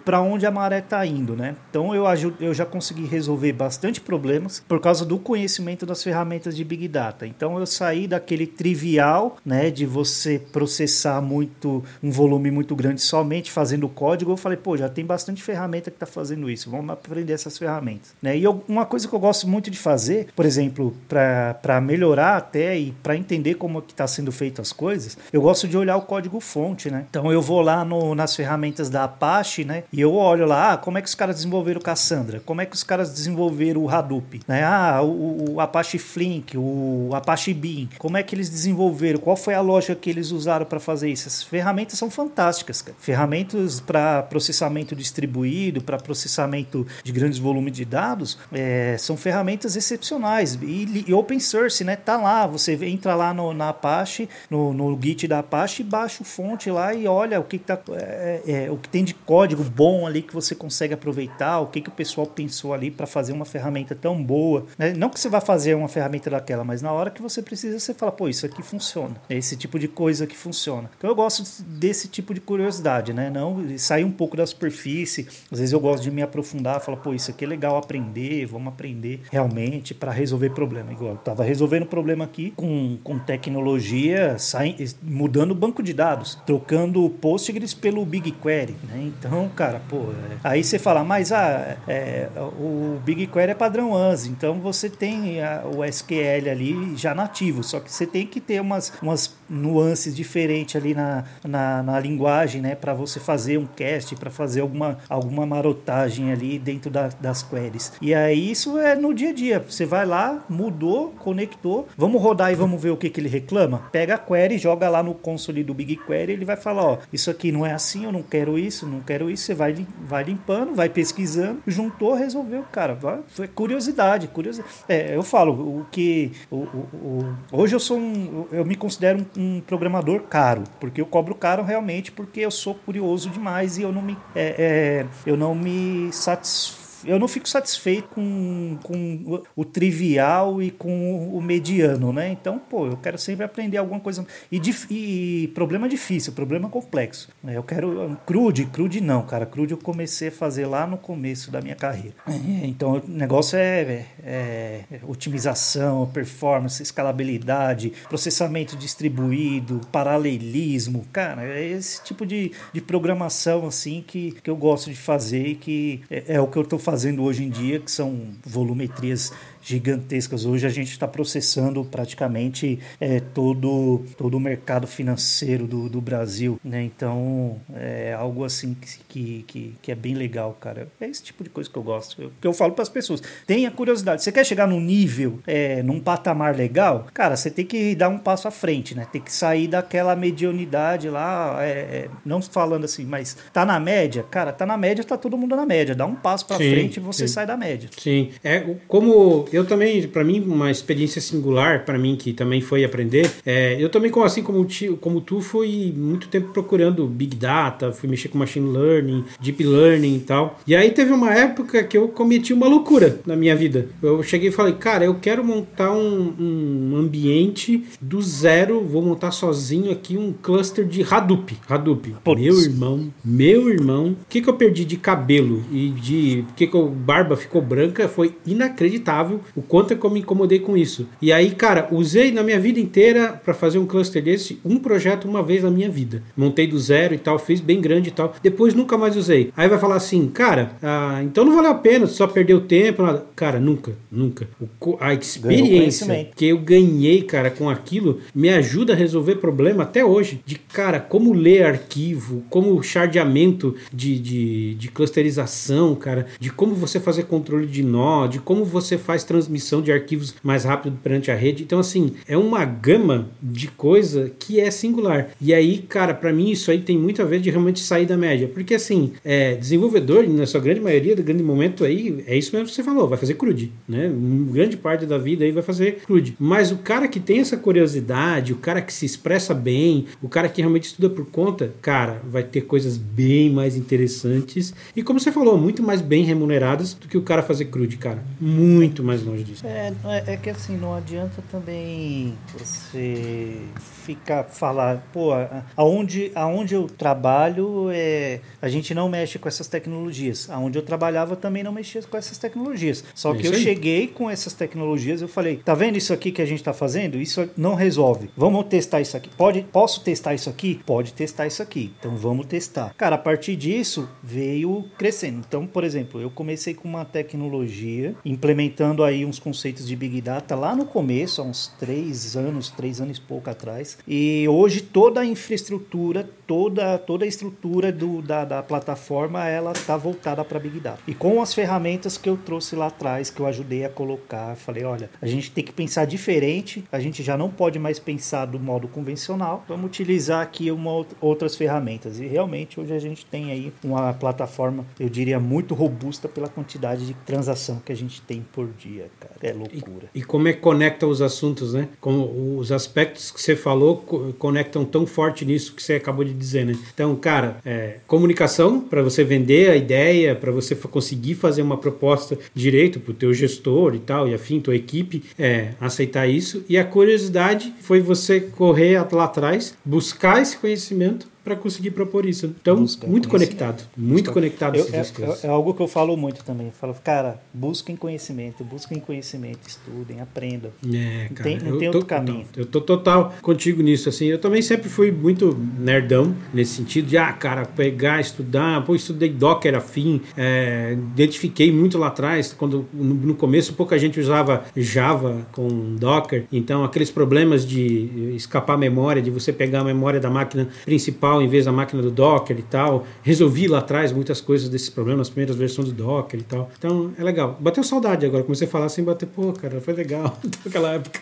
para 0.05 0.21
onde 0.21 0.45
a 0.45 0.51
maré 0.51 0.79
está 0.79 1.05
indo, 1.05 1.35
né? 1.35 1.55
Então 1.69 1.93
eu, 1.93 2.05
eu 2.39 2.53
já 2.53 2.65
consegui 2.65 3.05
resolver 3.05 3.53
bastante 3.53 4.01
problemas 4.01 4.63
por 4.67 4.79
causa 4.79 5.05
do 5.05 5.17
conhecimento 5.17 5.85
das 5.85 6.03
ferramentas 6.03 6.55
de 6.55 6.63
Big 6.63 6.87
Data. 6.87 7.25
Então 7.25 7.59
eu 7.59 7.65
saí 7.65 8.07
daquele 8.07 8.47
trivial, 8.47 9.37
né, 9.45 9.69
de 9.69 9.85
você 9.85 10.39
processar 10.39 11.21
muito 11.21 11.83
um 12.01 12.11
volume 12.11 12.51
muito 12.51 12.75
grande 12.75 13.01
somente 13.01 13.51
fazendo 13.51 13.87
código. 13.87 14.31
Eu 14.31 14.37
falei, 14.37 14.57
pô, 14.57 14.68
já 14.77 14.89
tem 14.89 15.05
bastante 15.05 15.41
ferramenta 15.41 15.89
que 15.89 15.95
está 15.95 16.05
fazendo 16.05 16.49
isso. 16.49 16.69
Vamos 16.69 16.89
aprender 16.91 17.33
essas 17.33 17.57
ferramentas. 17.57 18.13
Né? 18.21 18.37
E 18.37 18.43
eu, 18.43 18.63
uma 18.67 18.85
coisa 18.85 19.07
que 19.07 19.13
eu 19.13 19.19
gosto 19.19 19.47
muito 19.47 19.69
de 19.69 19.77
fazer, 19.77 20.27
por 20.35 20.45
exemplo, 20.45 20.95
para 21.07 21.81
melhorar 21.81 22.37
até 22.37 22.77
e 22.77 22.91
para 23.03 23.15
entender 23.15 23.55
como 23.55 23.79
está 23.79 24.07
sendo 24.07 24.31
feito 24.31 24.61
as 24.61 24.71
coisas, 24.71 25.17
eu 25.31 25.41
gosto 25.41 25.67
de 25.67 25.77
olhar 25.77 25.97
o 25.97 26.01
código 26.03 26.39
fonte. 26.39 26.89
Né? 26.89 27.05
Então 27.09 27.31
eu 27.31 27.41
vou 27.41 27.61
lá 27.61 27.83
no, 27.83 28.15
nas 28.15 28.35
ferramentas 28.35 28.89
da 28.89 29.03
Apache 29.03 29.63
né? 29.63 29.83
e 29.91 29.99
eu 30.01 30.13
olho 30.13 30.45
lá 30.45 30.73
ah, 30.73 30.77
como 30.77 30.97
é 30.97 31.01
que 31.01 31.07
os 31.07 31.15
caras 31.15 31.37
desenvolveram 31.37 31.79
o 31.79 31.83
Cassandra, 31.83 32.41
como 32.45 32.61
é 32.61 32.65
que 32.65 32.75
os 32.75 32.83
caras 32.83 33.11
desenvolveram 33.11 33.81
o 33.81 33.89
Hadoop, 33.89 34.41
né? 34.47 34.63
ah, 34.63 35.01
o, 35.01 35.53
o 35.53 35.61
Apache 35.61 35.97
Flink, 35.97 36.57
o 36.57 37.09
Apache 37.13 37.53
Beam, 37.53 37.89
como 37.97 38.17
é 38.17 38.23
que 38.23 38.35
eles 38.35 38.49
desenvolveram, 38.49 39.19
qual 39.19 39.35
foi 39.35 39.53
a 39.53 39.61
lógica 39.61 39.95
que 39.95 40.09
eles 40.09 40.31
usaram 40.31 40.65
para 40.65 40.79
fazer 40.79 41.09
isso. 41.09 41.27
Essas 41.27 41.43
ferramentas 41.43 41.97
são 41.97 42.09
fantásticas, 42.09 42.81
cara. 42.81 42.97
ferramentas 42.99 43.79
para 43.79 44.27
processamento 44.59 44.95
distribuído, 44.95 45.81
para 45.81 45.97
processamento 45.97 46.85
de 47.03 47.11
grandes 47.11 47.39
volume 47.39 47.71
de 47.71 47.85
dados, 47.85 48.37
é, 48.51 48.97
são 48.97 49.15
ferramentas 49.15 49.75
excepcionais 49.75 50.57
e, 50.61 51.05
e, 51.07 51.13
open 51.13 51.39
source, 51.39 51.83
né? 51.83 51.95
Tá 51.95 52.17
lá, 52.17 52.45
você 52.45 52.73
entra 52.85 53.15
lá 53.15 53.33
no, 53.33 53.53
na 53.53 53.69
Apache, 53.69 54.27
no, 54.49 54.73
no 54.73 54.99
Git 55.01 55.27
da 55.27 55.39
Apache, 55.39 55.83
baixa 55.83 56.23
o 56.23 56.25
fonte 56.25 56.69
lá 56.69 56.93
e 56.93 57.07
olha 57.07 57.39
o 57.39 57.43
que, 57.43 57.57
que 57.57 57.65
tá, 57.65 57.79
é, 57.93 58.41
é, 58.45 58.71
o 58.71 58.77
que 58.77 58.89
tem 58.89 59.03
de 59.03 59.13
código 59.13 59.63
bom 59.63 60.05
ali 60.05 60.21
que 60.21 60.33
você 60.33 60.53
consegue 60.53 60.93
aproveitar, 60.93 61.59
o 61.59 61.67
que, 61.67 61.81
que 61.81 61.89
o 61.89 61.93
pessoal 61.93 62.27
pensou 62.27 62.73
ali 62.73 62.91
para 62.91 63.07
fazer 63.07 63.31
uma 63.31 63.45
ferramenta 63.45 63.95
tão 63.95 64.21
boa. 64.21 64.65
Né? 64.77 64.93
Não 64.93 65.09
que 65.09 65.19
você 65.19 65.29
vá 65.29 65.39
fazer 65.39 65.75
uma 65.75 65.87
ferramenta 65.87 66.29
daquela, 66.29 66.63
mas 66.63 66.81
na 66.81 66.91
hora 66.91 67.09
que 67.09 67.21
você 67.21 67.41
precisa, 67.41 67.79
você 67.79 67.93
fala, 67.93 68.11
pô, 68.11 68.27
isso 68.27 68.45
aqui 68.45 68.61
funciona. 68.61 69.15
É 69.29 69.37
esse 69.37 69.55
tipo 69.55 69.79
de 69.79 69.87
coisa 69.87 70.27
que 70.27 70.35
funciona. 70.35 70.89
Então 70.97 71.09
eu 71.09 71.15
gosto 71.15 71.43
desse 71.63 72.07
tipo 72.07 72.33
de 72.33 72.41
curiosidade, 72.41 73.13
né? 73.13 73.29
Não 73.29 73.59
sair 73.77 74.03
um 74.03 74.11
pouco 74.11 74.35
da 74.35 74.43
superfície. 74.49 75.27
Às 75.51 75.59
vezes 75.59 75.73
eu 75.73 75.79
gosto 75.79 76.03
de 76.03 76.11
me 76.11 76.21
aprofundar, 76.21 76.81
falar, 76.81 76.97
pô, 76.97 77.13
isso 77.13 77.31
aqui 77.31 77.45
é 77.45 77.47
legal 77.47 77.77
aprender, 77.77 78.45
vamos 78.45 78.73
aprender 78.73 79.21
realmente 79.31 79.93
para 79.93 80.11
resolver 80.11 80.49
problema. 80.51 80.91
Igual 80.91 81.11
eu 81.11 81.15
estava 81.15 81.43
resolvendo 81.43 81.85
problema 81.85 82.25
aqui 82.25 82.51
com, 82.55 82.97
com 83.03 83.17
tecnologia, 83.17 84.37
sai, 84.37 84.75
mudando 85.01 85.51
o 85.51 85.55
banco 85.55 85.81
de 85.81 85.93
dados, 85.93 86.37
trocando 86.45 87.03
o 87.03 87.09
Postgres 87.09 87.73
pelo 87.73 88.05
BigQuery. 88.05 88.75
Né? 88.83 89.11
Então, 89.17 89.49
cara, 89.55 89.81
pô, 89.87 89.97
é... 89.97 90.37
aí 90.43 90.63
você 90.63 90.79
fala, 90.79 91.03
mas 91.03 91.31
ah, 91.31 91.77
é, 91.87 92.29
o 92.37 92.99
BigQuery 93.03 93.51
é 93.51 93.55
padrão 93.55 93.95
ANSI, 93.95 94.29
então 94.29 94.59
você 94.59 94.89
tem 94.89 95.41
a, 95.41 95.63
o 95.65 95.83
SQL 95.83 96.49
ali 96.49 96.95
já 96.95 97.13
nativo, 97.13 97.63
só 97.63 97.79
que 97.79 97.91
você 97.91 98.05
tem 98.05 98.25
que 98.25 98.39
ter 98.39 98.61
umas, 98.61 98.93
umas 99.01 99.35
nuances 99.49 100.15
diferentes 100.15 100.75
ali 100.75 100.93
na, 100.93 101.23
na, 101.43 101.83
na 101.83 101.99
linguagem, 101.99 102.61
né, 102.61 102.75
para 102.75 102.93
você 102.93 103.19
fazer 103.19 103.57
um 103.57 103.65
cast, 103.65 104.15
para 104.15 104.29
fazer 104.39 104.61
alguma, 104.61 104.97
alguma 105.09 105.45
marotagem 105.45 106.31
ali 106.31 106.57
dentro 106.57 106.89
da, 106.89 107.09
das 107.19 107.43
queries. 107.43 107.91
E 108.01 108.15
aí 108.15 108.49
isso 108.49 108.77
é 108.77 108.95
no 108.95 109.13
dia 109.13 109.31
a 109.31 109.33
dia. 109.33 109.59
Você 109.67 109.85
vai 109.85 110.05
lá, 110.05 110.45
mudou, 110.47 111.13
conectou, 111.19 111.89
vamos 111.97 112.21
rodar 112.21 112.49
e 112.49 112.55
vamos 112.55 112.81
ver 112.81 112.91
o 112.91 112.95
que, 112.95 113.09
que 113.09 113.19
ele 113.19 113.27
reclama. 113.27 113.89
Pega 113.91 114.15
a 114.15 114.17
query, 114.17 114.57
joga 114.57 114.87
lá 114.87 115.03
no 115.03 115.13
console 115.13 115.61
do 115.61 115.73
BigQuery, 115.73 116.31
ele 116.31 116.45
vai 116.45 116.55
falar, 116.55 116.83
ó, 116.83 116.97
isso 117.11 117.29
aqui 117.29 117.51
não 117.51 117.65
é 117.65 117.73
assim, 117.73 118.05
eu 118.05 118.13
não 118.13 118.23
quero 118.23 118.57
isso, 118.57 118.87
não 118.87 119.01
quero 119.01 119.29
isso. 119.29 119.43
Você 119.43 119.53
vai, 119.53 119.85
vai 120.01 120.23
limpando, 120.23 120.73
vai 120.73 120.87
pesquisando, 120.87 121.61
juntou, 121.67 122.13
resolveu, 122.13 122.63
cara. 122.71 122.93
Vai, 122.93 123.19
foi 123.27 123.49
curiosidade, 123.49 124.29
curiosidade. 124.29 124.69
É, 124.87 125.17
eu 125.17 125.23
falo, 125.23 125.51
o 125.51 125.85
que 125.91 126.31
o, 126.49 126.55
o, 126.55 126.87
o, 126.93 127.35
hoje 127.51 127.75
eu 127.75 127.79
sou 127.79 127.97
um, 127.97 128.45
eu 128.53 128.63
me 128.63 128.75
considero 128.75 129.25
um, 129.37 129.57
um, 129.57 129.61
programador 129.61 130.21
caro, 130.21 130.63
porque 130.79 131.01
eu 131.01 131.05
cobro 131.05 131.35
caro 131.35 131.61
realmente 131.61 132.09
porque 132.11 132.39
eu 132.39 132.51
sou 132.51 132.73
curioso 132.73 133.29
demais 133.29 133.77
e 133.77 133.81
eu 133.81 133.91
não 133.91 134.01
me 134.01 134.15
é, 134.35 134.55
é, 134.57 135.05
eu 135.25 135.35
não 135.35 135.55
me 135.55 136.11
satisfaço 136.11 136.88
eu 137.05 137.19
não 137.19 137.27
fico 137.27 137.47
satisfeito 137.47 138.07
com, 138.09 138.77
com 138.83 139.41
o, 139.55 139.65
trivial 139.65 140.61
e 140.61 140.71
com 140.71 141.29
o 141.29 141.41
mediano, 141.41 142.11
né? 142.11 142.29
Então, 142.29 142.59
pô, 142.59 142.87
eu 142.87 142.97
quero 142.97 143.17
sempre 143.17 143.45
aprender 143.45 143.77
alguma 143.77 143.99
coisa. 143.99 144.25
E, 144.51 144.61
e 144.89 145.47
problema 145.49 145.87
difícil, 145.87 146.33
problema 146.33 146.69
complexo. 146.69 147.29
Né? 147.43 147.55
Eu 147.55 147.63
quero. 147.63 148.17
Crude, 148.25 148.65
crude 148.65 149.01
não, 149.01 149.23
cara. 149.23 149.45
Crude 149.45 149.73
eu 149.73 149.77
comecei 149.77 150.27
a 150.27 150.31
fazer 150.31 150.65
lá 150.65 150.85
no 150.85 150.97
começo 150.97 151.51
da 151.51 151.61
minha 151.61 151.75
carreira. 151.75 152.15
É, 152.27 152.65
então, 152.65 153.01
o 153.05 153.09
negócio 153.09 153.57
é, 153.57 154.05
é, 154.23 154.83
é 154.91 154.99
otimização, 155.07 156.07
performance, 156.07 156.81
escalabilidade, 156.81 157.93
processamento 158.07 158.75
distribuído, 158.75 159.81
paralelismo. 159.91 161.05
Cara, 161.11 161.45
é 161.45 161.65
esse 161.65 162.03
tipo 162.03 162.25
de, 162.25 162.51
de 162.73 162.81
programação 162.81 163.65
assim 163.65 164.03
que, 164.05 164.31
que 164.43 164.49
eu 164.49 164.55
gosto 164.55 164.89
de 164.89 164.95
fazer 164.95 165.47
e 165.47 165.55
que 165.55 166.01
é, 166.09 166.35
é 166.35 166.41
o 166.41 166.47
que 166.47 166.57
eu 166.57 166.63
estou 166.63 166.77
fazendo 166.79 166.88
fazendo 166.89 167.21
hoje 167.21 167.43
em 167.43 167.49
dia, 167.51 167.79
que 167.79 167.91
são 167.91 168.29
volumetrias 168.43 169.31
gigantescas. 169.69 170.45
Hoje 170.45 170.65
a 170.65 170.69
gente 170.69 170.91
está 170.91 171.07
processando 171.07 171.85
praticamente 171.85 172.79
é, 172.99 173.19
todo, 173.19 174.03
todo 174.17 174.35
o 174.35 174.39
mercado 174.39 174.87
financeiro 174.87 175.67
do, 175.67 175.87
do 175.87 176.01
Brasil, 176.01 176.59
né? 176.63 176.81
Então 176.81 177.61
é 177.75 178.13
algo 178.13 178.43
assim 178.43 178.75
que, 179.07 179.43
que, 179.47 179.75
que 179.79 179.91
é 179.91 179.95
bem 179.95 180.15
legal, 180.15 180.57
cara. 180.59 180.87
É 180.99 181.07
esse 181.07 181.21
tipo 181.21 181.43
de 181.43 181.49
coisa 181.49 181.69
que 181.69 181.77
eu 181.77 181.83
gosto. 181.83 182.21
Eu, 182.21 182.31
que 182.41 182.47
eu 182.47 182.53
falo 182.53 182.73
para 182.73 182.81
as 182.81 182.89
pessoas. 182.89 183.21
Tenha 183.45 183.69
curiosidade. 183.69 184.23
Você 184.23 184.31
quer 184.31 184.43
chegar 184.43 184.67
num 184.67 184.79
nível, 184.79 185.39
é, 185.45 185.83
num 185.83 185.99
patamar 185.99 186.55
legal? 186.55 187.07
Cara, 187.13 187.35
você 187.35 187.51
tem 187.51 187.65
que 187.65 187.93
dar 187.93 188.09
um 188.09 188.17
passo 188.17 188.47
à 188.47 188.51
frente, 188.51 188.95
né? 188.95 189.07
Tem 189.11 189.21
que 189.21 189.31
sair 189.31 189.67
daquela 189.67 190.15
mediunidade 190.15 191.09
lá, 191.09 191.57
é, 191.63 191.69
é 191.69 192.09
não 192.25 192.41
falando 192.41 192.85
assim, 192.85 193.05
mas 193.05 193.37
tá 193.53 193.65
na 193.65 193.79
média? 193.79 194.25
Cara, 194.31 194.51
tá 194.51 194.65
na 194.65 194.77
média, 194.77 195.03
tá 195.03 195.17
todo 195.17 195.37
mundo 195.37 195.55
na 195.55 195.65
média. 195.65 195.93
Dá 195.93 196.05
um 196.05 196.15
passo 196.15 196.45
para 196.47 196.57
frente 196.57 196.97
e 196.97 196.99
você 196.99 197.27
sim. 197.27 197.33
sai 197.35 197.45
da 197.45 197.55
média. 197.55 197.89
Sim. 197.95 198.31
É 198.43 198.75
como 198.87 199.47
eu 199.51 199.58
também, 199.65 200.07
para 200.07 200.23
mim, 200.23 200.43
uma 200.45 200.71
experiência 200.71 201.21
singular, 201.21 201.85
para 201.85 201.97
mim, 201.97 202.15
que 202.15 202.33
também 202.33 202.61
foi 202.61 202.83
aprender. 202.83 203.29
É, 203.45 203.77
eu 203.79 203.89
também, 203.89 204.11
assim 204.23 204.43
como, 204.43 204.65
como 204.99 205.21
tu, 205.21 205.41
fui 205.41 205.93
muito 205.95 206.27
tempo 206.27 206.51
procurando 206.51 207.05
Big 207.07 207.35
Data, 207.35 207.91
fui 207.91 208.09
mexer 208.09 208.29
com 208.29 208.37
Machine 208.37 208.71
Learning, 208.71 209.23
Deep 209.39 209.63
Learning 209.63 210.15
e 210.15 210.19
tal. 210.19 210.59
E 210.65 210.75
aí 210.75 210.91
teve 210.91 211.11
uma 211.11 211.33
época 211.33 211.83
que 211.83 211.97
eu 211.97 212.07
cometi 212.07 212.53
uma 212.53 212.67
loucura 212.67 213.19
na 213.25 213.35
minha 213.35 213.55
vida. 213.55 213.87
Eu 214.01 214.21
cheguei 214.23 214.49
e 214.49 214.51
falei, 214.51 214.73
cara, 214.73 215.05
eu 215.05 215.15
quero 215.15 215.43
montar 215.43 215.91
um, 215.91 216.33
um 216.39 216.97
ambiente 216.97 217.83
do 218.01 218.21
zero, 218.21 218.81
vou 218.81 219.01
montar 219.01 219.31
sozinho 219.31 219.91
aqui 219.91 220.17
um 220.17 220.33
cluster 220.33 220.85
de 220.85 221.03
Hadoop. 221.03 221.57
Hadoop. 221.67 222.15
Putz. 222.23 222.41
Meu 222.41 222.59
irmão, 222.59 223.13
meu 223.23 223.69
irmão, 223.69 224.11
o 224.11 224.17
que, 224.29 224.41
que 224.41 224.49
eu 224.49 224.53
perdi 224.53 224.85
de 224.85 224.97
cabelo 224.97 225.63
e 225.71 225.89
de 225.89 226.45
que, 226.55 226.67
que 226.67 226.77
a 226.77 226.81
barba 226.81 227.35
ficou 227.35 227.61
branca 227.61 228.07
foi 228.07 228.35
inacreditável 228.45 229.38
o 229.55 229.61
quanto 229.61 229.91
eu 229.91 230.09
me 230.09 230.19
incomodei 230.19 230.59
com 230.59 230.77
isso. 230.77 231.07
E 231.21 231.31
aí, 231.31 231.51
cara, 231.51 231.87
usei 231.91 232.31
na 232.31 232.43
minha 232.43 232.59
vida 232.59 232.79
inteira 232.79 233.39
para 233.43 233.53
fazer 233.53 233.79
um 233.79 233.85
cluster 233.85 234.23
desse, 234.23 234.59
um 234.63 234.77
projeto 234.77 235.27
uma 235.27 235.43
vez 235.43 235.63
na 235.63 235.69
minha 235.69 235.89
vida. 235.89 236.23
Montei 236.35 236.67
do 236.67 236.79
zero 236.79 237.13
e 237.13 237.17
tal, 237.17 237.37
fiz 237.37 237.59
bem 237.59 237.81
grande 237.81 238.09
e 238.09 238.11
tal. 238.11 238.33
Depois 238.41 238.73
nunca 238.73 238.97
mais 238.97 239.15
usei. 239.15 239.51
Aí 239.55 239.67
vai 239.67 239.79
falar 239.79 239.95
assim, 239.95 240.27
cara, 240.27 240.71
ah, 240.81 241.21
então 241.23 241.45
não 241.45 241.55
valeu 241.55 241.71
a 241.71 241.75
pena, 241.75 242.07
só 242.07 242.27
perdeu 242.27 242.61
tempo, 242.61 243.03
nada. 243.03 243.25
Cara, 243.35 243.59
nunca, 243.59 243.93
nunca. 244.11 244.47
O, 244.59 244.97
a 244.99 245.13
experiência 245.13 246.29
que 246.35 246.47
eu 246.47 246.57
ganhei, 246.57 247.21
cara, 247.21 247.49
com 247.49 247.69
aquilo 247.69 248.19
me 248.33 248.49
ajuda 248.49 248.93
a 248.93 248.95
resolver 248.95 249.35
problema 249.35 249.83
até 249.83 250.03
hoje. 250.03 250.41
De, 250.45 250.55
cara, 250.55 250.99
como 250.99 251.33
ler 251.33 251.65
arquivo, 251.65 252.43
como 252.49 252.81
chardeamento 252.81 253.75
de, 253.93 254.19
de, 254.19 254.75
de 254.75 254.87
clusterização, 254.89 255.95
cara, 255.95 256.27
de 256.39 256.51
como 256.51 256.73
você 256.75 256.99
fazer 256.99 257.23
controle 257.23 257.67
de 257.67 257.83
nó, 257.83 258.27
de 258.27 258.39
como 258.39 258.65
você 258.65 258.97
faz 258.97 259.23
transmissão 259.29 259.79
de 259.79 259.91
arquivos 259.91 260.33
mais 260.41 260.63
rápido 260.63 260.97
perante 261.03 261.29
a 261.29 261.35
rede. 261.35 261.61
Então, 261.61 261.79
assim, 261.79 262.13
é 262.27 262.35
uma 262.35 262.65
gama 262.65 263.29
de 263.41 263.67
coisa 263.67 264.31
que 264.39 264.59
é 264.59 264.71
singular. 264.71 265.29
E 265.39 265.53
aí, 265.53 265.77
cara, 265.77 266.15
para 266.15 266.33
mim 266.33 266.49
isso 266.49 266.71
aí 266.71 266.81
tem 266.81 266.97
muito 266.97 267.21
a 267.21 267.25
ver 267.25 267.39
de 267.39 267.51
realmente 267.51 267.79
sair 267.79 268.07
da 268.07 268.17
média. 268.17 268.49
Porque, 268.51 268.73
assim, 268.73 269.13
é, 269.23 269.53
desenvolvedor, 269.55 270.27
na 270.27 270.47
sua 270.47 270.59
grande 270.59 270.81
maioria, 270.81 271.15
do 271.15 271.21
grande 271.21 271.43
momento 271.43 271.85
aí, 271.85 272.23
é 272.25 272.35
isso 272.35 272.55
mesmo 272.55 272.67
que 272.67 272.73
você 272.73 272.83
falou, 272.83 273.07
vai 273.07 273.19
fazer 273.19 273.35
CRUD, 273.35 273.71
né? 273.87 274.11
grande 274.51 274.75
parte 274.75 275.05
da 275.05 275.17
vida 275.17 275.45
aí 275.45 275.51
vai 275.51 275.61
fazer 275.61 276.01
CRUD. 276.05 276.35
Mas 276.39 276.71
o 276.71 276.77
cara 276.77 277.07
que 277.07 277.19
tem 277.19 277.39
essa 277.39 277.55
curiosidade, 277.55 278.51
o 278.51 278.57
cara 278.57 278.81
que 278.81 278.91
se 278.91 279.05
expressa 279.05 279.53
bem, 279.53 280.05
o 280.21 280.27
cara 280.27 280.49
que 280.49 280.61
realmente 280.61 280.85
estuda 280.85 281.09
por 281.09 281.25
conta, 281.27 281.71
cara, 281.81 282.19
vai 282.29 282.41
ter 282.41 282.61
coisas 282.61 282.97
bem 282.97 283.51
mais 283.51 283.75
interessantes 283.75 284.73
e, 284.95 285.03
como 285.03 285.19
você 285.19 285.31
falou, 285.31 285.57
muito 285.57 285.83
mais 285.83 286.01
bem 286.01 286.23
remuneradas 286.23 286.93
do 286.93 287.07
que 287.07 287.17
o 287.17 287.21
cara 287.21 287.43
fazer 287.43 287.65
CRUD, 287.65 287.97
cara. 287.97 288.23
Muito 288.39 289.03
mais 289.03 289.18
longe 289.23 289.43
disso. 289.43 289.65
É, 289.65 289.93
é, 290.05 290.33
é 290.33 290.37
que 290.37 290.49
assim, 290.49 290.77
não 290.77 290.95
adianta 290.95 291.43
também 291.51 292.37
você 292.53 293.61
ficar 294.09 294.45
falar, 294.45 295.07
pô, 295.13 295.29
aonde, 295.77 296.31
aonde 296.33 296.73
eu 296.73 296.87
trabalho 296.87 297.91
é, 297.91 298.39
a 298.59 298.67
gente 298.67 298.91
não 298.95 299.07
mexe 299.07 299.37
com 299.37 299.47
essas 299.47 299.67
tecnologias. 299.67 300.49
Aonde 300.49 300.79
eu 300.79 300.81
trabalhava 300.81 301.35
também 301.35 301.63
não 301.63 301.71
mexia 301.71 302.01
com 302.01 302.17
essas 302.17 302.39
tecnologias. 302.39 303.03
Só 303.13 303.35
que 303.35 303.45
eu 303.45 303.53
cheguei 303.53 304.07
com 304.07 304.27
essas 304.27 304.53
tecnologias, 304.53 305.21
eu 305.21 305.27
falei, 305.27 305.57
tá 305.57 305.75
vendo 305.75 305.95
isso 305.97 306.11
aqui 306.11 306.31
que 306.31 306.41
a 306.41 306.45
gente 306.45 306.59
está 306.59 306.73
fazendo? 306.73 307.17
Isso 307.17 307.47
não 307.55 307.75
resolve. 307.75 308.31
Vamos 308.35 308.65
testar 308.65 308.99
isso 308.99 309.15
aqui. 309.15 309.29
Pode, 309.29 309.61
posso 309.71 310.01
testar 310.01 310.33
isso 310.33 310.49
aqui? 310.49 310.81
Pode 310.85 311.13
testar 311.13 311.45
isso 311.45 311.61
aqui. 311.61 311.93
Então 311.99 312.15
vamos 312.15 312.47
testar. 312.47 312.95
Cara, 312.97 313.15
a 313.15 313.19
partir 313.19 313.55
disso 313.55 314.09
veio 314.23 314.85
crescendo. 314.97 315.43
Então, 315.47 315.67
por 315.67 315.83
exemplo, 315.83 316.19
eu 316.19 316.31
comecei 316.31 316.73
com 316.73 316.87
uma 316.87 317.05
tecnologia, 317.05 318.15
implementando 318.25 319.03
aí 319.03 319.23
uns 319.23 319.37
conceitos 319.37 319.87
de 319.87 319.95
Big 319.95 320.19
Data 320.21 320.55
lá 320.55 320.75
no 320.75 320.85
começo, 320.85 321.41
há 321.41 321.45
uns 321.45 321.67
três 321.79 322.35
anos, 322.35 322.69
três 322.71 322.99
anos 322.99 323.17
e 323.17 323.21
pouco 323.21 323.49
atrás. 323.49 323.98
E 324.07 324.47
hoje 324.47 324.81
toda 324.81 325.21
a 325.21 325.25
infraestrutura, 325.25 326.29
toda, 326.49 326.97
toda 326.97 327.25
a 327.25 327.27
estrutura 327.27 327.91
do, 327.91 328.23
da, 328.23 328.43
da 328.43 328.63
plataforma, 328.63 329.47
ela 329.47 329.71
está 329.71 329.95
voltada 329.95 330.43
para 330.43 330.59
Big 330.59 330.79
Data. 330.79 330.99
E 331.07 331.13
com 331.13 331.43
as 331.43 331.53
ferramentas 331.53 332.17
que 332.17 332.27
eu 332.27 332.35
trouxe 332.35 332.75
lá 332.75 332.87
atrás, 332.87 333.29
que 333.29 333.39
eu 333.39 333.45
ajudei 333.45 333.85
a 333.85 333.89
colocar, 333.89 334.55
falei, 334.55 334.83
olha, 334.83 335.11
a 335.21 335.27
gente 335.27 335.51
tem 335.51 335.63
que 335.63 335.71
pensar 335.71 336.05
diferente, 336.05 336.83
a 336.91 336.99
gente 336.99 337.21
já 337.21 337.37
não 337.37 337.51
pode 337.51 337.77
mais 337.77 337.99
pensar 337.99 338.45
do 338.45 338.59
modo 338.59 338.87
convencional, 338.87 339.63
vamos 339.67 339.85
utilizar 339.85 340.41
aqui 340.41 340.71
uma, 340.71 341.05
outras 341.21 341.55
ferramentas. 341.55 342.19
E 342.19 342.25
realmente 342.25 342.79
hoje 342.79 342.93
a 342.95 342.99
gente 342.99 343.23
tem 343.27 343.51
aí 343.51 343.71
uma 343.83 344.11
plataforma, 344.11 344.83
eu 344.99 345.07
diria, 345.07 345.39
muito 345.39 345.75
robusta 345.75 346.27
pela 346.27 346.47
quantidade 346.47 347.05
de 347.05 347.13
transação 347.13 347.79
que 347.85 347.91
a 347.91 347.95
gente 347.95 348.23
tem 348.23 348.43
por 348.51 348.67
dia, 348.69 349.11
cara. 349.19 349.35
É 349.43 349.53
loucura. 349.53 350.09
E, 350.15 350.19
e 350.21 350.23
como 350.23 350.47
é 350.47 350.53
que 350.53 350.61
conecta 350.61 351.05
os 351.05 351.21
assuntos, 351.21 351.75
né? 351.75 351.89
Como 352.01 352.57
os 352.57 352.71
aspectos 352.71 353.29
que 353.29 353.39
você 353.39 353.55
falou 353.55 353.97
conectam 354.39 354.83
tão 354.83 355.05
forte 355.05 355.45
nisso 355.45 355.75
que 355.75 355.83
você 355.83 355.93
acabou 355.93 356.25
de 356.25 356.38
dizer, 356.39 356.65
né? 356.65 356.75
Então, 356.93 357.15
cara, 357.15 357.57
é, 357.65 357.97
comunicação 358.07 358.79
para 358.79 359.03
você 359.03 359.23
vender 359.23 359.69
a 359.69 359.75
ideia, 359.75 360.35
para 360.35 360.51
você 360.51 360.75
conseguir 360.75 361.35
fazer 361.35 361.61
uma 361.61 361.77
proposta 361.77 362.37
direito 362.53 362.99
para 362.99 363.11
o 363.11 363.15
teu 363.15 363.33
gestor 363.33 363.93
e 363.95 363.99
tal, 363.99 364.27
e 364.27 364.33
afim, 364.33 364.59
tua 364.59 364.75
equipe, 364.75 365.23
é, 365.37 365.73
aceitar 365.79 366.27
isso. 366.27 366.63
E 366.67 366.77
a 366.77 366.85
curiosidade 366.85 367.73
foi 367.81 367.99
você 367.99 368.39
correr 368.39 368.99
lá 369.11 369.25
atrás, 369.25 369.75
buscar 369.85 370.41
esse 370.41 370.57
conhecimento 370.57 371.27
para 371.43 371.55
conseguir 371.55 371.91
propor 371.91 372.25
isso. 372.25 372.45
Então, 372.45 372.77
Busca 372.77 373.07
muito 373.07 373.29
conectado, 373.29 373.83
muito 373.95 374.25
Busca. 374.25 374.33
conectado 374.33 374.75
eu, 374.75 374.83
essas 374.83 375.09
é, 375.11 375.13
coisas. 375.13 375.43
É, 375.43 375.47
algo 375.47 375.73
que 375.73 375.81
eu 375.81 375.87
falo 375.87 376.15
muito 376.15 376.43
também. 376.43 376.67
Eu 376.67 376.73
falo, 376.73 376.95
cara, 377.03 377.41
busquem 377.53 377.95
conhecimento, 377.95 378.63
busquem 378.63 378.99
conhecimento, 378.99 379.59
estudem, 379.67 380.21
aprendam. 380.21 380.71
É, 380.93 381.29
cara, 381.33 381.49
não 381.49 381.57
tem, 381.57 381.71
não 381.71 381.77
tem 381.77 381.87
outro 381.87 382.05
caminho. 382.05 382.45
Não, 382.55 382.63
eu 382.63 382.65
tô 382.65 382.81
total 382.81 383.33
contigo 383.41 383.81
nisso, 383.81 384.09
assim. 384.09 384.25
Eu 384.25 384.39
também 384.39 384.61
sempre 384.61 384.89
fui 384.89 385.11
muito 385.11 385.57
nerdão 385.77 386.35
nesse 386.53 386.73
sentido 386.73 387.07
de, 387.07 387.17
ah, 387.17 387.31
cara, 387.31 387.65
pegar, 387.65 388.19
estudar. 388.19 388.83
Pô, 388.85 388.95
estudei 388.95 389.29
Docker 389.29 389.75
afim, 389.75 390.21
é, 390.37 390.97
identifiquei 391.13 391.71
muito 391.71 391.97
lá 391.97 392.07
atrás, 392.07 392.53
quando 392.53 392.85
no, 392.93 393.13
no 393.13 393.35
começo 393.35 393.73
pouca 393.73 393.97
gente 393.97 394.19
usava 394.19 394.65
Java 394.75 395.47
com 395.51 395.95
Docker, 395.95 396.45
então 396.51 396.83
aqueles 396.83 397.11
problemas 397.11 397.65
de 397.65 398.33
escapar 398.35 398.73
a 398.73 398.77
memória, 398.77 399.21
de 399.21 399.29
você 399.29 399.53
pegar 399.53 399.81
a 399.81 399.83
memória 399.83 400.19
da 400.19 400.29
máquina 400.29 400.67
principal 400.85 401.28
em 401.41 401.47
vez 401.47 401.65
da 401.65 401.71
máquina 401.71 402.01
do 402.01 402.11
Docker 402.11 402.57
e 402.57 402.63
tal. 402.63 403.05
Resolvi 403.21 403.67
lá 403.67 403.79
atrás 403.79 404.11
muitas 404.11 404.41
coisas 404.41 404.69
desses 404.69 404.89
problemas, 404.89 405.27
as 405.27 405.29
primeiras 405.29 405.55
versões 405.55 405.89
do 405.91 406.03
Docker 406.03 406.39
e 406.39 406.43
tal. 406.43 406.69
Então 406.77 407.11
é 407.17 407.23
legal. 407.23 407.57
Bateu 407.59 407.83
saudade 407.83 408.25
agora, 408.25 408.43
comecei 408.43 408.67
a 408.67 408.69
falar 408.69 408.89
sem 408.89 409.03
bater, 409.03 409.27
pô, 409.27 409.53
cara, 409.53 409.79
foi 409.79 409.93
legal 409.93 410.37
naquela 410.65 410.93
época. 410.93 411.21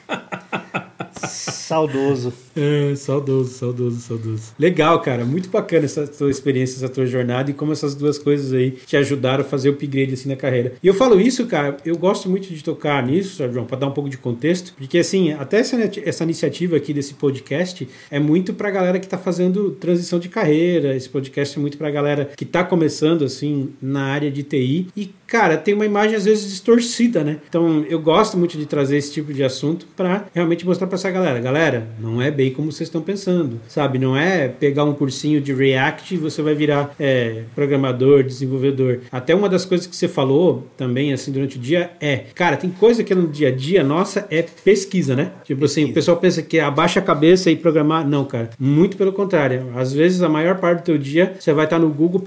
Saudoso. 1.20 2.34
É, 2.56 2.96
saudoso, 2.96 3.52
saudoso, 3.52 4.00
saudoso. 4.00 4.54
Legal, 4.58 5.02
cara. 5.02 5.26
Muito 5.26 5.50
bacana 5.50 5.86
essa 5.86 6.08
tua 6.08 6.30
experiência, 6.30 6.78
essa 6.78 6.90
tua 6.90 7.06
jornada 7.06 7.52
e 7.52 7.54
como 7.54 7.72
essas 7.72 7.96
duas 7.96 8.18
coisas 8.18 8.54
aí 8.54 8.72
te 8.72 8.98
ajudaram 8.98 9.42
a 9.42 9.48
fazer 9.48 9.70
o 9.70 9.74
upgrade 9.74 10.14
assim 10.14 10.30
na 10.30 10.36
carreira. 10.36 10.74
E 10.82 10.88
eu 10.88 10.94
falo 10.94 11.20
isso, 11.20 11.46
cara, 11.46 11.78
eu 11.86 11.98
gosto 11.98 12.30
muito 12.30 12.48
de 12.54 12.64
tocar 12.64 13.06
nisso, 13.06 13.44
João, 13.52 13.66
para 13.66 13.80
dar 13.80 13.88
um 13.88 13.92
pouco 13.92 14.10
de 14.10 14.18
contexto, 14.18 14.74
porque 14.78 14.98
assim, 14.98 15.32
até 15.34 15.60
essa, 15.60 15.78
essa 16.04 16.24
iniciativa 16.24 16.76
aqui 16.76 16.94
desse 16.94 17.14
podcast 17.14 17.88
é 18.10 18.20
muito 18.20 18.54
pra 18.54 18.72
galera 18.72 19.00
que 19.00 19.08
tá 19.08 19.18
fazendo 19.18 19.72
transição 19.72 20.20
de 20.20 20.30
carreira. 20.30 20.96
Esse 20.96 21.10
podcast 21.10 21.58
é 21.58 21.62
muito 21.62 21.78
pra 21.78 21.92
galera 21.92 22.30
que 22.36 22.46
tá 22.46 22.64
começando 22.64 23.24
assim 23.24 23.70
na 23.82 24.04
área 24.06 24.32
de 24.32 24.44
TI 24.44 24.88
e 24.96 25.12
cara, 25.28 25.58
tem 25.58 25.74
uma 25.74 25.86
imagem 25.86 26.16
às 26.16 26.26
vezes 26.26 26.50
distorcida, 26.50 27.24
né? 27.24 27.40
Então 27.48 27.86
eu 27.90 28.00
gosto 28.00 28.38
muito 28.38 28.58
de 28.58 28.66
trazer 28.66 28.98
esse 28.98 29.12
tipo 29.12 29.34
de 29.34 29.44
assunto 29.44 29.86
para 29.96 30.26
realmente 30.34 30.66
mostrar 30.66 30.87
para 30.88 30.96
essa 30.96 31.12
galera, 31.12 31.40
galera, 31.40 31.88
não 32.00 32.22
é 32.22 32.32
bem 32.32 32.52
como 32.52 32.72
vocês 32.72 32.88
estão 32.88 33.02
pensando, 33.02 33.60
sabe? 33.68 34.00
Não 34.00 34.16
é 34.16 34.48
pegar 34.48 34.84
um 34.84 34.94
cursinho 34.94 35.42
de 35.42 35.54
React 35.54 36.16
e 36.16 36.18
você 36.18 36.42
vai 36.42 36.56
virar 36.56 36.96
é, 37.00 37.44
programador, 37.54 38.24
desenvolvedor. 38.24 39.02
Até 39.12 39.36
uma 39.36 39.50
das 39.50 39.66
coisas 39.66 39.88
que 39.88 39.96
você 39.96 40.08
falou 40.08 40.68
também, 40.76 41.14
assim, 41.14 41.32
durante 41.32 41.58
o 41.58 41.60
dia 41.60 41.92
é, 42.00 42.18
cara, 42.34 42.58
tem 42.58 42.70
coisa 42.70 43.04
que 43.04 43.14
no 43.14 43.28
dia 43.28 43.50
a 43.50 43.52
dia 43.52 43.84
nossa 43.84 44.28
é 44.30 44.42
pesquisa, 44.42 45.16
né? 45.16 45.32
Tipo 45.44 45.62
pesquisa. 45.62 45.66
assim, 45.66 45.92
o 45.92 45.94
pessoal 45.94 46.18
pensa 46.18 46.42
que 46.42 46.60
abaixa 46.60 47.00
a 47.00 47.04
cabeça 47.04 47.50
e 47.52 47.56
programar. 47.56 48.08
Não, 48.08 48.26
cara, 48.26 48.50
muito 48.60 48.98
pelo 48.98 49.12
contrário. 49.12 49.72
Às 49.76 49.94
vezes, 49.94 50.22
a 50.22 50.30
maior 50.30 50.58
parte 50.58 50.82
do 50.82 50.86
teu 50.86 50.98
dia, 50.98 51.36
você 51.40 51.54
vai 51.54 51.66
estar 51.66 51.80
no 51.80 51.90
Google 51.90 52.22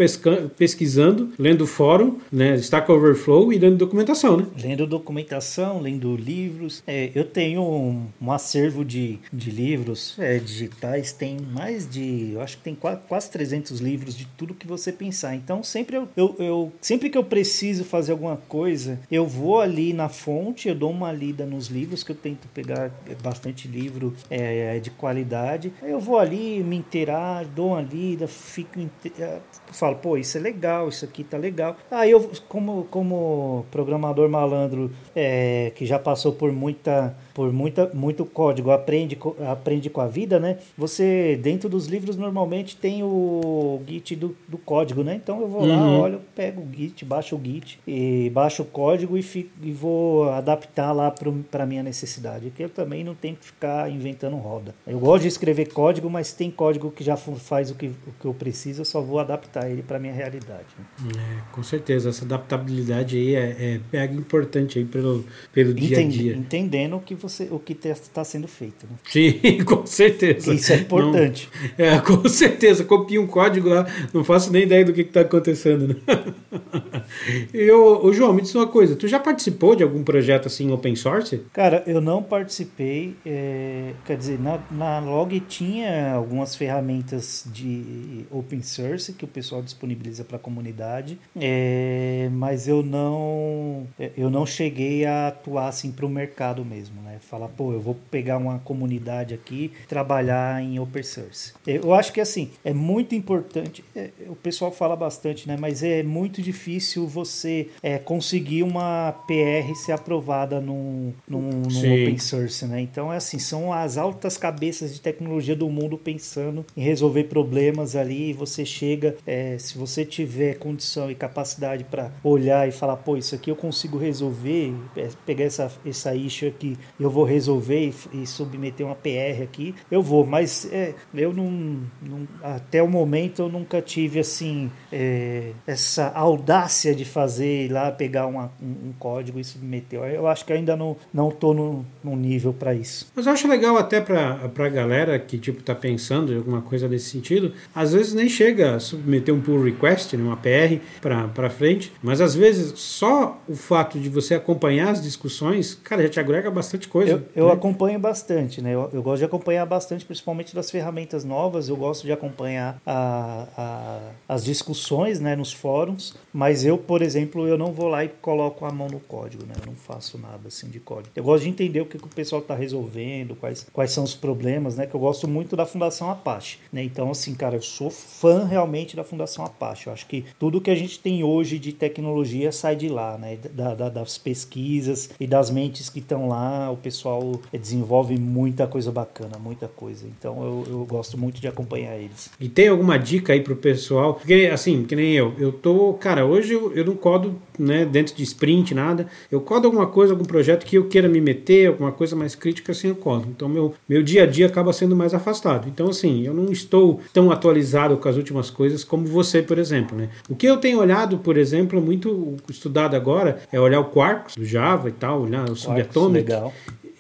pesquisando, 0.56 1.30
lendo 1.38 1.66
fórum, 1.66 2.18
né, 2.30 2.54
Stack 2.56 2.90
Overflow 2.90 3.52
e 3.52 3.58
lendo 3.58 3.76
documentação, 3.76 4.36
né? 4.36 4.46
Lendo 4.62 4.86
documentação, 4.86 5.80
lendo 5.80 6.16
livros. 6.16 6.82
É, 6.86 7.10
eu 7.14 7.24
tenho 7.24 7.62
um, 7.62 8.06
um 8.20 8.32
acervo 8.50 8.84
de, 8.84 9.20
de 9.32 9.50
livros 9.50 10.16
é, 10.18 10.38
digitais, 10.38 11.12
tem 11.12 11.38
mais 11.38 11.88
de, 11.88 12.32
eu 12.34 12.40
acho 12.40 12.56
que 12.56 12.64
tem 12.64 12.74
quase, 12.74 13.00
quase 13.08 13.30
300 13.30 13.78
livros 13.78 14.16
de 14.16 14.26
tudo 14.36 14.54
que 14.54 14.66
você 14.66 14.90
pensar. 14.90 15.36
Então, 15.36 15.62
sempre 15.62 15.96
eu, 15.96 16.08
eu, 16.16 16.36
eu, 16.38 16.72
sempre 16.80 17.08
que 17.08 17.16
eu 17.16 17.22
preciso 17.22 17.84
fazer 17.84 18.10
alguma 18.10 18.36
coisa, 18.36 18.98
eu 19.10 19.24
vou 19.26 19.60
ali 19.60 19.92
na 19.92 20.08
fonte, 20.08 20.68
eu 20.68 20.74
dou 20.74 20.90
uma 20.90 21.12
lida 21.12 21.46
nos 21.46 21.68
livros, 21.68 22.02
que 22.02 22.10
eu 22.10 22.16
tento 22.16 22.48
pegar 22.48 22.90
bastante 23.22 23.68
livro 23.68 24.14
é, 24.28 24.80
de 24.80 24.90
qualidade. 24.90 25.72
Eu 25.80 26.00
vou 26.00 26.18
ali, 26.18 26.62
me 26.64 26.76
inteirar, 26.76 27.44
dou 27.44 27.68
uma 27.68 27.80
lida, 27.80 28.26
fico 28.26 28.80
é, 29.18 29.38
falo, 29.70 29.96
pô, 29.96 30.16
isso 30.16 30.36
é 30.36 30.40
legal, 30.40 30.88
isso 30.88 31.04
aqui 31.04 31.22
tá 31.22 31.36
legal. 31.36 31.76
Aí 31.90 32.10
eu, 32.10 32.30
como, 32.48 32.84
como 32.90 33.64
programador 33.70 34.28
malandro 34.28 34.90
é, 35.14 35.70
que 35.76 35.86
já 35.86 35.98
passou 35.98 36.32
por 36.32 36.50
muita 36.50 37.14
por 37.40 37.54
muita, 37.54 37.90
muito 37.94 38.26
código, 38.26 38.70
aprende, 38.70 39.16
aprende 39.50 39.88
com 39.88 40.02
a 40.02 40.06
vida, 40.06 40.38
né? 40.38 40.58
Você, 40.76 41.40
dentro 41.42 41.70
dos 41.70 41.86
livros, 41.86 42.14
normalmente 42.14 42.76
tem 42.76 43.02
o 43.02 43.80
Git 43.88 44.14
do, 44.14 44.36
do 44.46 44.58
código, 44.58 45.02
né? 45.02 45.14
Então 45.14 45.40
eu 45.40 45.48
vou 45.48 45.62
uhum. 45.62 45.68
lá, 45.68 45.98
olho, 46.02 46.20
pego 46.36 46.60
o 46.60 46.68
Git, 46.70 47.02
baixo 47.02 47.34
o 47.36 47.40
Git, 47.42 47.80
e 47.86 48.28
baixo 48.28 48.60
o 48.60 48.66
código 48.66 49.16
e, 49.16 49.22
fico, 49.22 49.48
e 49.62 49.72
vou 49.72 50.28
adaptar 50.28 50.92
lá 50.92 51.10
para 51.10 51.62
a 51.62 51.66
minha 51.66 51.82
necessidade, 51.82 52.52
que 52.54 52.62
eu 52.62 52.68
também 52.68 53.02
não 53.02 53.14
tenho 53.14 53.36
que 53.36 53.46
ficar 53.46 53.90
inventando 53.90 54.36
roda. 54.36 54.74
Eu 54.86 54.98
gosto 54.98 55.22
de 55.22 55.28
escrever 55.28 55.72
código, 55.72 56.10
mas 56.10 56.34
tem 56.34 56.50
código 56.50 56.90
que 56.90 57.02
já 57.02 57.16
faz 57.16 57.70
o 57.70 57.74
que, 57.74 57.86
o 57.86 58.12
que 58.20 58.26
eu 58.26 58.34
preciso, 58.34 58.82
eu 58.82 58.84
só 58.84 59.00
vou 59.00 59.18
adaptar 59.18 59.70
ele 59.70 59.82
para 59.82 59.98
minha 59.98 60.12
realidade. 60.12 60.66
Né? 60.78 61.10
É, 61.16 61.52
com 61.52 61.62
certeza, 61.62 62.10
essa 62.10 62.22
adaptabilidade 62.22 63.16
aí 63.16 63.34
é, 63.34 63.80
é, 63.94 63.96
é 63.96 64.04
importante 64.04 64.78
aí 64.78 64.84
pelo, 64.84 65.24
pelo 65.54 65.72
dia 65.72 66.00
a 66.00 66.06
dia. 66.06 66.36
Entendendo 66.36 67.00
que 67.00 67.14
você, 67.14 67.29
o 67.50 67.58
que 67.58 67.72
está 67.72 67.94
tá 68.14 68.24
sendo 68.24 68.48
feito. 68.48 68.86
Né? 68.86 68.96
Sim, 69.08 69.40
com 69.64 69.86
certeza. 69.86 70.52
Isso 70.52 70.72
é 70.72 70.76
importante. 70.76 71.48
Não, 71.78 71.84
é, 71.84 72.00
com 72.00 72.26
certeza. 72.28 72.84
Copia 72.84 73.20
um 73.20 73.26
código 73.26 73.68
lá, 73.68 73.86
não 74.12 74.24
faço 74.24 74.52
nem 74.52 74.62
ideia 74.62 74.84
do 74.84 74.92
que 74.92 75.02
está 75.02 75.20
acontecendo. 75.20 75.88
Né? 75.88 75.96
e 77.52 77.70
o, 77.70 78.12
João, 78.12 78.32
me 78.32 78.42
diz 78.42 78.54
uma 78.54 78.66
coisa: 78.66 78.96
tu 78.96 79.06
já 79.06 79.18
participou 79.18 79.74
de 79.74 79.82
algum 79.82 80.02
projeto 80.02 80.46
assim 80.46 80.70
open 80.70 80.96
source? 80.96 81.42
Cara, 81.52 81.82
eu 81.86 82.00
não 82.00 82.22
participei. 82.22 83.14
É, 83.24 83.92
quer 84.04 84.16
dizer, 84.16 84.38
na, 84.40 84.60
na 84.70 84.98
Log 85.00 85.38
tinha 85.40 86.12
algumas 86.12 86.54
ferramentas 86.54 87.46
de 87.52 88.24
open 88.30 88.62
source 88.62 89.12
que 89.12 89.24
o 89.24 89.28
pessoal 89.28 89.62
disponibiliza 89.62 90.24
para 90.24 90.36
a 90.36 90.40
comunidade, 90.40 91.18
é, 91.36 92.28
mas 92.32 92.68
eu 92.68 92.82
não, 92.82 93.86
eu 94.16 94.30
não 94.30 94.46
cheguei 94.46 95.04
a 95.04 95.28
atuar 95.28 95.68
assim 95.68 95.90
para 95.92 96.06
o 96.06 96.08
mercado 96.08 96.64
mesmo, 96.64 97.00
né? 97.02 97.09
Falar, 97.18 97.48
pô, 97.48 97.72
eu 97.72 97.80
vou 97.80 97.96
pegar 98.10 98.38
uma 98.38 98.58
comunidade 98.60 99.34
aqui, 99.34 99.72
trabalhar 99.88 100.62
em 100.62 100.78
open 100.78 101.02
source. 101.02 101.52
Eu 101.66 101.94
acho 101.94 102.12
que 102.12 102.20
assim, 102.20 102.50
é 102.64 102.72
muito 102.72 103.14
importante, 103.14 103.84
é, 103.94 104.10
o 104.28 104.36
pessoal 104.36 104.70
fala 104.70 104.96
bastante, 104.96 105.46
né? 105.48 105.56
Mas 105.58 105.82
é 105.82 106.02
muito 106.02 106.42
difícil 106.42 107.06
você 107.06 107.68
é, 107.82 107.98
conseguir 107.98 108.62
uma 108.62 109.12
PR 109.26 109.74
ser 109.74 109.92
aprovada 109.92 110.60
num, 110.60 111.12
num, 111.28 111.62
num 111.62 111.78
open 111.78 112.18
source, 112.18 112.64
né? 112.66 112.80
Então 112.80 113.12
é 113.12 113.16
assim, 113.16 113.38
são 113.38 113.72
as 113.72 113.96
altas 113.96 114.36
cabeças 114.36 114.94
de 114.94 115.00
tecnologia 115.00 115.56
do 115.56 115.68
mundo 115.68 115.96
pensando 115.98 116.64
em 116.76 116.82
resolver 116.82 117.24
problemas 117.24 117.96
ali 117.96 118.30
e 118.30 118.32
você 118.32 118.64
chega, 118.64 119.16
é, 119.26 119.56
se 119.58 119.76
você 119.76 120.04
tiver 120.04 120.58
condição 120.58 121.10
e 121.10 121.14
capacidade 121.14 121.84
para 121.84 122.10
olhar 122.22 122.68
e 122.68 122.72
falar, 122.72 122.96
pô, 122.96 123.16
isso 123.16 123.34
aqui 123.34 123.50
eu 123.50 123.56
consigo 123.56 123.98
resolver, 123.98 124.74
é, 124.96 125.08
pegar 125.26 125.44
essa, 125.44 125.70
essa 125.84 126.14
issue 126.14 126.48
aqui 126.48 126.76
eu 127.00 127.10
vou 127.10 127.24
resolver 127.24 127.92
e, 128.12 128.22
e 128.22 128.26
submeter 128.26 128.86
uma 128.86 128.94
PR 128.94 129.42
aqui, 129.42 129.74
eu 129.90 130.02
vou. 130.02 130.26
Mas 130.26 130.68
é, 130.70 130.94
eu 131.14 131.32
não, 131.32 131.80
não, 132.02 132.28
Até 132.42 132.82
o 132.82 132.88
momento 132.88 133.42
eu 133.42 133.48
nunca 133.48 133.80
tive 133.80 134.20
assim 134.20 134.70
é, 134.92 135.52
essa 135.66 136.08
audácia 136.08 136.94
de 136.94 137.04
fazer 137.04 137.66
ir 137.66 137.72
lá, 137.72 137.90
pegar 137.90 138.26
uma, 138.26 138.52
um, 138.62 138.88
um, 138.88 138.92
código 138.98 139.40
e 139.40 139.44
submeter. 139.44 140.00
Eu 140.00 140.26
acho 140.26 140.44
que 140.44 140.52
ainda 140.52 140.76
não, 140.76 140.96
não 141.12 141.30
tô 141.30 141.54
no, 141.54 141.84
nível 142.16 142.52
para 142.52 142.74
isso. 142.74 143.10
Mas 143.14 143.26
eu 143.26 143.32
acho 143.32 143.48
legal 143.48 143.76
até 143.78 144.00
para 144.00 144.50
a 144.58 144.68
galera 144.68 145.18
que 145.18 145.38
tipo 145.38 145.62
tá 145.62 145.74
pensando 145.74 146.32
em 146.32 146.36
alguma 146.36 146.60
coisa 146.60 146.88
nesse 146.88 147.10
sentido, 147.10 147.52
às 147.74 147.92
vezes 147.92 148.12
nem 148.12 148.28
chega 148.28 148.76
a 148.76 148.80
submeter 148.80 149.34
um 149.34 149.40
pull 149.40 149.62
request, 149.62 150.16
né, 150.16 150.22
uma 150.22 150.36
PR 150.36 150.80
para 151.00 151.48
frente, 151.48 151.92
mas 152.02 152.20
às 152.20 152.34
vezes 152.34 152.78
só 152.78 153.40
o 153.48 153.54
fato 153.54 153.98
de 153.98 154.08
você 154.08 154.34
acompanhar 154.34 154.90
as 154.90 155.02
discussões, 155.02 155.74
cara, 155.82 156.02
já 156.02 156.08
te 156.08 156.20
agrega 156.20 156.50
bastante 156.50 156.88
coisa. 156.90 157.12
Eu, 157.12 157.22
eu 157.34 157.46
né? 157.46 157.52
acompanho 157.52 157.98
bastante, 157.98 158.60
né? 158.60 158.74
Eu, 158.74 158.90
eu, 158.92 159.02
gosto 159.02 159.20
de 159.20 159.24
acompanhar 159.24 159.64
bastante, 159.64 160.04
principalmente 160.04 160.54
das 160.54 160.70
ferramentas 160.70 161.24
novas. 161.24 161.68
Eu 161.68 161.76
gosto 161.76 162.04
de 162.04 162.12
acompanhar 162.12 162.80
a, 162.84 163.46
a, 163.56 164.00
as 164.28 164.44
discussões 164.44 165.20
né, 165.20 165.34
nos 165.34 165.52
fóruns, 165.52 166.14
mas 166.32 166.64
eu, 166.64 166.76
por 166.76 167.00
exemplo, 167.00 167.46
eu 167.46 167.56
não 167.56 167.72
vou 167.72 167.88
lá 167.88 168.04
e 168.04 168.08
coloco 168.08 168.64
a 168.64 168.70
mão 168.70 168.88
no 168.88 169.00
código, 169.00 169.46
né? 169.46 169.54
Eu 169.60 169.66
não 169.66 169.74
faço 169.74 170.18
nada 170.18 170.48
assim 170.48 170.68
de 170.68 170.80
código. 170.80 171.10
Eu 171.14 171.24
gosto 171.24 171.44
de 171.44 171.50
entender 171.50 171.80
o 171.80 171.86
que, 171.86 171.98
que 171.98 172.04
o 172.04 172.08
pessoal 172.08 172.42
está 172.42 172.54
resolvendo, 172.54 173.36
quais, 173.36 173.66
quais 173.72 173.92
são 173.92 174.04
os 174.04 174.14
problemas, 174.14 174.76
né? 174.76 174.86
Que 174.86 174.94
eu 174.94 175.00
gosto 175.00 175.28
muito 175.28 175.56
da 175.56 175.64
Fundação 175.64 176.10
Apache, 176.10 176.58
né? 176.72 176.82
Então, 176.82 177.10
assim, 177.10 177.34
cara, 177.34 177.56
eu 177.56 177.62
sou 177.62 177.90
fã 177.90 178.44
realmente 178.44 178.96
da 178.96 179.04
Fundação 179.04 179.44
Apache. 179.44 179.86
Eu 179.86 179.92
acho 179.92 180.06
que 180.06 180.24
tudo 180.38 180.60
que 180.60 180.70
a 180.70 180.74
gente 180.74 180.98
tem 180.98 181.22
hoje 181.22 181.58
de 181.58 181.72
tecnologia 181.72 182.50
sai 182.50 182.74
de 182.74 182.88
lá, 182.88 183.16
né? 183.16 183.38
Da, 183.52 183.74
da, 183.74 183.88
das 183.88 184.18
pesquisas 184.18 185.10
e 185.20 185.26
das 185.26 185.50
mentes 185.50 185.88
que 185.88 186.00
estão 186.00 186.28
lá, 186.28 186.70
o 186.70 186.76
pessoal 186.80 187.40
desenvolve 187.52 188.18
muita 188.18 188.66
coisa 188.66 188.90
bacana, 188.90 189.38
muita 189.38 189.68
coisa. 189.68 190.06
Então 190.06 190.42
eu, 190.42 190.72
eu 190.72 190.84
gosto 190.84 191.16
muito 191.18 191.40
de 191.40 191.48
acompanhar 191.48 191.96
eles. 191.96 192.30
E 192.40 192.48
tem 192.48 192.68
alguma 192.68 192.98
dica 192.98 193.32
aí 193.32 193.40
pro 193.40 193.56
pessoal? 193.56 194.14
Porque, 194.14 194.50
assim, 194.52 194.84
que 194.84 194.96
nem 194.96 195.12
eu, 195.12 195.34
eu 195.38 195.52
tô, 195.52 195.94
cara, 195.94 196.24
hoje 196.24 196.52
eu, 196.52 196.72
eu 196.72 196.84
não 196.84 196.94
codo 196.94 197.34
né, 197.58 197.84
dentro 197.84 198.14
de 198.14 198.22
sprint, 198.22 198.74
nada. 198.74 199.06
Eu 199.30 199.40
codo 199.40 199.66
alguma 199.66 199.86
coisa, 199.86 200.12
algum 200.12 200.24
projeto 200.24 200.64
que 200.64 200.76
eu 200.76 200.88
queira 200.88 201.08
me 201.08 201.20
meter, 201.20 201.68
alguma 201.68 201.92
coisa 201.92 202.16
mais 202.16 202.34
crítica, 202.34 202.72
assim 202.72 202.88
eu 202.88 202.96
codo. 202.96 203.28
Então 203.28 203.48
meu, 203.48 203.74
meu 203.88 204.02
dia 204.02 204.24
a 204.24 204.26
dia 204.26 204.46
acaba 204.46 204.72
sendo 204.72 204.96
mais 204.96 205.14
afastado. 205.14 205.68
Então, 205.68 205.88
assim, 205.88 206.26
eu 206.26 206.34
não 206.34 206.50
estou 206.50 207.00
tão 207.12 207.30
atualizado 207.30 207.96
com 207.96 208.08
as 208.08 208.16
últimas 208.16 208.50
coisas 208.50 208.82
como 208.82 209.06
você, 209.06 209.42
por 209.42 209.58
exemplo, 209.58 209.96
né? 209.96 210.08
O 210.28 210.34
que 210.34 210.46
eu 210.46 210.56
tenho 210.56 210.78
olhado, 210.78 211.18
por 211.18 211.36
exemplo, 211.36 211.80
muito 211.80 212.36
estudado 212.48 212.94
agora, 212.94 213.40
é 213.52 213.60
olhar 213.60 213.80
o 213.80 213.84
Quarks 213.84 214.36
do 214.36 214.44
Java 214.44 214.88
e 214.88 214.92
tal, 214.92 215.22
olhar 215.22 215.48
o 215.48 215.56
Subatomic. 215.56 216.30
Legal 216.30 216.52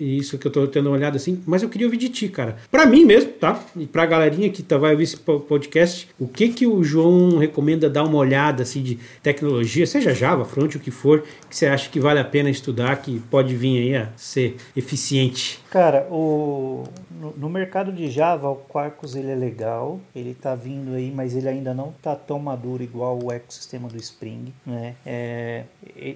isso 0.04 0.38
que 0.38 0.46
eu 0.46 0.50
tô 0.50 0.66
tendo 0.66 0.86
uma 0.86 0.96
olhada 0.96 1.16
assim, 1.16 1.42
mas 1.46 1.62
eu 1.62 1.68
queria 1.68 1.86
ouvir 1.86 1.96
de 1.96 2.08
ti, 2.08 2.28
cara. 2.28 2.56
Para 2.70 2.86
mim 2.86 3.04
mesmo, 3.04 3.32
tá? 3.32 3.62
E 3.76 3.86
pra 3.86 4.06
galerinha 4.06 4.50
que 4.50 4.62
tá, 4.62 4.78
vai 4.78 4.92
ouvir 4.92 5.04
esse 5.04 5.16
podcast, 5.16 6.08
o 6.18 6.26
que 6.26 6.48
que 6.48 6.66
o 6.66 6.82
João 6.82 7.38
recomenda 7.38 7.88
dar 7.88 8.04
uma 8.04 8.18
olhada 8.18 8.62
assim 8.62 8.82
de 8.82 8.98
tecnologia, 9.22 9.86
seja 9.86 10.14
Java, 10.14 10.44
front, 10.44 10.74
o 10.74 10.80
que 10.80 10.90
for, 10.90 11.24
que 11.48 11.56
você 11.56 11.66
acha 11.66 11.88
que 11.90 12.00
vale 12.00 12.18
a 12.18 12.24
pena 12.24 12.50
estudar, 12.50 12.96
que 12.96 13.20
pode 13.30 13.54
vir 13.54 13.78
aí 13.78 13.96
a 13.96 14.08
ser 14.16 14.56
eficiente? 14.76 15.60
Cara, 15.70 16.06
o 16.10 16.84
no, 17.20 17.34
no 17.36 17.50
mercado 17.50 17.92
de 17.92 18.10
Java, 18.10 18.48
o 18.48 18.56
Quarkus 18.56 19.14
ele 19.14 19.30
é 19.30 19.34
legal, 19.34 20.00
ele 20.14 20.34
tá 20.34 20.54
vindo 20.54 20.94
aí, 20.94 21.12
mas 21.14 21.36
ele 21.36 21.48
ainda 21.48 21.74
não 21.74 21.92
tá 22.00 22.16
tão 22.16 22.38
maduro 22.38 22.82
igual 22.82 23.22
o 23.22 23.30
ecossistema 23.30 23.88
do 23.88 23.98
Spring, 23.98 24.52
né? 24.64 24.94
É, 25.04 25.64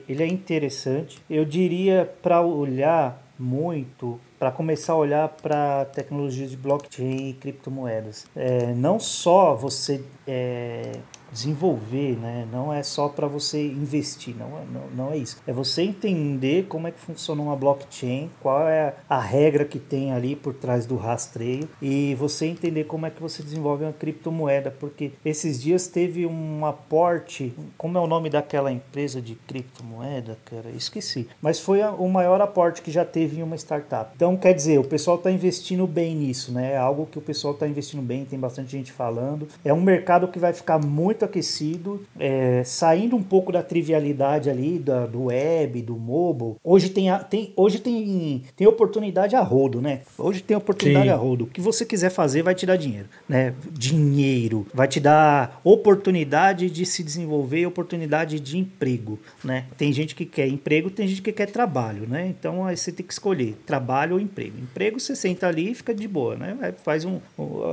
ele 0.09 0.23
é 0.23 0.27
interessante. 0.27 1.19
Eu 1.29 1.45
diria 1.45 2.11
para 2.23 2.41
olhar 2.41 3.24
muito 3.39 4.21
para 4.39 4.51
começar 4.51 4.93
a 4.93 4.97
olhar 4.97 5.29
para 5.29 5.85
tecnologias 5.87 6.51
de 6.51 6.57
blockchain 6.57 7.31
e 7.31 7.33
criptomoedas. 7.35 8.27
É, 8.37 8.75
não 8.75 9.01
só 9.01 9.55
você 9.55 10.05
é, 10.27 10.93
desenvolver, 11.35 12.17
né? 12.17 12.47
Não 12.51 12.73
é 12.73 12.83
só 12.83 13.09
para 13.09 13.27
você 13.27 13.67
investir, 13.67 14.35
não 14.37 14.47
é, 14.57 14.63
não, 14.73 15.07
não 15.07 15.13
é 15.13 15.17
isso. 15.17 15.37
É 15.47 15.53
você 15.53 15.83
entender 15.83 16.67
como 16.69 16.87
é 16.87 16.93
que 16.93 17.01
funciona 17.01 17.43
uma 17.43 17.57
blockchain, 17.57 18.31
qual 18.41 18.69
é 18.69 18.95
a 19.09 19.19
regra 19.19 19.65
que 19.65 19.81
tem 19.81 20.13
ali 20.13 20.37
por 20.37 20.55
trás 20.55 20.87
do 20.87 20.97
rastreio 20.97 21.69
e 21.83 22.15
você 22.15 22.47
entender 22.47 22.85
como 22.85 23.05
é 23.07 23.11
que 23.11 23.21
você 23.21 23.43
desenvolve 23.43 23.85
uma 23.85 23.93
criptomoeda, 23.93 24.71
porque 24.71 25.13
esses 25.25 25.61
dias 25.61 25.89
teve 25.89 26.25
um 26.25 26.65
aporte, 26.65 27.53
como 27.77 27.99
é 27.99 28.01
o 28.01 28.07
nome 28.07 28.31
daquela 28.31 28.71
empresa 28.71 29.21
de 29.21 29.35
criptomoeda, 29.35 30.39
cara? 30.45 30.71
Esqueci. 30.71 31.29
Mas 31.43 31.59
foi 31.59 31.83
a, 31.83 31.91
o 31.91 32.09
maior 32.09 32.41
aporte 32.41 32.81
que 32.81 32.91
já 32.91 33.05
teve 33.05 33.41
em 33.41 33.43
uma 33.43 33.57
startup. 33.57 34.13
Então, 34.15 34.37
quer 34.37 34.55
dizer, 34.55 34.79
o 34.79 34.85
pessoal 34.85 35.17
está 35.17 35.31
investindo 35.31 35.87
bem 35.87 36.15
nisso, 36.15 36.53
né? 36.53 36.73
É 36.73 36.77
algo 36.77 37.07
que 37.07 37.19
o 37.19 37.23
pessoal 37.23 37.55
está 37.55 37.67
investindo 37.67 38.03
bem, 38.03 38.25
tem 38.25 38.39
bastante 38.39 38.71
gente 38.71 38.93
falando. 38.93 39.49
É 39.65 39.73
um 39.73 39.81
mercado 39.81 40.29
que 40.29 40.39
vai 40.39 40.53
ficar 40.53 40.79
muito 40.79 41.24
aquecido, 41.25 42.03
é, 42.19 42.63
saindo 42.65 43.17
um 43.17 43.23
pouco 43.23 43.51
da 43.51 43.63
trivialidade 43.63 44.51
ali 44.51 44.79
da, 44.79 45.07
do 45.07 45.25
web, 45.25 45.83
do 45.83 45.97
mobile. 45.97 46.57
Hoje 46.63 46.91
tem, 46.91 47.07
tem, 47.29 47.53
hoje 47.57 47.79
tem, 47.79 48.43
tem 48.57 48.67
oportunidade 48.67 49.35
a 49.37 49.41
rodo, 49.41 49.81
né? 49.81 50.01
Hoje 50.19 50.43
tem 50.43 50.57
oportunidade 50.57 51.07
Sim. 51.07 51.13
a 51.13 51.17
rodo. 51.17 51.45
O 51.45 51.47
que 51.47 51.61
você 51.61 51.85
quiser 51.85 52.11
fazer 52.11 52.43
vai 52.43 52.55
te 52.55 52.67
dar 52.67 52.77
dinheiro, 52.77 53.09
né? 53.29 53.55
Dinheiro, 53.71 54.67
vai 54.73 54.89
te 54.89 55.01
dar 55.01 55.61
oportunidade 55.65 56.69
de 56.71 56.85
se 56.85 57.03
desenvolver, 57.03 57.67
oportunidade 57.67 58.39
de 58.41 58.59
emprego, 58.59 59.19
né? 59.43 59.67
Tem 59.77 59.93
gente 59.93 60.15
que 60.15 60.25
quer 60.25 60.49
emprego, 60.49 60.91
tem 60.91 61.07
gente 61.07 61.23
que 61.23 61.33
quer 61.33 61.47
trabalho, 61.47 62.07
né? 62.09 62.27
Então 62.29 62.65
aí 62.65 62.77
você 62.77 62.93
tem 62.93 63.05
que 63.05 63.13
escolher 63.13 63.57
trabalho 63.67 64.15
ou 64.15 64.21
emprego. 64.21 64.59
Emprego 64.59 65.01
você 65.01 65.15
senta 65.17 65.47
ali 65.47 65.71
e 65.71 65.75
fica 65.75 65.95
de 65.95 66.07
boa, 66.07 66.37
né? 66.37 66.75
Faz 66.83 67.05
um, 67.05 67.19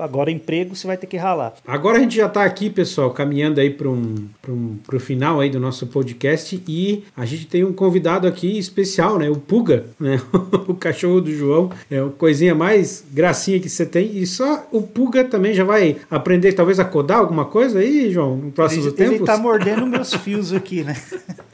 agora 0.02 0.32
emprego 0.32 0.76
você 0.76 0.88
vai 0.88 0.98
ter 0.98 1.08
que 1.08 1.18
ralar. 1.18 1.54
Agora 1.66 1.98
a 1.98 2.02
gente 2.02 2.16
já 2.16 2.28
está 2.28 2.44
aqui, 2.44 2.70
pessoal, 2.70 3.12
caminhando 3.12 3.41
aí 3.60 3.70
para 3.70 3.90
um, 3.90 4.16
um, 4.48 4.78
o 4.92 5.00
final 5.00 5.40
aí 5.40 5.50
do 5.50 5.60
nosso 5.60 5.88
podcast 5.88 6.62
e 6.68 7.04
a 7.16 7.26
gente 7.26 7.48
tem 7.48 7.64
um 7.64 7.74
convidado 7.74 8.28
aqui 8.28 8.58
especial, 8.58 9.18
né? 9.18 9.30
O 9.30 9.36
Puga, 9.36 9.86
né? 10.00 10.22
o 10.68 10.74
cachorro 10.74 11.22
do 11.22 11.32
João. 11.32 11.72
É 11.90 12.00
a 12.00 12.10
coisinha 12.10 12.54
mais 12.54 13.04
gracinha 13.12 13.60
que 13.60 13.70
você 13.70 13.86
tem. 13.86 14.18
E 14.18 14.26
só 14.26 14.68
o 14.72 14.82
Puga 14.82 15.24
também 15.24 15.54
já 15.54 15.64
vai 15.64 15.98
aprender, 16.10 16.54
talvez, 16.54 16.80
a 16.80 16.86
codar 16.86 17.20
alguma 17.20 17.46
coisa 17.46 17.80
aí, 17.80 18.12
João, 18.12 18.38
no 18.38 18.52
próximo 18.52 18.92
tempo. 18.92 19.16
Ele 19.16 19.24
tá 19.24 19.38
mordendo 19.38 19.86
meus 19.86 20.14
fios 20.14 20.54
aqui, 20.54 20.84
né? 20.84 20.96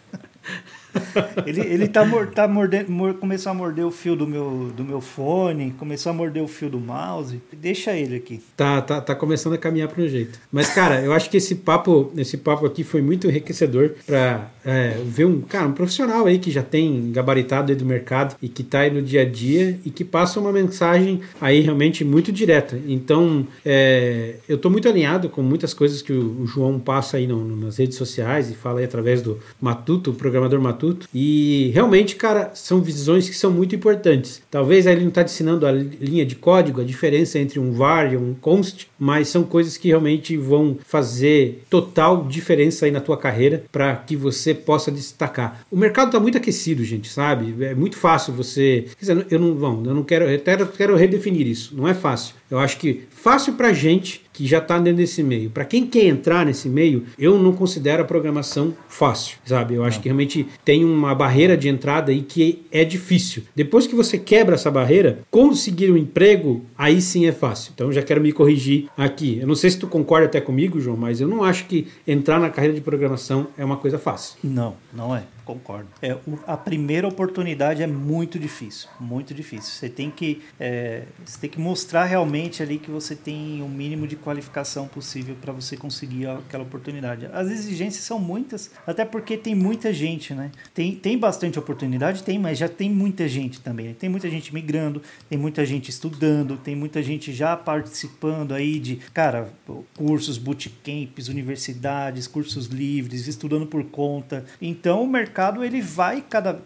ele, 1.46 1.62
ele 1.62 1.88
tá, 1.88 2.06
tá 2.34 2.48
mordendo, 2.48 2.88
começou 3.20 3.52
a 3.52 3.56
morder 3.56 3.86
o 3.86 3.92
fio 3.92 4.16
do 4.16 4.28
meu, 4.28 4.72
do 4.76 4.84
meu 4.84 5.02
fone, 5.02 5.72
começou 5.72 6.12
a 6.12 6.14
morder 6.14 6.44
o 6.44 6.48
fio 6.48 6.70
do 6.70 6.80
mouse. 6.80 7.42
Deixa 7.54 7.94
ele 7.94 8.16
aqui. 8.16 8.42
Tá, 8.56 8.82
tá, 8.82 9.02
tá 9.02 9.16
começando 9.16 9.54
a 9.54 9.58
caminhar 9.58 9.88
para 9.88 10.04
um 10.04 10.08
jeito. 10.08 10.40
Mas, 10.52 10.70
cara, 10.70 11.02
eu 11.02 11.14
acho 11.14 11.30
que 11.30 11.38
esse 11.38 11.56
papo, 11.56 12.12
esse 12.18 12.38
papo 12.38 12.66
aqui 12.66 12.84
foi 12.84 13.02
muito 13.02 13.28
enriquecedor 13.28 13.92
para 14.06 14.50
é, 14.66 14.98
ver 15.06 15.26
um, 15.26 15.42
cara, 15.42 15.68
um 15.68 15.74
profissional 15.74 16.26
aí 16.26 16.40
que 16.40 16.52
já 16.52 16.64
tem 16.64 17.12
gabaritado 17.12 17.72
aí 17.72 17.78
do 17.78 17.86
mercado 17.86 18.36
e 18.42 18.50
que 18.50 18.64
tá 18.64 18.80
aí 18.80 18.92
no 18.92 19.02
dia 19.02 19.22
a 19.22 19.26
dia 19.26 19.80
e 19.86 19.90
que 19.90 20.04
passa 20.04 20.40
uma 20.40 20.52
mensagem 20.52 21.22
aí 21.40 21.62
realmente 21.62 22.04
muito 22.04 22.32
direta. 22.32 22.80
Então, 22.88 23.48
é, 23.66 24.36
eu 24.48 24.58
tô 24.58 24.70
muito 24.70 24.88
alinhado 24.88 25.30
com 25.30 25.42
muitas 25.42 25.74
coisas 25.74 26.02
que 26.02 26.12
o, 26.12 26.42
o 26.42 26.48
João 26.48 26.80
passa 26.80 27.18
aí 27.18 27.28
no, 27.28 27.56
nas 27.56 27.78
redes 27.78 27.98
sociais 27.98 28.50
e 28.50 28.56
fala 28.56 28.80
aí 28.80 28.86
através 28.86 29.22
do 29.22 29.40
Matuto, 29.60 30.12
o 30.12 30.14
programador 30.14 30.60
Matuto 30.60 31.07
e 31.14 31.72
realmente, 31.74 32.16
cara, 32.16 32.52
são 32.54 32.82
visões 32.82 33.30
que 33.30 33.36
são 33.36 33.52
muito 33.52 33.76
importantes. 33.76 34.42
Talvez 34.50 34.86
ele 34.86 35.02
não 35.02 35.10
está 35.10 35.24
ensinando 35.24 35.66
a 35.66 35.72
linha 35.72 36.26
de 36.26 36.36
código, 36.36 36.82
a 36.82 36.84
diferença 36.84 37.40
entre 37.40 37.60
um 37.60 37.72
var 37.72 38.12
e 38.12 38.18
um 38.18 38.34
const, 38.34 38.88
mas 39.00 39.30
são 39.30 39.44
coisas 39.44 39.78
que 39.78 39.88
realmente 39.88 40.38
vão 40.38 40.78
fazer 40.86 41.64
total 41.70 42.26
diferença 42.26 42.86
aí 42.86 42.92
na 42.92 43.02
tua 43.02 43.18
carreira 43.18 43.64
para 43.72 43.96
que 43.96 44.16
você 44.16 44.54
possa 44.54 44.92
destacar. 44.92 45.66
O 45.72 45.78
mercado 45.78 46.08
está 46.08 46.20
muito 46.20 46.38
aquecido, 46.38 46.84
gente, 46.84 47.10
sabe? 47.10 47.56
É 47.64 47.74
muito 47.74 47.98
fácil 47.98 48.34
você. 48.34 48.86
Eu 49.30 49.40
não, 49.40 49.54
bom, 49.54 49.84
eu 49.86 49.94
não 49.94 50.04
quero, 50.04 50.26
eu 50.26 50.40
quero, 50.40 50.68
quero 50.68 50.96
redefinir 50.96 51.48
isso. 51.48 51.76
Não 51.76 51.88
é 51.88 51.94
fácil. 51.94 52.36
Eu 52.50 52.60
acho 52.60 52.78
que 52.78 53.04
fácil 53.10 53.54
para 53.54 53.74
gente 53.74 54.22
que 54.38 54.46
já 54.46 54.60
está 54.60 54.78
dentro 54.78 54.98
desse 54.98 55.24
meio. 55.24 55.50
Para 55.50 55.66
quem 55.66 55.88
quer 55.88 56.06
entrar 56.06 56.46
nesse 56.46 56.70
meio, 56.70 57.06
eu 57.18 57.40
não 57.40 57.52
considero 57.54 58.04
a 58.04 58.06
programação 58.06 58.72
fácil, 58.88 59.40
sabe? 59.44 59.74
Eu 59.74 59.84
acho 59.84 59.98
não. 59.98 60.04
que 60.04 60.10
realmente 60.10 60.48
tem 60.64 60.86
uma 60.86 61.16
barreira 61.16 61.58
de 61.58 61.68
entrada 61.68 62.12
aí 62.12 62.22
que 62.22 62.62
é 62.72 62.86
difícil. 62.86 63.42
Depois 63.56 63.88
que 63.88 63.96
você 63.96 64.20
quebra 64.20 64.54
essa 64.54 64.70
barreira, 64.70 65.22
conseguir 65.32 65.92
um 65.92 65.98
emprego, 65.98 66.64
aí 66.78 67.02
sim 67.02 67.26
é 67.26 67.32
fácil. 67.32 67.72
Então 67.74 67.92
já 67.92 68.04
quero 68.04 68.22
me 68.22 68.32
corrigir 68.32 68.88
aqui. 68.96 69.40
Eu 69.42 69.48
não 69.48 69.56
sei 69.56 69.72
se 69.72 69.80
tu 69.80 69.88
concorda 69.88 70.28
até 70.28 70.40
comigo, 70.40 70.80
João, 70.80 70.98
mas 70.98 71.20
eu 71.20 71.28
não 71.28 71.44
acho 71.44 71.66
que 71.66 71.88
entrar 72.08 72.40
na 72.40 72.52
carreira 72.52 72.76
de 72.76 72.82
programação 72.82 73.48
é 73.58 73.66
uma 73.66 73.78
coisa 73.78 73.98
fácil. 73.98 74.38
Não, 74.44 74.76
não 74.94 75.16
é 75.16 75.24
concordo. 75.48 75.88
É, 76.02 76.14
o, 76.14 76.38
a 76.46 76.58
primeira 76.58 77.08
oportunidade 77.08 77.82
é 77.82 77.88
muito 77.88 78.38
difícil, 78.38 78.90
muito 79.00 79.34
difícil. 79.34 79.72
Você 79.72 79.88
tem 79.88 80.12
que, 80.12 80.42
é, 80.60 81.04
você 81.26 81.40
tem 81.40 81.50
que 81.50 81.60
mostrar 81.60 82.04
realmente 82.04 82.62
ali 82.62 82.78
que 82.78 82.92
você 82.92 83.16
tem 83.16 83.62
o 83.62 83.70
mínimo 83.70 84.06
de 84.06 84.18
qualificação 84.18 84.88
possível 84.88 85.36
para 85.40 85.54
você 85.54 85.78
conseguir 85.78 86.28
aquela 86.28 86.64
oportunidade. 86.64 87.28
As 87.32 87.50
exigências 87.50 88.04
são 88.04 88.20
muitas, 88.20 88.70
até 88.86 89.06
porque 89.06 89.38
tem 89.38 89.56
muita 89.56 89.94
gente, 89.94 90.34
né? 90.34 90.52
Tem, 90.74 90.94
tem 90.94 91.18
bastante 91.18 91.58
oportunidade, 91.58 92.24
tem, 92.24 92.38
mas 92.38 92.58
já 92.58 92.68
tem 92.68 92.90
muita 92.90 93.28
gente 93.28 93.62
também. 93.62 93.94
Tem 93.94 94.10
muita 94.10 94.30
gente 94.30 94.54
migrando, 94.54 95.02
tem 95.30 95.38
muita 95.38 95.66
gente 95.66 95.90
estudando, 95.90 96.58
tem 96.58 96.76
muita 96.76 97.02
gente 97.02 97.32
já 97.32 97.56
participando 97.56 98.54
aí 98.54 98.80
de, 98.80 98.98
cara, 99.14 99.54
cursos, 99.96 100.38
bootcamps, 100.38 101.30
universidades, 101.30 102.28
cursos 102.28 102.66
livres, 102.66 103.28
estudando 103.28 103.66
por 103.66 103.84
conta. 103.86 104.46
Então 104.62 105.04
o 105.04 105.08
mercado 105.08 105.37
mercado 105.38 105.64
ele 105.64 105.82
vai 105.82 106.22
cada 106.28 106.60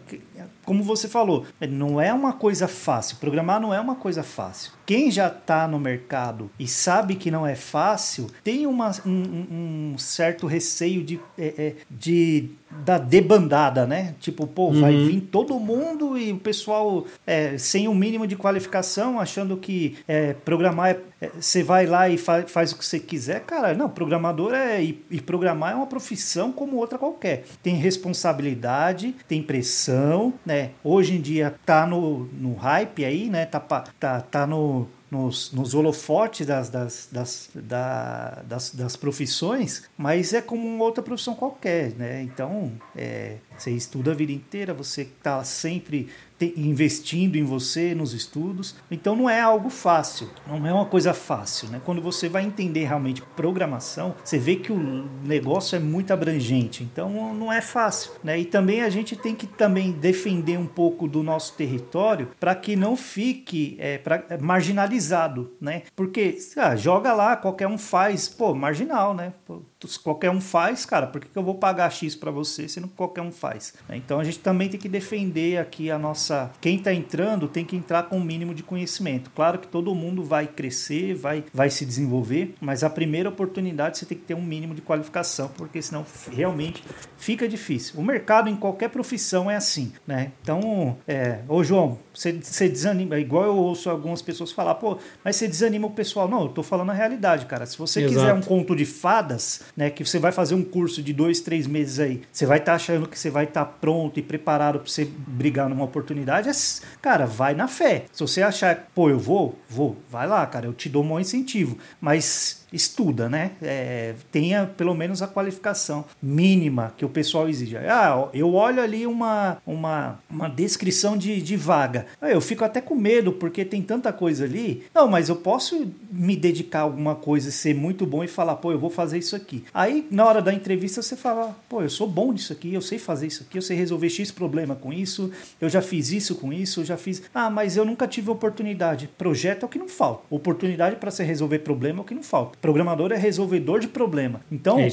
como 0.72 0.82
você 0.82 1.06
falou, 1.06 1.44
não 1.68 2.00
é 2.00 2.10
uma 2.14 2.32
coisa 2.32 2.66
fácil. 2.66 3.18
Programar 3.18 3.60
não 3.60 3.74
é 3.74 3.78
uma 3.78 3.94
coisa 3.94 4.22
fácil. 4.22 4.72
Quem 4.86 5.10
já 5.10 5.28
está 5.28 5.68
no 5.68 5.78
mercado 5.78 6.50
e 6.58 6.66
sabe 6.66 7.14
que 7.14 7.30
não 7.30 7.46
é 7.46 7.54
fácil, 7.54 8.26
tem 8.42 8.66
uma, 8.66 8.90
um, 9.04 9.92
um 9.92 9.98
certo 9.98 10.46
receio 10.46 11.04
de, 11.04 11.20
é, 11.36 11.54
é, 11.58 11.74
de 11.90 12.48
da 12.84 12.96
debandada, 12.96 13.86
né? 13.86 14.14
Tipo, 14.18 14.46
pô, 14.46 14.68
uhum. 14.68 14.80
vai 14.80 14.96
vir 14.96 15.20
todo 15.20 15.58
mundo 15.60 16.16
e 16.16 16.32
o 16.32 16.38
pessoal 16.38 17.04
é, 17.26 17.58
sem 17.58 17.86
o 17.86 17.90
um 17.90 17.94
mínimo 17.94 18.26
de 18.26 18.34
qualificação, 18.34 19.20
achando 19.20 19.56
que 19.56 19.98
é, 20.08 20.32
programar 20.32 20.90
é, 20.90 21.00
é, 21.20 21.30
você 21.38 21.62
vai 21.62 21.86
lá 21.86 22.08
e 22.08 22.16
fa 22.16 22.42
faz 22.46 22.72
o 22.72 22.78
que 22.78 22.84
você 22.84 22.98
quiser. 22.98 23.40
Cara, 23.40 23.74
não, 23.74 23.88
programador 23.88 24.54
é. 24.54 24.82
E, 24.82 25.04
e, 25.10 25.20
programar 25.20 25.72
é 25.72 25.74
uma 25.74 25.86
profissão 25.86 26.50
como 26.50 26.76
outra 26.76 26.98
qualquer. 26.98 27.44
Tem 27.62 27.76
responsabilidade, 27.76 29.14
tem 29.28 29.42
pressão, 29.42 30.32
né? 30.44 30.61
Hoje 30.82 31.14
em 31.14 31.20
dia 31.20 31.54
tá 31.64 31.86
no, 31.86 32.24
no 32.32 32.54
hype 32.54 33.04
aí, 33.04 33.28
né? 33.28 33.46
Tá, 33.46 33.60
tá, 33.60 34.20
tá 34.20 34.46
no 34.46 34.88
nos, 35.12 35.52
nos 35.52 35.74
holofotes 35.74 36.46
das, 36.46 36.70
das, 36.70 37.08
das, 37.12 37.50
da, 37.54 38.42
das, 38.46 38.74
das 38.74 38.96
profissões, 38.96 39.82
mas 39.94 40.32
é 40.32 40.40
como 40.40 40.66
uma 40.66 40.82
outra 40.84 41.02
profissão 41.02 41.34
qualquer, 41.34 41.92
né? 41.96 42.22
Então, 42.22 42.72
é, 42.96 43.36
você 43.54 43.72
estuda 43.72 44.12
a 44.12 44.14
vida 44.14 44.32
inteira, 44.32 44.72
você 44.72 45.02
está 45.02 45.44
sempre 45.44 46.08
investindo 46.40 47.36
em 47.36 47.44
você, 47.44 47.94
nos 47.94 48.12
estudos. 48.12 48.74
Então 48.90 49.14
não 49.14 49.28
é 49.28 49.40
algo 49.40 49.70
fácil, 49.70 50.28
não 50.46 50.66
é 50.66 50.72
uma 50.72 50.86
coisa 50.86 51.14
fácil. 51.14 51.68
Né? 51.68 51.80
Quando 51.84 52.00
você 52.00 52.28
vai 52.28 52.44
entender 52.44 52.84
realmente 52.84 53.22
programação, 53.22 54.14
você 54.22 54.38
vê 54.38 54.56
que 54.56 54.72
o 54.72 55.08
negócio 55.24 55.76
é 55.76 55.78
muito 55.78 56.12
abrangente, 56.12 56.82
então 56.82 57.34
não 57.34 57.52
é 57.52 57.60
fácil. 57.60 58.12
Né? 58.22 58.40
E 58.40 58.44
também 58.44 58.82
a 58.82 58.90
gente 58.90 59.16
tem 59.16 59.34
que 59.34 59.46
também 59.46 59.92
defender 59.92 60.58
um 60.58 60.66
pouco 60.66 61.06
do 61.06 61.22
nosso 61.22 61.54
território 61.54 62.28
para 62.38 62.54
que 62.54 62.76
não 62.76 62.96
fique 62.96 63.76
é, 63.78 63.98
pra, 63.98 64.24
é, 64.28 64.38
marginalizado. 64.38 65.52
Né? 65.60 65.82
Porque 65.94 66.38
ah, 66.56 66.76
joga 66.76 67.12
lá, 67.12 67.36
qualquer 67.36 67.66
um 67.66 67.78
faz, 67.78 68.28
pô, 68.28 68.54
marginal, 68.54 69.14
né? 69.14 69.32
Pô, 69.46 69.62
se 69.88 69.98
qualquer 69.98 70.30
um 70.30 70.40
faz, 70.40 70.84
cara, 70.84 71.06
por 71.06 71.20
que, 71.20 71.28
que 71.28 71.38
eu 71.38 71.42
vou 71.42 71.54
pagar 71.54 71.90
X 71.90 72.14
para 72.14 72.30
você 72.30 72.68
se 72.68 72.80
não 72.80 72.88
qualquer 72.88 73.22
um 73.22 73.32
faz? 73.32 73.74
Então 73.90 74.20
a 74.20 74.24
gente 74.24 74.38
também 74.38 74.68
tem 74.68 74.78
que 74.78 74.88
defender 74.88 75.58
aqui 75.58 75.90
a 75.90 75.98
nossa. 75.98 76.50
Quem 76.60 76.76
está 76.76 76.92
entrando 76.92 77.48
tem 77.48 77.64
que 77.64 77.76
entrar 77.76 78.04
com 78.04 78.16
o 78.16 78.20
um 78.20 78.24
mínimo 78.24 78.54
de 78.54 78.62
conhecimento. 78.62 79.30
Claro 79.30 79.58
que 79.58 79.68
todo 79.68 79.94
mundo 79.94 80.24
vai 80.24 80.46
crescer, 80.46 81.14
vai, 81.14 81.44
vai 81.52 81.70
se 81.70 81.84
desenvolver, 81.84 82.54
mas 82.60 82.84
a 82.84 82.90
primeira 82.90 83.28
oportunidade 83.28 83.98
você 83.98 84.06
tem 84.06 84.18
que 84.18 84.24
ter 84.24 84.34
um 84.34 84.42
mínimo 84.42 84.74
de 84.74 84.82
qualificação, 84.82 85.48
porque 85.56 85.80
senão 85.80 86.04
realmente 86.30 86.82
fica 87.16 87.48
difícil. 87.48 88.00
O 88.00 88.04
mercado 88.04 88.48
em 88.48 88.56
qualquer 88.56 88.88
profissão 88.88 89.50
é 89.50 89.56
assim, 89.56 89.92
né? 90.06 90.32
Então, 90.42 90.98
é, 91.06 91.40
ô 91.48 91.62
João, 91.62 91.98
você, 92.14 92.32
você 92.32 92.68
desanima, 92.68 93.18
igual 93.18 93.44
eu 93.44 93.56
ouço 93.56 93.88
algumas 93.88 94.20
pessoas 94.22 94.52
falar, 94.52 94.74
pô, 94.74 94.98
mas 95.24 95.36
você 95.36 95.48
desanima 95.48 95.86
o 95.86 95.90
pessoal. 95.90 96.28
Não, 96.28 96.42
eu 96.42 96.48
tô 96.48 96.62
falando 96.62 96.90
a 96.90 96.94
realidade, 96.94 97.46
cara. 97.46 97.64
Se 97.66 97.78
você 97.78 98.00
Exato. 98.00 98.14
quiser 98.14 98.34
um 98.34 98.42
conto 98.42 98.74
de 98.76 98.84
fadas, 98.84 99.62
né, 99.76 99.90
que 99.90 100.04
você 100.04 100.18
vai 100.18 100.32
fazer 100.32 100.54
um 100.54 100.62
curso 100.62 101.02
de 101.02 101.12
dois, 101.12 101.40
três 101.40 101.66
meses 101.66 101.98
aí, 101.98 102.22
você 102.32 102.46
vai 102.46 102.58
estar 102.58 102.72
tá 102.72 102.76
achando 102.76 103.08
que 103.08 103.18
você 103.18 103.30
vai 103.30 103.44
estar 103.44 103.64
tá 103.64 103.70
pronto 103.70 104.18
e 104.18 104.22
preparado 104.22 104.78
para 104.78 104.88
você 104.88 105.04
brigar 105.04 105.68
numa 105.68 105.84
oportunidade, 105.84 106.48
é, 106.48 106.52
cara, 107.00 107.26
vai 107.26 107.54
na 107.54 107.68
fé. 107.68 108.04
Se 108.12 108.20
você 108.20 108.42
achar, 108.42 108.90
pô, 108.94 109.10
eu 109.10 109.18
vou, 109.18 109.58
vou, 109.68 109.96
vai 110.10 110.26
lá, 110.26 110.46
cara, 110.46 110.66
eu 110.66 110.72
te 110.72 110.88
dou 110.88 111.04
um 111.04 111.20
incentivo. 111.20 111.78
Mas 112.00 112.61
estuda, 112.72 113.28
né? 113.28 113.52
É, 113.62 114.14
tenha 114.30 114.66
pelo 114.66 114.94
menos 114.94 115.22
a 115.22 115.26
qualificação 115.26 116.04
mínima 116.22 116.94
que 116.96 117.04
o 117.04 117.08
pessoal 117.08 117.48
exige. 117.48 117.76
Ah, 117.76 118.28
eu 118.32 118.54
olho 118.54 118.82
ali 118.82 119.06
uma, 119.06 119.58
uma, 119.66 120.18
uma 120.30 120.48
descrição 120.48 121.16
de, 121.16 121.40
de 121.40 121.56
vaga. 121.56 122.06
Ah, 122.20 122.30
eu 122.30 122.40
fico 122.40 122.64
até 122.64 122.80
com 122.80 122.94
medo 122.94 123.32
porque 123.32 123.64
tem 123.64 123.82
tanta 123.82 124.12
coisa 124.12 124.44
ali. 124.44 124.84
Não, 124.94 125.08
mas 125.08 125.28
eu 125.28 125.36
posso 125.36 125.90
me 126.10 126.36
dedicar 126.36 126.80
a 126.80 126.82
alguma 126.82 127.14
coisa, 127.14 127.50
ser 127.50 127.74
muito 127.74 128.06
bom 128.06 128.24
e 128.24 128.28
falar, 128.28 128.56
pô, 128.56 128.72
eu 128.72 128.78
vou 128.78 128.90
fazer 128.90 129.18
isso 129.18 129.36
aqui. 129.36 129.64
Aí, 129.72 130.06
na 130.10 130.24
hora 130.24 130.42
da 130.42 130.52
entrevista, 130.52 131.02
você 131.02 131.16
fala, 131.16 131.56
pô, 131.68 131.82
eu 131.82 131.90
sou 131.90 132.08
bom 132.08 132.32
nisso 132.32 132.52
aqui, 132.52 132.72
eu 132.72 132.80
sei 132.80 132.98
fazer 132.98 133.26
isso 133.26 133.42
aqui, 133.42 133.58
eu 133.58 133.62
sei 133.62 133.76
resolver 133.76 134.08
X 134.08 134.30
problema 134.30 134.74
com 134.74 134.92
isso, 134.92 135.30
eu 135.60 135.68
já 135.68 135.80
fiz 135.82 136.10
isso 136.12 136.34
com 136.34 136.52
isso, 136.52 136.80
eu 136.80 136.84
já 136.84 136.96
fiz. 136.96 137.22
Ah, 137.34 137.50
mas 137.50 137.76
eu 137.76 137.84
nunca 137.84 138.06
tive 138.06 138.30
oportunidade. 138.30 139.08
Projeto 139.18 139.62
é 139.62 139.66
o 139.66 139.68
que 139.68 139.78
não 139.78 139.88
falta. 139.88 140.22
Oportunidade 140.30 140.96
para 140.96 141.10
se 141.10 141.22
resolver 141.22 141.60
problema 141.60 142.00
é 142.00 142.02
o 142.02 142.04
que 142.04 142.14
não 142.14 142.22
falta. 142.22 142.58
Programador 142.62 143.10
é 143.10 143.16
resolvedor 143.16 143.80
de 143.80 143.88
problema. 143.88 144.40
Então, 144.50 144.78
é 144.78 144.88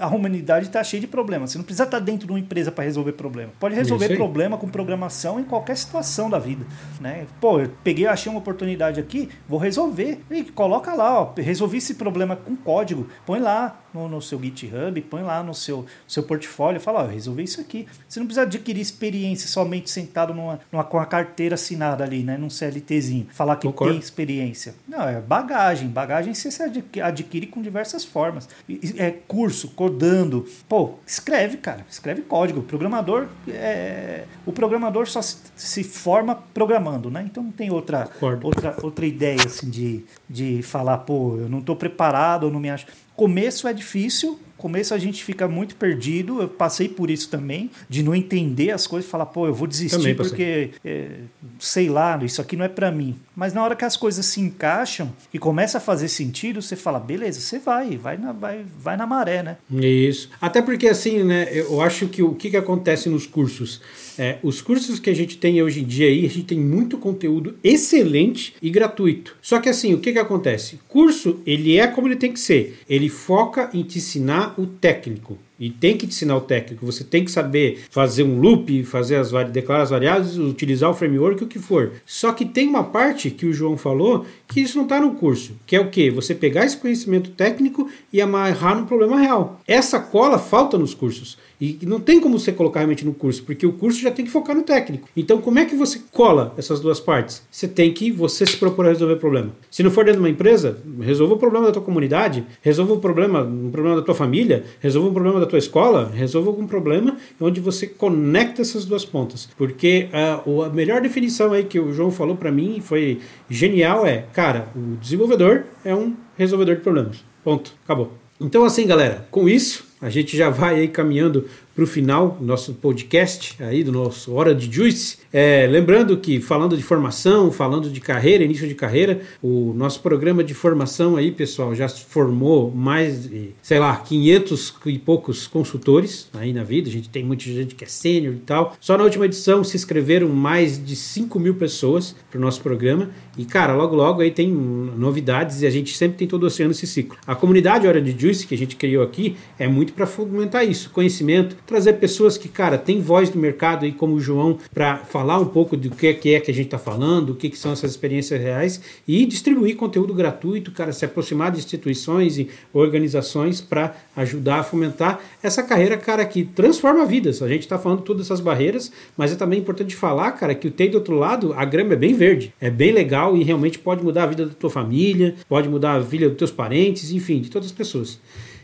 a, 0.00 0.08
humanidade 0.08 0.66
está 0.68 0.82
cheia 0.82 1.02
de 1.02 1.06
problemas. 1.06 1.50
Você 1.50 1.58
não 1.58 1.64
precisa 1.66 1.84
estar 1.84 1.98
tá 1.98 2.02
dentro 2.02 2.26
de 2.26 2.32
uma 2.32 2.38
empresa 2.38 2.72
para 2.72 2.82
resolver 2.82 3.12
problema. 3.12 3.52
Pode 3.60 3.74
resolver 3.74 4.16
problema 4.16 4.56
com 4.56 4.66
programação 4.66 5.38
em 5.38 5.44
qualquer 5.44 5.76
situação 5.76 6.30
da 6.30 6.38
vida. 6.38 6.64
Né? 6.98 7.26
Pô, 7.38 7.60
eu 7.60 7.70
peguei, 7.84 8.06
achei 8.06 8.32
uma 8.32 8.38
oportunidade 8.38 8.98
aqui, 8.98 9.28
vou 9.46 9.58
resolver. 9.58 10.18
E 10.30 10.44
coloca 10.44 10.94
lá, 10.94 11.20
ó, 11.20 11.32
resolvi 11.36 11.76
esse 11.76 11.96
problema 11.96 12.36
com 12.36 12.56
código, 12.56 13.06
põe 13.26 13.38
lá 13.38 13.82
no, 13.92 14.08
no 14.08 14.22
seu 14.22 14.40
GitHub, 14.40 14.98
põe 15.02 15.22
lá 15.22 15.42
no 15.42 15.52
seu, 15.52 15.84
seu 16.08 16.22
portfólio, 16.22 16.80
fala, 16.80 17.00
ó, 17.00 17.02
eu 17.04 17.10
resolvi 17.10 17.42
isso 17.42 17.60
aqui. 17.60 17.86
Você 18.08 18.18
não 18.18 18.26
precisa 18.26 18.46
adquirir 18.46 18.80
experiência 18.80 19.46
somente 19.46 19.90
sentado 19.90 20.32
numa, 20.32 20.58
numa, 20.72 20.84
com 20.84 20.98
a 20.98 21.04
carteira 21.04 21.54
assinada 21.54 22.02
ali, 22.02 22.22
né, 22.22 22.38
num 22.38 22.48
CLTzinho, 22.48 23.26
falar 23.30 23.56
que 23.56 23.66
Concordo. 23.66 23.92
tem 23.92 24.00
experiência. 24.00 24.74
Não, 24.88 25.06
é 25.06 25.20
bagagem. 25.20 25.86
Bagagem 25.88 26.32
você 26.32 26.62
adquire 26.62 27.09
com 27.46 27.60
diversas 27.62 28.04
formas. 28.04 28.48
É 28.96 29.10
curso, 29.10 29.68
codando. 29.68 30.46
Pô, 30.68 30.94
escreve, 31.06 31.56
cara. 31.56 31.84
Escreve 31.88 32.22
código. 32.22 32.60
O 32.60 32.62
programador, 32.62 33.28
é... 33.48 34.24
o 34.46 34.52
programador 34.52 35.06
só 35.06 35.20
se, 35.22 35.36
se 35.56 35.84
forma 35.84 36.34
programando, 36.54 37.10
né? 37.10 37.22
Então 37.24 37.42
não 37.42 37.52
tem 37.52 37.70
outra, 37.70 38.08
outra, 38.42 38.76
outra 38.82 39.06
ideia 39.06 39.40
assim 39.44 39.68
de, 39.68 40.04
de 40.28 40.62
falar, 40.62 40.98
pô, 40.98 41.36
eu 41.36 41.48
não 41.48 41.58
estou 41.58 41.76
preparado, 41.76 42.46
eu 42.46 42.50
não 42.50 42.60
me 42.60 42.70
acho. 42.70 42.86
Começo 43.14 43.68
é 43.68 43.72
difícil, 43.72 44.40
começo 44.60 44.92
a 44.92 44.98
gente 44.98 45.24
fica 45.24 45.48
muito 45.48 45.74
perdido. 45.74 46.42
Eu 46.42 46.48
passei 46.48 46.88
por 46.88 47.10
isso 47.10 47.28
também, 47.30 47.70
de 47.88 48.02
não 48.02 48.14
entender 48.14 48.70
as 48.70 48.86
coisas, 48.86 49.10
falar, 49.10 49.26
pô, 49.26 49.46
eu 49.46 49.54
vou 49.54 49.66
desistir 49.66 50.14
porque 50.14 50.70
é, 50.84 51.20
sei 51.58 51.88
lá, 51.88 52.18
isso 52.22 52.40
aqui 52.40 52.56
não 52.56 52.64
é 52.64 52.68
para 52.68 52.92
mim. 52.92 53.16
Mas 53.34 53.54
na 53.54 53.64
hora 53.64 53.74
que 53.74 53.84
as 53.84 53.96
coisas 53.96 54.26
se 54.26 54.40
encaixam 54.40 55.12
e 55.32 55.38
começa 55.38 55.78
a 55.78 55.80
fazer 55.80 56.08
sentido, 56.08 56.60
você 56.60 56.76
fala, 56.76 57.00
beleza, 57.00 57.40
você 57.40 57.58
vai, 57.58 57.96
vai 57.96 58.18
na, 58.18 58.32
vai, 58.32 58.64
vai 58.78 58.96
na 58.96 59.06
maré, 59.06 59.42
né? 59.42 59.56
Isso. 59.70 60.28
Até 60.40 60.60
porque 60.60 60.88
assim, 60.88 61.24
né, 61.24 61.48
eu 61.52 61.80
acho 61.80 62.06
que 62.08 62.22
o 62.22 62.34
que, 62.34 62.50
que 62.50 62.56
acontece 62.56 63.08
nos 63.08 63.26
cursos? 63.26 63.80
É, 64.18 64.38
os 64.42 64.60
cursos 64.60 64.98
que 64.98 65.10
a 65.10 65.14
gente 65.14 65.36
tem 65.38 65.62
hoje 65.62 65.80
em 65.80 65.84
dia 65.84 66.08
aí, 66.08 66.24
a 66.24 66.28
gente 66.28 66.44
tem 66.44 66.58
muito 66.58 66.98
conteúdo 66.98 67.54
excelente 67.62 68.54
e 68.60 68.70
gratuito. 68.70 69.36
Só 69.40 69.58
que 69.60 69.68
assim, 69.68 69.94
o 69.94 69.98
que, 69.98 70.12
que 70.12 70.18
acontece? 70.18 70.78
Curso, 70.88 71.40
ele 71.46 71.76
é 71.76 71.86
como 71.86 72.08
ele 72.08 72.16
tem 72.16 72.32
que 72.32 72.40
ser. 72.40 72.78
Ele 72.88 73.08
foca 73.08 73.70
em 73.72 73.82
te 73.82 73.98
ensinar 73.98 74.54
o 74.58 74.66
técnico. 74.66 75.38
E 75.60 75.68
tem 75.68 75.94
que 75.94 76.06
te 76.06 76.14
ensinar 76.14 76.38
o 76.38 76.40
técnico. 76.40 76.86
Você 76.86 77.04
tem 77.04 77.22
que 77.22 77.30
saber 77.30 77.82
fazer 77.90 78.22
um 78.22 78.40
loop, 78.40 78.82
fazer 78.84 79.16
as 79.16 79.30
declarar 79.50 79.82
as 79.82 79.90
variáveis, 79.90 80.38
utilizar 80.38 80.88
o 80.88 80.94
framework, 80.94 81.44
o 81.44 81.46
que 81.46 81.58
for. 81.58 81.92
Só 82.06 82.32
que 82.32 82.46
tem 82.46 82.66
uma 82.66 82.82
parte 82.82 83.30
que 83.30 83.44
o 83.44 83.52
João 83.52 83.76
falou 83.76 84.24
que 84.48 84.62
isso 84.62 84.78
não 84.78 84.84
está 84.84 84.98
no 84.98 85.14
curso, 85.16 85.52
que 85.66 85.76
é 85.76 85.80
o 85.80 85.90
que? 85.90 86.08
Você 86.10 86.34
pegar 86.34 86.64
esse 86.64 86.78
conhecimento 86.78 87.30
técnico 87.32 87.90
e 88.10 88.22
amarrar 88.22 88.80
no 88.80 88.86
problema 88.86 89.20
real. 89.20 89.60
Essa 89.66 90.00
cola 90.00 90.38
falta 90.38 90.78
nos 90.78 90.94
cursos. 90.94 91.36
E 91.60 91.78
não 91.82 92.00
tem 92.00 92.20
como 92.20 92.38
você 92.38 92.52
colocar 92.52 92.80
realmente 92.80 93.04
no 93.04 93.12
curso, 93.12 93.42
porque 93.42 93.66
o 93.66 93.72
curso 93.72 94.00
já 94.00 94.10
tem 94.10 94.24
que 94.24 94.30
focar 94.30 94.56
no 94.56 94.62
técnico. 94.62 95.08
Então, 95.16 95.40
como 95.40 95.58
é 95.58 95.64
que 95.66 95.76
você 95.76 96.00
cola 96.10 96.54
essas 96.56 96.80
duas 96.80 96.98
partes? 96.98 97.42
Você 97.50 97.68
tem 97.68 97.92
que 97.92 98.10
você 98.10 98.46
se 98.46 98.56
propor 98.56 98.86
a 98.86 98.88
resolver 98.88 99.14
o 99.14 99.18
problema. 99.18 99.50
Se 99.70 99.82
não 99.82 99.90
for 99.90 100.04
dentro 100.04 100.20
de 100.20 100.26
uma 100.26 100.30
empresa, 100.30 100.78
resolva 101.00 101.34
o 101.34 101.38
problema 101.38 101.66
da 101.66 101.72
tua 101.72 101.82
comunidade, 101.82 102.46
resolva 102.62 102.94
o 102.94 102.98
problema, 102.98 103.42
um 103.42 103.70
problema 103.70 103.96
da 103.96 104.02
tua 104.02 104.14
família, 104.14 104.64
resolva 104.80 105.08
o 105.08 105.12
problema 105.12 105.38
da 105.38 105.46
tua 105.46 105.58
escola, 105.58 106.10
resolva 106.14 106.48
algum 106.48 106.66
problema 106.66 107.16
onde 107.38 107.60
você 107.60 107.86
conecta 107.86 108.62
essas 108.62 108.84
duas 108.86 109.04
pontas. 109.04 109.48
Porque 109.58 110.08
uh, 110.46 110.62
a 110.62 110.70
melhor 110.70 111.02
definição 111.02 111.52
aí 111.52 111.64
que 111.64 111.78
o 111.78 111.92
João 111.92 112.10
falou 112.10 112.36
para 112.36 112.50
mim 112.50 112.80
foi 112.80 113.20
genial 113.48 114.06
é, 114.06 114.24
cara, 114.32 114.68
o 114.74 114.96
desenvolvedor 114.96 115.64
é 115.84 115.94
um 115.94 116.14
resolvedor 116.38 116.76
de 116.76 116.82
problemas. 116.82 117.24
Ponto. 117.44 117.74
Acabou. 117.84 118.12
Então, 118.40 118.64
assim, 118.64 118.86
galera, 118.86 119.26
com 119.30 119.46
isso, 119.46 119.89
a 120.00 120.08
gente 120.08 120.36
já 120.36 120.48
vai 120.48 120.76
aí 120.76 120.88
caminhando 120.88 121.46
para 121.74 121.84
o 121.84 121.86
final 121.86 122.36
do 122.38 122.44
nosso 122.44 122.74
podcast 122.74 123.56
aí 123.62 123.82
do 123.82 123.92
nosso 123.92 124.32
Hora 124.34 124.54
de 124.54 124.70
Juice. 124.70 125.18
É, 125.32 125.66
lembrando 125.70 126.16
que 126.18 126.40
falando 126.40 126.76
de 126.76 126.82
formação, 126.82 127.50
falando 127.50 127.88
de 127.88 128.00
carreira, 128.00 128.44
início 128.44 128.68
de 128.68 128.74
carreira, 128.74 129.20
o 129.42 129.72
nosso 129.74 130.00
programa 130.00 130.42
de 130.42 130.52
formação 130.52 131.16
aí, 131.16 131.30
pessoal, 131.30 131.74
já 131.74 131.88
formou 131.88 132.70
mais 132.70 133.28
de, 133.28 133.50
sei 133.62 133.78
lá, 133.78 133.96
500 133.96 134.74
e 134.86 134.98
poucos 134.98 135.46
consultores 135.46 136.28
aí 136.34 136.52
na 136.52 136.64
vida. 136.64 136.88
A 136.88 136.92
gente 136.92 137.08
tem 137.08 137.24
muita 137.24 137.44
gente 137.44 137.74
que 137.74 137.84
é 137.84 137.86
sênior 137.86 138.34
e 138.34 138.40
tal. 138.40 138.76
Só 138.80 138.98
na 138.98 139.04
última 139.04 139.24
edição 139.24 139.62
se 139.62 139.76
inscreveram 139.76 140.28
mais 140.28 140.84
de 140.84 140.96
5 140.96 141.38
mil 141.38 141.54
pessoas 141.54 142.14
para 142.30 142.38
o 142.38 142.40
nosso 142.40 142.60
programa. 142.60 143.10
E, 143.38 143.44
cara, 143.44 143.74
logo 143.74 143.94
logo 143.94 144.20
aí 144.20 144.30
tem 144.30 144.50
novidades 144.50 145.62
e 145.62 145.66
a 145.66 145.70
gente 145.70 145.96
sempre 145.96 146.18
tem 146.18 146.28
todo 146.28 146.46
ano 146.46 146.72
esse 146.72 146.86
ciclo. 146.86 147.16
A 147.26 147.34
comunidade 147.34 147.86
Hora 147.86 148.02
de 148.02 148.20
Juice 148.20 148.46
que 148.46 148.54
a 148.54 148.58
gente 148.58 148.76
criou 148.76 149.02
aqui 149.02 149.36
é 149.58 149.66
muito 149.68 149.89
para 149.92 150.06
fomentar 150.06 150.68
isso, 150.68 150.90
conhecimento, 150.90 151.56
trazer 151.66 151.94
pessoas 151.94 152.36
que, 152.36 152.48
cara, 152.48 152.78
têm 152.78 153.00
voz 153.00 153.32
no 153.32 153.40
mercado 153.40 153.84
aí, 153.84 153.92
como 153.92 154.14
o 154.14 154.20
João, 154.20 154.58
para 154.72 154.98
falar 154.98 155.38
um 155.38 155.46
pouco 155.46 155.76
do 155.76 155.90
que 155.90 156.06
é 156.06 156.14
que, 156.14 156.34
é 156.34 156.40
que 156.40 156.50
a 156.50 156.54
gente 156.54 156.66
está 156.66 156.78
falando, 156.78 157.30
o 157.30 157.34
que, 157.34 157.50
que 157.50 157.58
são 157.58 157.72
essas 157.72 157.90
experiências 157.90 158.40
reais 158.40 158.80
e 159.06 159.24
distribuir 159.26 159.76
conteúdo 159.76 160.14
gratuito, 160.14 160.70
cara, 160.70 160.92
se 160.92 161.04
aproximar 161.04 161.50
de 161.50 161.58
instituições 161.58 162.38
e 162.38 162.48
organizações 162.72 163.60
para 163.60 163.94
ajudar 164.16 164.60
a 164.60 164.62
fomentar 164.62 165.20
essa 165.42 165.62
carreira, 165.62 165.96
cara, 165.96 166.24
que 166.24 166.44
transforma 166.44 167.04
vidas. 167.06 167.42
A 167.42 167.48
gente 167.48 167.62
está 167.62 167.78
falando 167.78 168.02
todas 168.02 168.26
essas 168.26 168.40
barreiras, 168.40 168.92
mas 169.16 169.32
é 169.32 169.36
também 169.36 169.58
importante 169.58 169.94
falar, 169.94 170.32
cara, 170.32 170.54
que 170.54 170.68
o 170.68 170.70
tem 170.70 170.90
do 170.90 170.96
outro 170.96 171.14
lado, 171.16 171.52
a 171.54 171.64
grama 171.64 171.92
é 171.92 171.96
bem 171.96 172.14
verde, 172.14 172.52
é 172.60 172.70
bem 172.70 172.92
legal 172.92 173.36
e 173.36 173.42
realmente 173.42 173.78
pode 173.78 174.02
mudar 174.02 174.24
a 174.24 174.26
vida 174.26 174.46
da 174.46 174.54
tua 174.54 174.70
família, 174.70 175.34
pode 175.48 175.68
mudar 175.68 175.94
a 175.94 175.98
vida 175.98 176.28
dos 176.28 176.38
teus 176.38 176.50
parentes, 176.50 177.10
enfim, 177.12 177.40
de 177.40 177.50
todas 177.50 177.66
as 177.66 177.72
pessoas. 177.72 178.18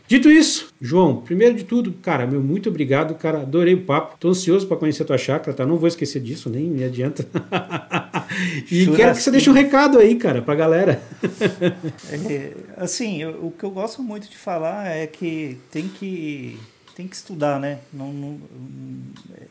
Dito 0.07 0.31
isso, 0.31 0.73
João, 0.79 1.17
primeiro 1.17 1.53
de 1.53 1.65
tudo, 1.65 1.91
cara, 1.91 2.25
meu 2.25 2.41
muito 2.41 2.69
obrigado, 2.69 3.13
cara, 3.15 3.41
adorei 3.41 3.73
o 3.73 3.81
papo. 3.83 4.15
Tô 4.17 4.29
ansioso 4.29 4.65
para 4.65 4.77
conhecer 4.77 5.03
a 5.03 5.05
tua 5.05 5.17
chácara, 5.17 5.55
tá? 5.55 5.65
Não 5.65 5.77
vou 5.77 5.87
esquecer 5.87 6.21
disso, 6.21 6.49
nem 6.49 6.63
me 6.63 6.83
adianta. 6.83 7.27
e 8.71 8.85
Chura 8.85 8.97
quero 8.97 9.15
que 9.15 9.21
você 9.21 9.31
deixe 9.31 9.49
um 9.49 9.53
recado 9.53 9.99
aí, 9.99 10.15
cara, 10.15 10.41
pra 10.41 10.55
galera. 10.55 11.01
é, 12.29 12.51
assim, 12.77 13.21
eu, 13.21 13.31
o 13.47 13.51
que 13.51 13.65
eu 13.65 13.69
gosto 13.69 14.01
muito 14.01 14.29
de 14.29 14.37
falar 14.37 14.87
é 14.87 15.05
que 15.07 15.57
tem 15.69 15.89
que 15.89 16.57
tem 16.95 17.07
que 17.07 17.15
estudar, 17.15 17.59
né? 17.59 17.79
Não, 17.93 18.11
não 18.11 18.39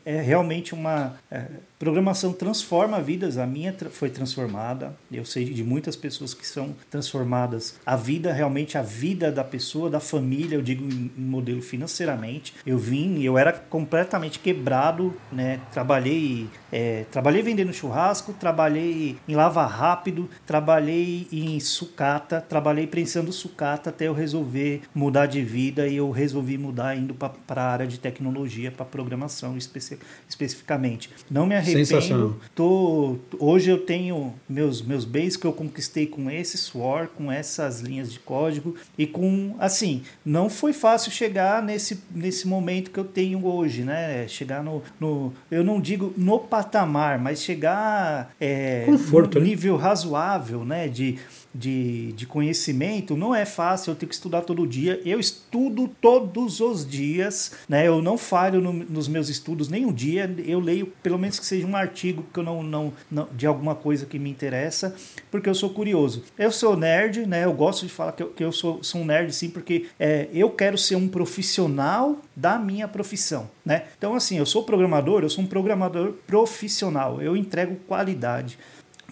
é 0.05 0.21
realmente 0.21 0.75
uma 0.75 1.17
é, 1.31 1.45
Programação 1.79 2.33
transforma 2.33 3.03
vidas, 3.03 3.37
a 3.37 3.47
minha 3.47 3.75
foi 3.91 4.09
transformada, 4.09 4.97
eu 5.13 5.27
sei 5.27 5.45
de 5.45 5.63
muitas 5.63 5.95
pessoas 5.95 6.33
que 6.33 6.47
são 6.47 6.75
transformadas. 6.91 7.79
A 7.85 7.95
vida, 7.97 8.33
realmente, 8.33 8.79
a 8.79 8.83
vida 8.83 9.31
da 9.31 9.45
pessoa, 9.45 9.91
da 9.91 10.01
família, 10.01 10.57
eu 10.57 10.63
digo 10.63 10.85
em, 10.85 11.11
modelo 11.19 11.61
financeiramente. 11.61 12.55
Eu 12.65 12.79
vim, 12.79 13.23
eu 13.23 13.37
era 13.37 13.53
completamente 13.53 14.39
quebrado, 14.39 15.15
né? 15.31 15.61
Trabalhei, 15.71 16.49
é, 16.73 17.05
trabalhei 17.11 17.43
vendendo 17.43 17.75
churrasco, 17.75 18.33
trabalhei 18.33 19.19
em 19.29 19.35
lava 19.35 19.67
rápido, 19.67 20.31
trabalhei 20.47 21.29
em 21.31 21.61
sucata, 21.61 22.41
trabalhei 22.41 22.87
prensando 22.87 23.31
sucata 23.33 23.91
até 23.91 24.09
eu 24.09 24.15
resolver 24.15 24.81
mudar 24.95 25.27
de 25.27 25.43
vida 25.43 25.87
e 25.87 25.97
eu 25.97 26.11
resolvi 26.11 26.57
mudar 26.57 26.97
indo 26.97 27.15
para 27.15 27.63
a 27.63 27.71
área 27.71 27.87
de 27.87 28.01
tecnologia, 28.01 28.71
para 28.71 28.87
programação 28.87 29.59
especi 29.59 29.99
especificamente. 30.27 31.11
Não 31.31 31.47
me 31.47 31.66
arrependo. 31.71 32.37
Tô, 32.55 33.17
hoje 33.39 33.71
eu 33.71 33.79
tenho 33.79 34.35
meus, 34.49 34.83
meus 34.83 35.05
bens 35.05 35.37
que 35.37 35.47
eu 35.47 35.53
conquistei 35.53 36.07
com 36.07 36.31
esse 36.31 36.57
suor, 36.59 37.09
com 37.09 37.31
essas 37.31 37.81
linhas 37.81 38.13
de 38.13 38.19
código 38.19 38.75
e 38.97 39.07
com, 39.07 39.55
assim, 39.59 40.03
não 40.25 40.49
foi 40.49 40.73
fácil 40.73 41.11
chegar 41.11 41.63
nesse, 41.63 42.01
nesse 42.11 42.47
momento 42.47 42.91
que 42.91 42.99
eu 42.99 43.05
tenho 43.05 43.45
hoje, 43.47 43.83
né? 43.83 44.27
Chegar 44.29 44.63
no, 44.63 44.83
no 45.01 45.33
eu 45.51 45.65
não 45.65 45.81
digo 45.81 46.13
no 46.17 46.39
patamar, 46.39 47.19
mas 47.19 47.41
chegar 47.41 48.35
é, 48.41 48.85
Conforto, 48.87 49.35
no 49.35 49.41
né? 49.41 49.51
nível 49.51 49.77
né? 49.77 49.83
razoável, 49.83 50.65
né? 50.65 50.89
De, 50.89 51.19
de, 51.57 52.13
de 52.13 52.27
conhecimento 52.27 53.17
não 53.17 53.35
é 53.35 53.45
fácil, 53.45 53.91
eu 53.91 53.97
tenho 53.97 54.09
que 54.09 54.15
estudar 54.15 54.43
todo 54.43 54.67
dia. 54.67 55.01
Eu 55.05 55.19
estudo 55.19 55.89
todos 56.01 56.61
os 56.61 56.87
dias 56.87 57.37
né? 57.69 57.87
Eu 57.87 58.03
não 58.03 58.17
falho 58.17 58.61
no, 58.61 58.73
nos 58.73 59.09
meus 59.09 59.29
estudos 59.29 59.69
nem 59.69 59.85
um 59.85 59.93
dia. 59.93 60.33
Eu 60.45 60.61
leio 60.61 60.87
pelo 61.03 61.19
menos 61.19 61.39
que 61.39 61.47
seja 61.47 61.67
um 61.67 61.77
artigo 61.77 62.25
que 62.33 62.39
eu 62.39 62.45
não, 62.45 62.63
não, 62.63 62.93
não, 63.11 63.29
de 63.33 63.47
alguma 63.47 63.75
coisa 63.75 64.07
que 64.07 64.19
me 64.19 64.31
interessa, 64.31 64.95
porque 65.31 65.49
eu 65.49 65.55
sou 65.55 65.71
curioso. 65.71 66.25
Eu 66.39 66.51
sou 66.51 66.77
nerd, 66.77 67.27
né? 67.27 67.45
Eu 67.45 67.53
gosto 67.53 67.87
de 67.87 67.93
falar 67.93 68.13
que 68.13 68.23
eu, 68.23 68.29
que 68.31 68.45
eu 68.45 68.53
sou, 68.53 68.83
sou 68.83 69.01
um 69.01 69.05
nerd 69.05 69.33
sim, 69.33 69.51
porque 69.51 69.87
é, 69.99 70.29
eu 70.33 70.51
quero 70.51 70.79
ser 70.79 70.97
um 70.97 71.09
profissional 71.09 72.21
da 72.35 72.59
minha 72.59 72.87
profissão, 72.87 73.51
né? 73.65 73.85
Então 73.97 74.15
assim, 74.15 74.39
eu 74.39 74.47
sou 74.47 74.63
programador, 74.65 75.23
eu 75.23 75.31
sou 75.31 75.45
um 75.45 75.47
programador 75.47 76.13
profissional. 76.27 77.21
Eu 77.21 77.37
entrego 77.37 77.77
qualidade 77.87 78.59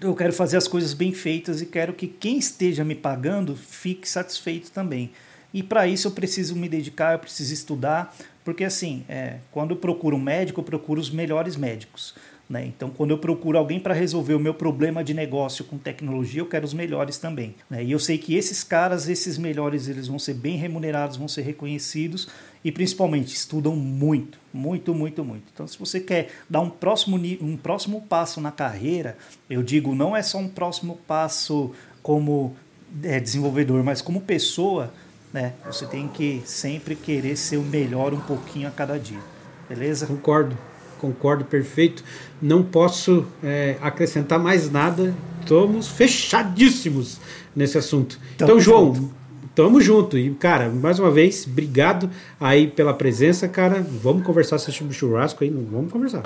eu 0.00 0.14
quero 0.14 0.32
fazer 0.32 0.56
as 0.56 0.68
coisas 0.68 0.92
bem 0.92 1.12
feitas 1.12 1.60
e 1.60 1.66
quero 1.66 1.92
que 1.92 2.06
quem 2.06 2.38
esteja 2.38 2.84
me 2.84 2.94
pagando 2.94 3.56
fique 3.56 4.08
satisfeito 4.08 4.70
também. 4.70 5.10
E 5.52 5.62
para 5.62 5.86
isso 5.86 6.08
eu 6.08 6.12
preciso 6.12 6.56
me 6.56 6.68
dedicar, 6.68 7.12
eu 7.12 7.18
preciso 7.18 7.54
estudar, 7.54 8.14
porque 8.44 8.64
assim, 8.64 9.04
é, 9.08 9.36
quando 9.52 9.70
eu 9.70 9.76
procuro 9.76 10.16
um 10.16 10.20
médico, 10.20 10.60
eu 10.60 10.64
procuro 10.64 11.00
os 11.00 11.10
melhores 11.10 11.56
médicos. 11.56 12.14
Né? 12.48 12.66
Então, 12.66 12.90
quando 12.90 13.12
eu 13.12 13.18
procuro 13.18 13.56
alguém 13.56 13.80
para 13.80 13.94
resolver 13.94 14.34
o 14.34 14.38
meu 14.38 14.52
problema 14.52 15.02
de 15.02 15.14
negócio 15.14 15.64
com 15.64 15.78
tecnologia, 15.78 16.42
eu 16.42 16.46
quero 16.46 16.64
os 16.64 16.74
melhores 16.74 17.16
também. 17.16 17.54
Né? 17.70 17.84
E 17.84 17.92
eu 17.92 17.98
sei 17.98 18.18
que 18.18 18.34
esses 18.34 18.62
caras, 18.62 19.08
esses 19.08 19.38
melhores, 19.38 19.88
eles 19.88 20.08
vão 20.08 20.18
ser 20.18 20.34
bem 20.34 20.56
remunerados, 20.56 21.16
vão 21.16 21.28
ser 21.28 21.42
reconhecidos 21.42 22.28
e 22.64 22.72
principalmente 22.72 23.34
estudam 23.34 23.76
muito, 23.76 24.38
muito, 24.52 24.94
muito, 24.94 25.22
muito. 25.22 25.44
Então, 25.52 25.68
se 25.68 25.78
você 25.78 26.00
quer 26.00 26.30
dar 26.48 26.60
um 26.60 26.70
próximo, 26.70 27.16
um 27.42 27.56
próximo 27.56 28.00
passo 28.00 28.40
na 28.40 28.50
carreira, 28.50 29.18
eu 29.50 29.62
digo, 29.62 29.94
não 29.94 30.16
é 30.16 30.22
só 30.22 30.38
um 30.38 30.48
próximo 30.48 30.98
passo 31.06 31.72
como 32.02 32.56
é, 33.02 33.20
desenvolvedor, 33.20 33.84
mas 33.84 34.00
como 34.00 34.20
pessoa, 34.20 34.92
né? 35.32 35.52
Você 35.66 35.86
tem 35.86 36.08
que 36.08 36.42
sempre 36.46 36.96
querer 36.96 37.36
ser 37.36 37.58
o 37.58 37.62
melhor 37.62 38.14
um 38.14 38.20
pouquinho 38.20 38.66
a 38.66 38.70
cada 38.70 38.98
dia. 38.98 39.20
Beleza? 39.68 40.06
Concordo 40.06 40.56
concordo 41.04 41.44
perfeito. 41.44 42.02
Não 42.40 42.62
posso 42.62 43.26
é, 43.42 43.76
acrescentar 43.82 44.38
mais 44.38 44.70
nada. 44.70 45.14
Estamos 45.40 45.88
fechadíssimos 45.88 47.20
nesse 47.54 47.76
assunto. 47.76 48.18
Tamo 48.38 48.52
então, 48.52 48.60
João, 48.60 48.94
junto. 48.94 49.14
Tamo 49.54 49.80
junto. 49.80 50.18
E, 50.18 50.30
cara, 50.30 50.68
mais 50.68 50.98
uma 50.98 51.10
vez, 51.10 51.46
obrigado 51.46 52.10
aí 52.40 52.66
pela 52.66 52.92
presença, 52.92 53.48
cara. 53.48 53.86
Vamos 54.02 54.24
conversar 54.24 54.58
sobre 54.58 54.92
churrasco 54.92 55.44
aí, 55.44 55.50
vamos 55.50 55.92
conversar. 55.92 56.22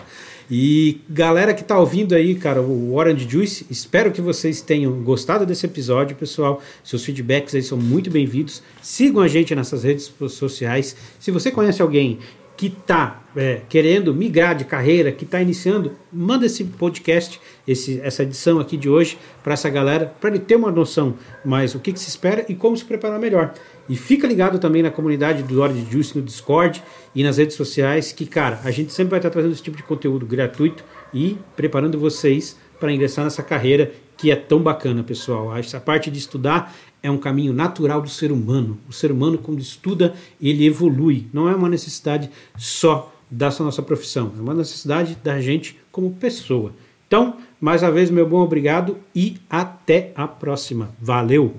E 0.50 1.00
galera 1.08 1.52
que 1.52 1.62
tá 1.62 1.78
ouvindo 1.78 2.14
aí, 2.14 2.34
cara, 2.34 2.62
o 2.62 2.94
Orange 2.94 3.28
Juice, 3.28 3.66
espero 3.68 4.10
que 4.10 4.20
vocês 4.20 4.62
tenham 4.62 4.92
gostado 5.02 5.44
desse 5.44 5.66
episódio, 5.66 6.16
pessoal. 6.16 6.62
Seus 6.82 7.04
feedbacks 7.04 7.54
aí 7.54 7.62
são 7.62 7.76
muito 7.76 8.10
bem-vindos. 8.10 8.62
Sigam 8.80 9.22
a 9.22 9.28
gente 9.28 9.54
nessas 9.54 9.84
redes 9.84 10.10
sociais. 10.30 10.96
Se 11.20 11.30
você 11.30 11.50
conhece 11.50 11.82
alguém 11.82 12.18
que 12.58 12.66
está 12.66 13.22
é, 13.36 13.60
querendo 13.68 14.12
migrar 14.12 14.52
de 14.52 14.64
carreira, 14.64 15.12
que 15.12 15.24
está 15.24 15.40
iniciando, 15.40 15.92
manda 16.12 16.44
esse 16.44 16.64
podcast, 16.64 17.40
esse, 17.66 18.00
essa 18.00 18.24
edição 18.24 18.58
aqui 18.58 18.76
de 18.76 18.88
hoje 18.88 19.16
para 19.44 19.52
essa 19.52 19.70
galera, 19.70 20.12
para 20.20 20.30
ele 20.30 20.40
ter 20.40 20.56
uma 20.56 20.72
noção 20.72 21.14
mais 21.44 21.76
o 21.76 21.78
que, 21.78 21.92
que, 21.92 22.00
se 22.00 22.08
espera 22.08 22.44
e 22.48 22.56
como 22.56 22.76
se 22.76 22.84
preparar 22.84 23.20
melhor. 23.20 23.54
E 23.88 23.94
fica 23.94 24.26
ligado 24.26 24.58
também 24.58 24.82
na 24.82 24.90
comunidade 24.90 25.44
do 25.44 25.54
Lord 25.54 25.86
Juice 25.88 26.18
no 26.18 26.22
Discord 26.22 26.82
e 27.14 27.22
nas 27.22 27.38
redes 27.38 27.54
sociais, 27.54 28.10
que, 28.10 28.26
cara, 28.26 28.58
a 28.64 28.72
gente 28.72 28.92
sempre 28.92 29.12
vai 29.12 29.20
estar 29.20 29.30
trazendo 29.30 29.52
esse 29.52 29.62
tipo 29.62 29.76
de 29.76 29.84
conteúdo 29.84 30.26
gratuito 30.26 30.82
e 31.14 31.38
preparando 31.54 31.96
vocês 31.96 32.56
para 32.80 32.92
ingressar 32.92 33.24
nessa 33.24 33.42
carreira 33.44 33.92
que 34.18 34.30
é 34.30 34.36
tão 34.36 34.60
bacana, 34.60 35.02
pessoal. 35.02 35.56
Essa 35.56 35.80
parte 35.80 36.10
de 36.10 36.18
estudar 36.18 36.74
é 37.02 37.10
um 37.10 37.16
caminho 37.16 37.52
natural 37.52 38.02
do 38.02 38.10
ser 38.10 38.32
humano. 38.32 38.76
O 38.88 38.92
ser 38.92 39.10
humano, 39.12 39.38
quando 39.38 39.60
estuda, 39.60 40.12
ele 40.42 40.66
evolui. 40.66 41.28
Não 41.32 41.48
é 41.48 41.54
uma 41.54 41.68
necessidade 41.68 42.28
só 42.56 43.14
da 43.30 43.50
nossa 43.60 43.82
profissão, 43.82 44.32
é 44.36 44.40
uma 44.40 44.54
necessidade 44.54 45.16
da 45.22 45.40
gente 45.40 45.78
como 45.92 46.10
pessoa. 46.12 46.72
Então, 47.06 47.36
mais 47.60 47.82
uma 47.82 47.92
vez, 47.92 48.10
meu 48.10 48.28
bom 48.28 48.40
obrigado 48.40 48.98
e 49.14 49.36
até 49.48 50.12
a 50.14 50.26
próxima. 50.26 50.90
Valeu! 51.00 51.54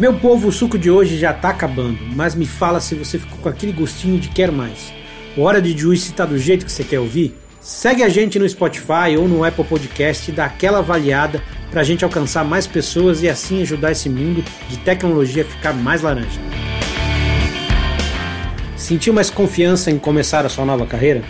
Meu 0.00 0.14
povo, 0.14 0.48
o 0.48 0.52
suco 0.52 0.78
de 0.78 0.90
hoje 0.90 1.18
já 1.18 1.30
tá 1.30 1.50
acabando, 1.50 1.98
mas 2.16 2.34
me 2.34 2.46
fala 2.46 2.80
se 2.80 2.94
você 2.94 3.18
ficou 3.18 3.36
com 3.36 3.50
aquele 3.50 3.70
gostinho 3.70 4.18
de 4.18 4.30
quero 4.30 4.50
mais. 4.50 4.90
O 5.36 5.42
Hora 5.42 5.60
de 5.60 5.76
Juice 5.76 6.14
tá 6.14 6.24
do 6.24 6.38
jeito 6.38 6.64
que 6.64 6.72
você 6.72 6.82
quer 6.82 7.00
ouvir? 7.00 7.36
Segue 7.60 8.02
a 8.02 8.08
gente 8.08 8.38
no 8.38 8.48
Spotify 8.48 9.14
ou 9.18 9.28
no 9.28 9.44
Apple 9.44 9.62
Podcast 9.62 10.30
e 10.30 10.34
dá 10.34 10.46
aquela 10.46 10.78
avaliada 10.78 11.42
para 11.70 11.82
a 11.82 11.84
gente 11.84 12.02
alcançar 12.02 12.46
mais 12.46 12.66
pessoas 12.66 13.22
e 13.22 13.28
assim 13.28 13.60
ajudar 13.60 13.92
esse 13.92 14.08
mundo 14.08 14.42
de 14.70 14.78
tecnologia 14.78 15.42
a 15.42 15.46
ficar 15.46 15.74
mais 15.74 16.00
laranja. 16.00 16.40
Sentiu 18.78 19.12
mais 19.12 19.28
confiança 19.28 19.90
em 19.90 19.98
começar 19.98 20.46
a 20.46 20.48
sua 20.48 20.64
nova 20.64 20.86
carreira? 20.86 21.22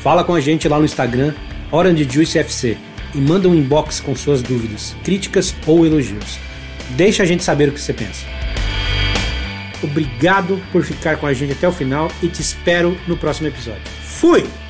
Fala 0.00 0.22
com 0.22 0.32
a 0.32 0.40
gente 0.40 0.68
lá 0.68 0.78
no 0.78 0.84
Instagram, 0.84 1.34
Orange 1.72 2.06
Juice 2.08 2.38
FC, 2.38 2.78
e 3.16 3.18
manda 3.18 3.48
um 3.48 3.54
inbox 3.56 3.98
com 3.98 4.14
suas 4.14 4.42
dúvidas, 4.42 4.94
críticas 5.02 5.52
ou 5.66 5.84
elogios. 5.84 6.51
Deixa 6.96 7.22
a 7.22 7.26
gente 7.26 7.42
saber 7.42 7.68
o 7.68 7.72
que 7.72 7.80
você 7.80 7.92
pensa. 7.92 8.26
Obrigado 9.82 10.62
por 10.70 10.84
ficar 10.84 11.16
com 11.16 11.26
a 11.26 11.32
gente 11.32 11.52
até 11.52 11.66
o 11.66 11.72
final 11.72 12.10
e 12.22 12.28
te 12.28 12.40
espero 12.40 12.96
no 13.06 13.16
próximo 13.16 13.48
episódio. 13.48 13.82
Fui! 14.04 14.61